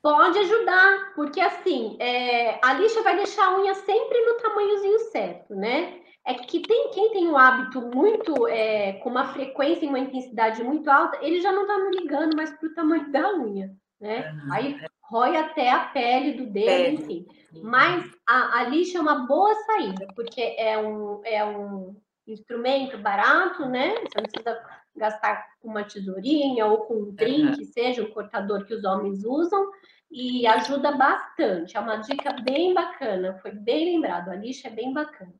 Pode 0.00 0.38
ajudar, 0.38 1.12
porque 1.14 1.40
assim, 1.40 1.96
é, 2.00 2.58
a 2.64 2.72
lixa 2.74 3.02
vai 3.02 3.16
deixar 3.16 3.46
a 3.46 3.58
unha 3.58 3.74
sempre 3.74 4.20
no 4.26 4.34
tamanhozinho 4.34 4.98
certo, 5.10 5.54
né? 5.54 6.00
É 6.24 6.34
que 6.34 6.60
tem 6.60 6.90
quem 6.90 7.12
tem 7.12 7.28
um 7.28 7.36
hábito 7.36 7.80
muito, 7.80 8.46
é, 8.46 8.94
com 8.94 9.10
uma 9.10 9.32
frequência 9.32 9.84
e 9.84 9.88
uma 9.88 9.98
intensidade 9.98 10.62
muito 10.62 10.88
alta, 10.88 11.18
ele 11.20 11.40
já 11.40 11.50
não 11.50 11.66
tá 11.66 11.76
ligando 11.90 12.36
mais 12.36 12.50
pro 12.58 12.74
tamanho 12.74 13.10
da 13.10 13.34
unha, 13.36 13.72
né? 14.00 14.30
Uhum. 14.32 14.52
Aí 14.52 14.80
rói 15.12 15.36
até 15.36 15.70
a 15.70 15.80
pele 15.80 16.32
do 16.32 16.46
dedo, 16.46 16.66
pele. 16.66 16.94
enfim. 16.94 17.26
Mas 17.62 18.10
a, 18.26 18.60
a, 18.60 18.62
lixa 18.64 18.96
é 18.96 19.00
uma 19.00 19.26
boa 19.26 19.54
saída, 19.66 20.06
porque 20.16 20.40
é 20.58 20.78
um, 20.78 21.20
é 21.22 21.44
um 21.44 21.94
instrumento 22.26 22.96
barato, 22.96 23.68
né? 23.68 23.90
Você 23.90 24.16
não 24.16 24.24
precisa 24.24 24.62
gastar 24.96 25.46
com 25.60 25.68
uma 25.68 25.84
tesourinha 25.84 26.64
ou 26.64 26.78
com 26.86 26.94
um 26.94 27.14
trim, 27.14 27.48
uhum. 27.48 27.64
seja 27.66 28.02
o 28.02 28.10
cortador 28.10 28.64
que 28.64 28.72
os 28.72 28.84
homens 28.84 29.22
usam, 29.22 29.70
e 30.10 30.46
ajuda 30.46 30.92
bastante. 30.92 31.76
É 31.76 31.80
uma 31.80 31.96
dica 31.96 32.32
bem 32.42 32.72
bacana, 32.72 33.38
foi 33.42 33.50
bem 33.52 33.92
lembrado. 33.92 34.30
A 34.30 34.34
lixa 34.34 34.68
é 34.68 34.70
bem 34.70 34.94
bacana. 34.94 35.34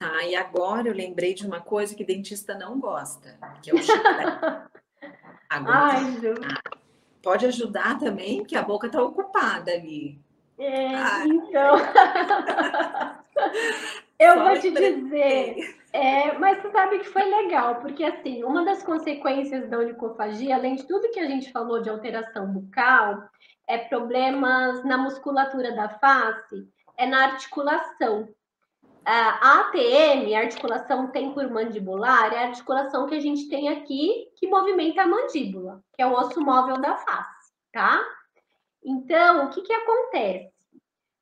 Ah, 0.00 0.24
e 0.24 0.36
agora 0.36 0.86
eu 0.86 0.94
lembrei 0.94 1.34
de 1.34 1.44
uma 1.44 1.60
coisa 1.60 1.92
que 1.92 2.04
dentista 2.04 2.54
não 2.56 2.78
gosta, 2.78 3.36
que 3.60 3.70
é 3.70 3.74
o 3.74 3.78
chiclete. 3.82 4.68
Agora, 5.50 5.94
Ai, 5.94 6.12
Ju. 6.20 6.34
Pode 7.22 7.46
ajudar 7.46 7.98
também, 7.98 8.44
que 8.44 8.56
a 8.56 8.62
boca 8.62 8.86
está 8.86 9.02
ocupada 9.02 9.72
ali. 9.72 10.18
É, 10.58 11.26
então. 11.26 11.76
eu 14.18 14.34
Só 14.34 14.44
vou 14.44 14.60
te 14.60 14.70
dizer. 14.70 15.78
É, 15.92 16.32
mas 16.38 16.60
você 16.60 16.70
sabe 16.70 16.98
que 16.98 17.08
foi 17.08 17.24
legal, 17.24 17.76
porque 17.76 18.04
assim, 18.04 18.44
uma 18.44 18.64
das 18.64 18.82
consequências 18.82 19.68
da 19.70 19.78
onicofagia, 19.78 20.56
além 20.56 20.74
de 20.74 20.86
tudo 20.86 21.10
que 21.10 21.20
a 21.20 21.26
gente 21.26 21.50
falou 21.50 21.80
de 21.80 21.88
alteração 21.88 22.46
bucal, 22.46 23.22
é 23.66 23.78
problemas 23.78 24.84
na 24.84 24.98
musculatura 24.98 25.74
da 25.74 25.88
face, 25.88 26.68
é 26.96 27.06
na 27.06 27.24
articulação. 27.24 28.28
A 29.10 29.60
ATM, 29.60 30.34
a 30.34 30.40
articulação 30.40 31.10
temporomandibular, 31.10 32.30
é 32.34 32.44
a 32.44 32.48
articulação 32.48 33.06
que 33.06 33.14
a 33.14 33.20
gente 33.20 33.48
tem 33.48 33.70
aqui 33.70 34.30
que 34.36 34.46
movimenta 34.46 35.00
a 35.00 35.06
mandíbula, 35.06 35.82
que 35.94 36.02
é 36.02 36.06
o 36.06 36.12
osso 36.12 36.38
móvel 36.42 36.78
da 36.78 36.94
face, 36.94 37.52
tá? 37.72 38.04
Então, 38.84 39.46
o 39.46 39.48
que, 39.48 39.62
que 39.62 39.72
acontece? 39.72 40.52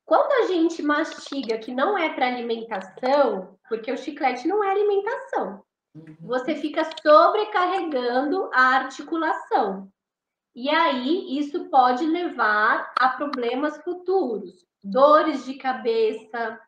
Quando 0.05 0.29
a 0.33 0.47
gente 0.47 0.83
mastiga 0.83 1.57
que 1.59 1.73
não 1.73 1.97
é 1.97 2.13
para 2.13 2.27
alimentação, 2.27 3.57
porque 3.69 3.89
o 3.89 3.97
chiclete 3.97 4.49
não 4.49 4.61
é 4.61 4.69
alimentação, 4.69 5.63
uhum. 5.95 6.17
você 6.19 6.55
fica 6.55 6.83
sobrecarregando 7.01 8.49
a 8.53 8.63
articulação. 8.79 9.89
E 10.53 10.69
aí, 10.69 11.39
isso 11.39 11.69
pode 11.69 12.05
levar 12.05 12.93
a 12.99 13.07
problemas 13.07 13.81
futuros, 13.81 14.65
dores 14.83 15.45
de 15.45 15.53
cabeça, 15.53 16.59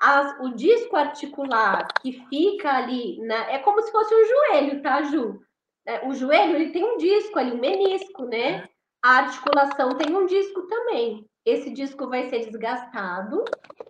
as, 0.00 0.38
o 0.40 0.54
disco 0.54 0.96
articular 0.96 1.88
que 2.00 2.24
fica 2.28 2.70
ali, 2.70 3.18
na, 3.26 3.50
é 3.50 3.58
como 3.58 3.80
se 3.82 3.90
fosse 3.90 4.14
um 4.14 4.24
joelho, 4.24 4.82
tá, 4.82 5.02
Ju? 5.02 5.40
É, 5.86 6.06
o 6.06 6.14
joelho 6.14 6.56
ele 6.56 6.70
tem 6.70 6.84
um 6.84 6.96
disco 6.98 7.38
ali, 7.38 7.52
um 7.52 7.58
menisco, 7.58 8.24
né? 8.24 8.50
É 8.50 8.68
a 9.02 9.18
articulação 9.18 9.96
tem 9.96 10.14
um 10.14 10.26
disco 10.26 10.62
também. 10.66 11.24
Esse 11.44 11.70
disco 11.70 12.08
vai 12.08 12.28
ser 12.28 12.40
desgastado 12.40 13.44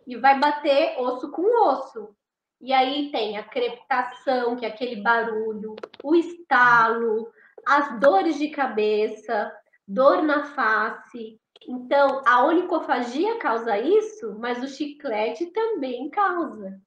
e 0.07 0.17
vai 0.17 0.39
bater 0.39 0.99
osso 0.99 1.31
com 1.31 1.43
osso. 1.67 2.15
E 2.61 2.73
aí 2.73 3.11
tem 3.11 3.39
a 3.39 3.43
crepitação, 3.43 4.57
que 4.57 4.67
é 4.67 4.69
aquele 4.69 5.03
barulho, 5.03 5.77
o 6.03 6.15
estalo, 6.15 7.31
as 7.67 7.99
dores 8.01 8.39
de 8.39 8.49
cabeça, 8.51 9.53
dor 9.87 10.23
na 10.23 10.45
face. 10.55 11.41
Então, 11.67 12.23
a 12.27 12.45
onicofagia 12.45 13.39
causa 13.39 13.79
isso, 13.79 14.37
mas 14.39 14.63
o 14.63 14.69
chiclete 14.69 15.47
também 15.47 16.09
causa. 16.11 16.81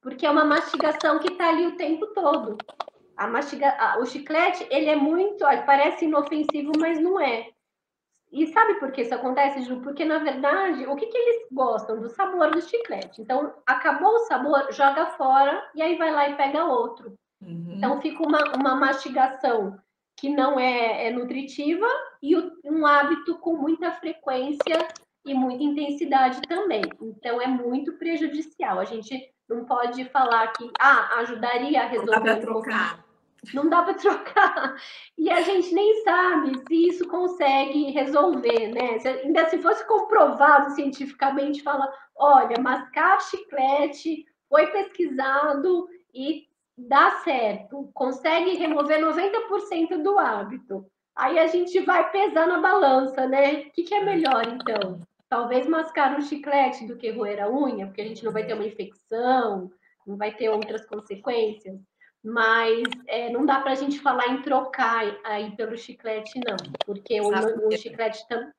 Porque 0.00 0.26
é 0.26 0.30
uma 0.30 0.44
mastigação 0.44 1.18
que 1.18 1.32
está 1.32 1.48
ali 1.48 1.66
o 1.66 1.76
tempo 1.76 2.06
todo. 2.08 2.56
A 3.16 3.26
mastiga... 3.26 3.98
O 3.98 4.06
chiclete, 4.06 4.66
ele 4.70 4.88
é 4.88 4.96
muito... 4.96 5.44
Parece 5.64 6.04
inofensivo, 6.04 6.72
mas 6.78 7.00
não 7.00 7.20
é. 7.20 7.50
E 8.30 8.46
sabe 8.48 8.74
por 8.74 8.92
que 8.92 9.02
isso 9.02 9.14
acontece, 9.14 9.62
Ju? 9.62 9.80
Porque, 9.80 10.04
na 10.04 10.18
verdade, 10.18 10.86
o 10.86 10.96
que, 10.96 11.06
que 11.06 11.16
eles 11.16 11.48
gostam? 11.50 12.00
Do 12.00 12.08
sabor 12.08 12.50
do 12.50 12.60
chiclete. 12.60 13.22
Então, 13.22 13.54
acabou 13.66 14.14
o 14.14 14.26
sabor, 14.26 14.70
joga 14.72 15.06
fora 15.06 15.70
e 15.74 15.80
aí 15.80 15.96
vai 15.96 16.10
lá 16.10 16.28
e 16.28 16.36
pega 16.36 16.64
outro. 16.64 17.16
Uhum. 17.40 17.74
Então, 17.76 18.00
fica 18.00 18.22
uma, 18.22 18.42
uma 18.56 18.74
mastigação 18.74 19.78
que 20.16 20.28
não 20.28 20.58
é, 20.58 21.08
é 21.08 21.10
nutritiva 21.10 21.86
e 22.22 22.36
o, 22.36 22.52
um 22.64 22.86
hábito 22.86 23.38
com 23.38 23.56
muita 23.56 23.92
frequência 23.92 24.88
e 25.24 25.34
muita 25.34 25.62
intensidade 25.62 26.40
também. 26.48 26.82
Então, 27.00 27.40
é 27.40 27.46
muito 27.46 27.92
prejudicial. 27.98 28.78
A 28.78 28.84
gente 28.84 29.30
não 29.48 29.64
pode 29.64 30.04
falar 30.06 30.48
que 30.48 30.70
ah, 30.80 31.18
ajudaria 31.18 31.82
a 31.82 31.86
resolver. 31.86 32.16
Não 32.16 32.24
dá 32.24 32.36
para 32.36 32.40
trocar 32.40 33.06
não 33.54 33.68
dá 33.68 33.82
para 33.82 33.94
trocar. 33.94 34.76
E 35.18 35.30
a 35.30 35.40
gente 35.40 35.74
nem 35.74 36.02
sabe 36.02 36.52
se 36.68 36.88
isso 36.88 37.08
consegue 37.08 37.90
resolver, 37.90 38.68
né? 38.68 38.98
Se, 38.98 39.08
ainda 39.08 39.48
se 39.48 39.58
fosse 39.58 39.86
comprovado 39.86 40.70
cientificamente, 40.72 41.62
fala, 41.62 41.90
olha, 42.14 42.60
mascar 42.60 43.20
chiclete 43.22 44.26
foi 44.48 44.66
pesquisado 44.68 45.88
e 46.14 46.46
dá 46.76 47.22
certo, 47.22 47.90
consegue 47.94 48.56
remover 48.56 49.00
90% 49.00 50.02
do 50.02 50.18
hábito. 50.18 50.86
Aí 51.14 51.38
a 51.38 51.46
gente 51.46 51.80
vai 51.80 52.10
pesar 52.10 52.46
na 52.46 52.60
balança, 52.60 53.26
né? 53.26 53.54
O 53.54 53.70
que, 53.72 53.84
que 53.84 53.94
é 53.94 54.04
melhor, 54.04 54.46
então? 54.46 55.00
Talvez 55.28 55.66
mascar 55.66 56.16
um 56.16 56.20
chiclete 56.20 56.86
do 56.86 56.96
que 56.96 57.10
roer 57.10 57.42
a 57.42 57.50
unha, 57.50 57.86
porque 57.86 58.02
a 58.02 58.06
gente 58.06 58.24
não 58.24 58.32
vai 58.32 58.44
ter 58.44 58.52
uma 58.52 58.66
infecção, 58.66 59.70
não 60.06 60.16
vai 60.16 60.34
ter 60.34 60.50
outras 60.50 60.84
consequências. 60.84 61.80
Mas 62.22 62.82
é, 63.06 63.30
não 63.30 63.46
dá 63.46 63.60
para 63.60 63.72
a 63.72 63.74
gente 63.74 63.98
falar 64.00 64.28
em 64.28 64.42
trocar 64.42 65.04
aí 65.24 65.54
pelo 65.56 65.76
chiclete, 65.76 66.38
não, 66.44 66.56
porque 66.84 67.20
o, 67.20 67.28
o 67.28 67.76
chiclete 67.76 68.26
tam, 68.28 68.50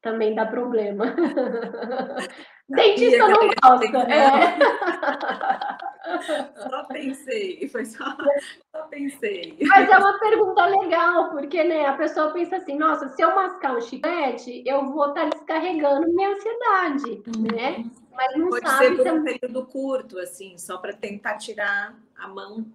também 0.00 0.34
dá 0.34 0.44
problema. 0.46 1.14
Dentista 2.68 3.28
não 3.28 3.48
gosta. 3.62 3.98
É. 4.10 4.58
Só 6.70 6.84
pensei, 6.84 7.68
foi 7.68 7.84
só, 7.84 8.04
só 8.74 8.82
pensei. 8.88 9.56
Mas 9.60 9.88
é 9.88 9.96
uma 9.96 10.18
pergunta 10.18 10.66
legal, 10.66 11.30
porque 11.30 11.62
né, 11.64 11.86
a 11.86 11.94
pessoa 11.94 12.32
pensa 12.32 12.56
assim, 12.56 12.76
nossa, 12.76 13.08
se 13.08 13.22
eu 13.22 13.34
mascar 13.34 13.76
um 13.76 13.80
chiclete, 13.80 14.62
eu 14.66 14.90
vou 14.90 15.08
estar 15.08 15.28
tá 15.28 15.36
descarregando 15.36 16.12
minha 16.12 16.30
ansiedade, 16.30 17.22
né? 17.52 17.84
Mas 18.12 18.36
não 18.36 18.48
Pode 18.50 18.68
sabe 18.68 18.96
ser 18.96 18.96
por 18.96 19.12
um 19.12 19.24
período 19.24 19.66
curto, 19.66 20.18
assim, 20.18 20.58
só 20.58 20.76
para 20.76 20.92
tentar 20.92 21.36
tirar 21.36 21.94
a 22.16 22.28
mão. 22.28 22.66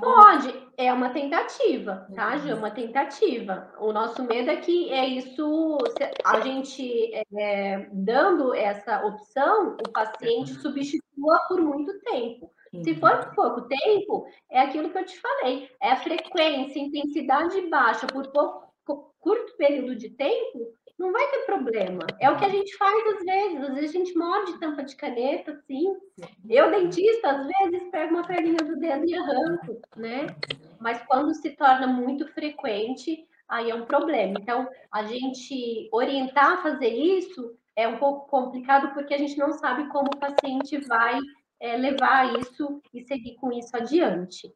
Pode, 0.00 0.52
é 0.76 0.92
uma 0.92 1.10
tentativa, 1.10 2.08
tá, 2.12 2.36
Ju? 2.38 2.50
É 2.50 2.54
uma 2.54 2.72
tentativa. 2.72 3.72
O 3.78 3.92
nosso 3.92 4.24
medo 4.24 4.50
é 4.50 4.56
que 4.56 4.92
é 4.92 5.06
isso, 5.06 5.78
a 6.24 6.40
gente 6.40 7.12
é, 7.38 7.88
dando 7.92 8.52
essa 8.52 9.04
opção, 9.06 9.76
o 9.86 9.88
paciente 9.90 10.54
substitua 10.54 11.38
por 11.48 11.60
muito 11.60 11.96
tempo. 12.00 12.50
Se 12.82 12.94
for 12.96 13.24
por 13.24 13.34
pouco 13.34 13.68
tempo, 13.68 14.26
é 14.50 14.60
aquilo 14.60 14.90
que 14.90 14.98
eu 14.98 15.04
te 15.04 15.20
falei, 15.20 15.70
é 15.80 15.90
a 15.90 15.96
frequência, 15.96 16.78
intensidade 16.78 17.60
baixa 17.68 18.06
por 18.06 18.26
pouco, 18.28 19.14
curto 19.20 19.56
período 19.56 19.96
de 19.96 20.10
tempo, 20.10 20.72
não 20.98 21.12
vai 21.12 21.30
ter 21.30 21.44
problema. 21.44 22.06
É 22.20 22.30
o 22.30 22.38
que 22.38 22.44
a 22.44 22.48
gente 22.48 22.74
faz 22.76 23.06
às 23.14 23.24
vezes. 23.24 23.62
Às 23.62 23.74
vezes 23.74 23.90
a 23.90 23.92
gente 23.92 24.16
morde 24.16 24.58
tampa 24.58 24.82
de 24.82 24.96
caneta, 24.96 25.52
assim. 25.52 25.94
Eu, 26.48 26.70
dentista, 26.70 27.30
às 27.30 27.46
vezes 27.46 27.90
pego 27.90 28.14
uma 28.14 28.26
perninha 28.26 28.56
do 28.56 28.78
dedo 28.78 29.04
e 29.06 29.14
arranco, 29.14 29.80
né? 29.96 30.26
Mas 30.80 31.02
quando 31.06 31.34
se 31.34 31.50
torna 31.50 31.86
muito 31.86 32.26
frequente, 32.32 33.26
aí 33.48 33.70
é 33.70 33.74
um 33.74 33.84
problema. 33.84 34.38
Então, 34.40 34.68
a 34.90 35.02
gente 35.04 35.88
orientar 35.92 36.52
a 36.52 36.62
fazer 36.62 36.88
isso 36.88 37.54
é 37.74 37.86
um 37.86 37.98
pouco 37.98 38.28
complicado 38.28 38.94
porque 38.94 39.12
a 39.12 39.18
gente 39.18 39.36
não 39.36 39.52
sabe 39.52 39.88
como 39.88 40.06
o 40.06 40.18
paciente 40.18 40.78
vai 40.86 41.18
é, 41.60 41.76
levar 41.76 42.38
isso 42.38 42.80
e 42.92 43.02
seguir 43.02 43.34
com 43.36 43.52
isso 43.52 43.76
adiante. 43.76 44.52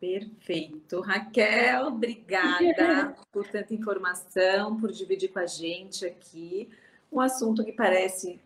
Perfeito. 0.00 1.00
Raquel, 1.00 1.86
obrigada 1.86 3.14
por 3.30 3.46
tanta 3.48 3.72
informação, 3.72 4.76
por 4.76 4.90
dividir 4.90 5.32
com 5.32 5.38
a 5.38 5.46
gente 5.46 6.04
aqui 6.04 6.68
um 7.12 7.20
assunto 7.20 7.64
que 7.64 7.72
parece 7.72 8.40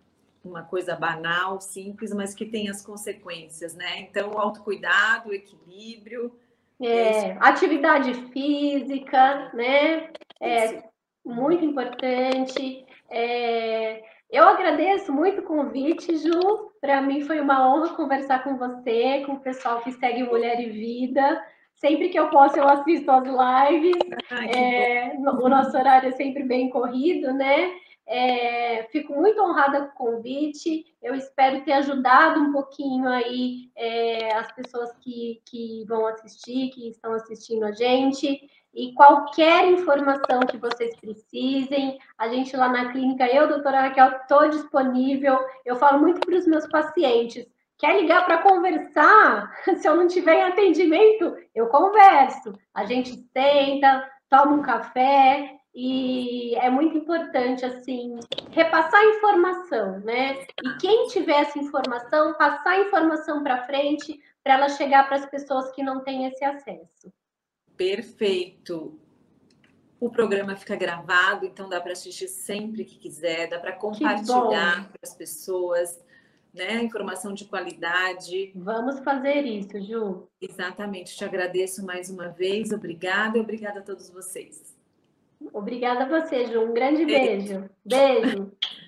uma 0.45 0.63
coisa 0.63 0.95
banal, 0.95 1.61
simples, 1.61 2.13
mas 2.13 2.35
que 2.35 2.45
tem 2.45 2.69
as 2.69 2.85
consequências, 2.85 3.75
né? 3.75 4.01
Então, 4.01 4.33
o 4.33 4.39
autocuidado, 4.39 5.31
o 5.31 5.35
equilíbrio. 5.35 6.33
É, 6.81 7.31
é 7.31 7.39
atividade 7.41 8.13
física, 8.33 9.51
né? 9.55 10.11
É 10.41 10.83
muito 11.25 11.65
importante. 11.65 12.85
É, 13.11 14.03
eu 14.31 14.45
agradeço 14.45 15.13
muito 15.13 15.41
o 15.41 15.45
convite, 15.45 16.17
Ju. 16.17 16.71
Para 16.81 17.01
mim 17.01 17.23
foi 17.23 17.41
uma 17.41 17.69
honra 17.69 17.95
conversar 17.95 18.43
com 18.43 18.57
você, 18.57 19.23
com 19.25 19.35
o 19.35 19.41
pessoal 19.41 19.81
que 19.81 19.93
segue 19.93 20.25
Mulher 20.25 20.61
e 20.61 20.71
Vida. 20.71 21.43
Sempre 21.75 22.09
que 22.09 22.19
eu 22.19 22.29
posso, 22.31 22.59
eu 22.59 22.67
assisto 22.67 23.11
as 23.11 23.25
lives. 23.25 23.97
Ai, 24.31 24.51
é, 24.51 25.17
o 25.17 25.49
nosso 25.49 25.77
horário 25.77 26.09
é 26.09 26.13
sempre 26.13 26.43
bem 26.43 26.71
corrido, 26.71 27.33
né? 27.35 27.71
É, 28.09 28.85
fico 28.85 29.13
muito 29.15 29.41
honrada 29.43 29.93
com 29.95 30.05
o 30.05 30.13
convite. 30.13 30.87
Eu 31.03 31.15
espero 31.15 31.65
ter 31.65 31.73
ajudado 31.73 32.41
um 32.41 32.53
pouquinho 32.53 33.09
aí 33.09 33.71
é, 33.77 34.33
as 34.35 34.51
pessoas 34.53 34.93
que, 35.01 35.43
que 35.45 35.85
vão 35.87 36.07
assistir, 36.07 36.71
que 36.71 36.89
estão 36.89 37.13
assistindo 37.13 37.65
a 37.65 37.73
gente. 37.73 38.49
E 38.77 38.93
qualquer 38.93 39.73
informação 39.73 40.41
que 40.41 40.59
vocês 40.59 40.95
precisem, 41.01 41.99
a 42.19 42.29
gente 42.29 42.55
lá 42.55 42.69
na 42.69 42.93
clínica, 42.93 43.27
eu, 43.27 43.49
doutora 43.49 43.81
Raquel, 43.81 44.19
estou 44.19 44.51
disponível. 44.51 45.39
Eu 45.65 45.77
falo 45.77 45.99
muito 45.99 46.21
para 46.21 46.37
os 46.37 46.47
meus 46.47 46.67
pacientes. 46.67 47.47
Quer 47.79 47.99
ligar 47.99 48.27
para 48.27 48.43
conversar? 48.43 49.51
Se 49.81 49.89
eu 49.89 49.97
não 49.97 50.07
tiver 50.07 50.35
em 50.35 50.43
atendimento, 50.43 51.35
eu 51.55 51.69
converso. 51.69 52.53
A 52.75 52.85
gente 52.85 53.17
senta, 53.33 54.11
toma 54.29 54.53
um 54.53 54.63
café 54.63 55.57
e 55.75 56.55
é 56.57 56.69
muito 56.69 56.99
importante 56.99 57.65
assim 57.65 58.21
repassar 58.51 59.03
informação, 59.05 60.01
né? 60.01 60.39
E 60.63 60.77
quem 60.79 61.07
tiver 61.07 61.41
essa 61.41 61.59
informação, 61.59 62.35
passar 62.35 62.73
a 62.73 62.81
informação 62.81 63.43
para 63.43 63.65
frente 63.65 64.21
para 64.45 64.55
ela 64.55 64.69
chegar 64.69 65.07
para 65.09 65.17
as 65.17 65.27
pessoas 65.27 65.71
que 65.73 65.83
não 65.83 66.05
têm 66.05 66.27
esse 66.27 66.45
acesso. 66.45 67.11
Perfeito. 67.77 68.99
O 69.99 70.11
programa 70.11 70.57
fica 70.57 70.77
gravado, 70.77 71.47
então 71.47 71.69
dá 71.69 71.81
para 71.81 71.93
assistir 71.93 72.29
sempre 72.29 72.85
que 72.85 72.99
quiser, 72.99 73.49
dá 73.49 73.59
para 73.59 73.73
compartilhar 73.73 74.89
para 74.89 75.01
as 75.03 75.15
pessoas, 75.15 75.99
né? 76.53 76.83
Informação 76.83 77.33
de 77.33 77.47
qualidade. 77.47 78.53
Vamos 78.55 79.01
fazer 79.01 79.45
isso, 79.45 79.81
Ju. 79.81 80.29
Exatamente. 80.41 81.17
Te 81.17 81.25
agradeço 81.25 81.85
mais 81.85 82.11
uma 82.11 82.29
vez. 82.29 82.73
Obrigada 82.73 83.39
e 83.39 83.41
obrigada 83.41 83.81
a 83.81 83.83
todos 83.83 84.11
vocês. 84.11 84.77
Obrigada 85.53 86.05
a 86.05 86.21
você, 86.21 86.47
Ju. 86.47 86.61
Um 86.61 86.75
grande 86.75 87.05
beijo. 87.05 87.69
Beijo. 87.85 88.23
beijo. 88.23 88.53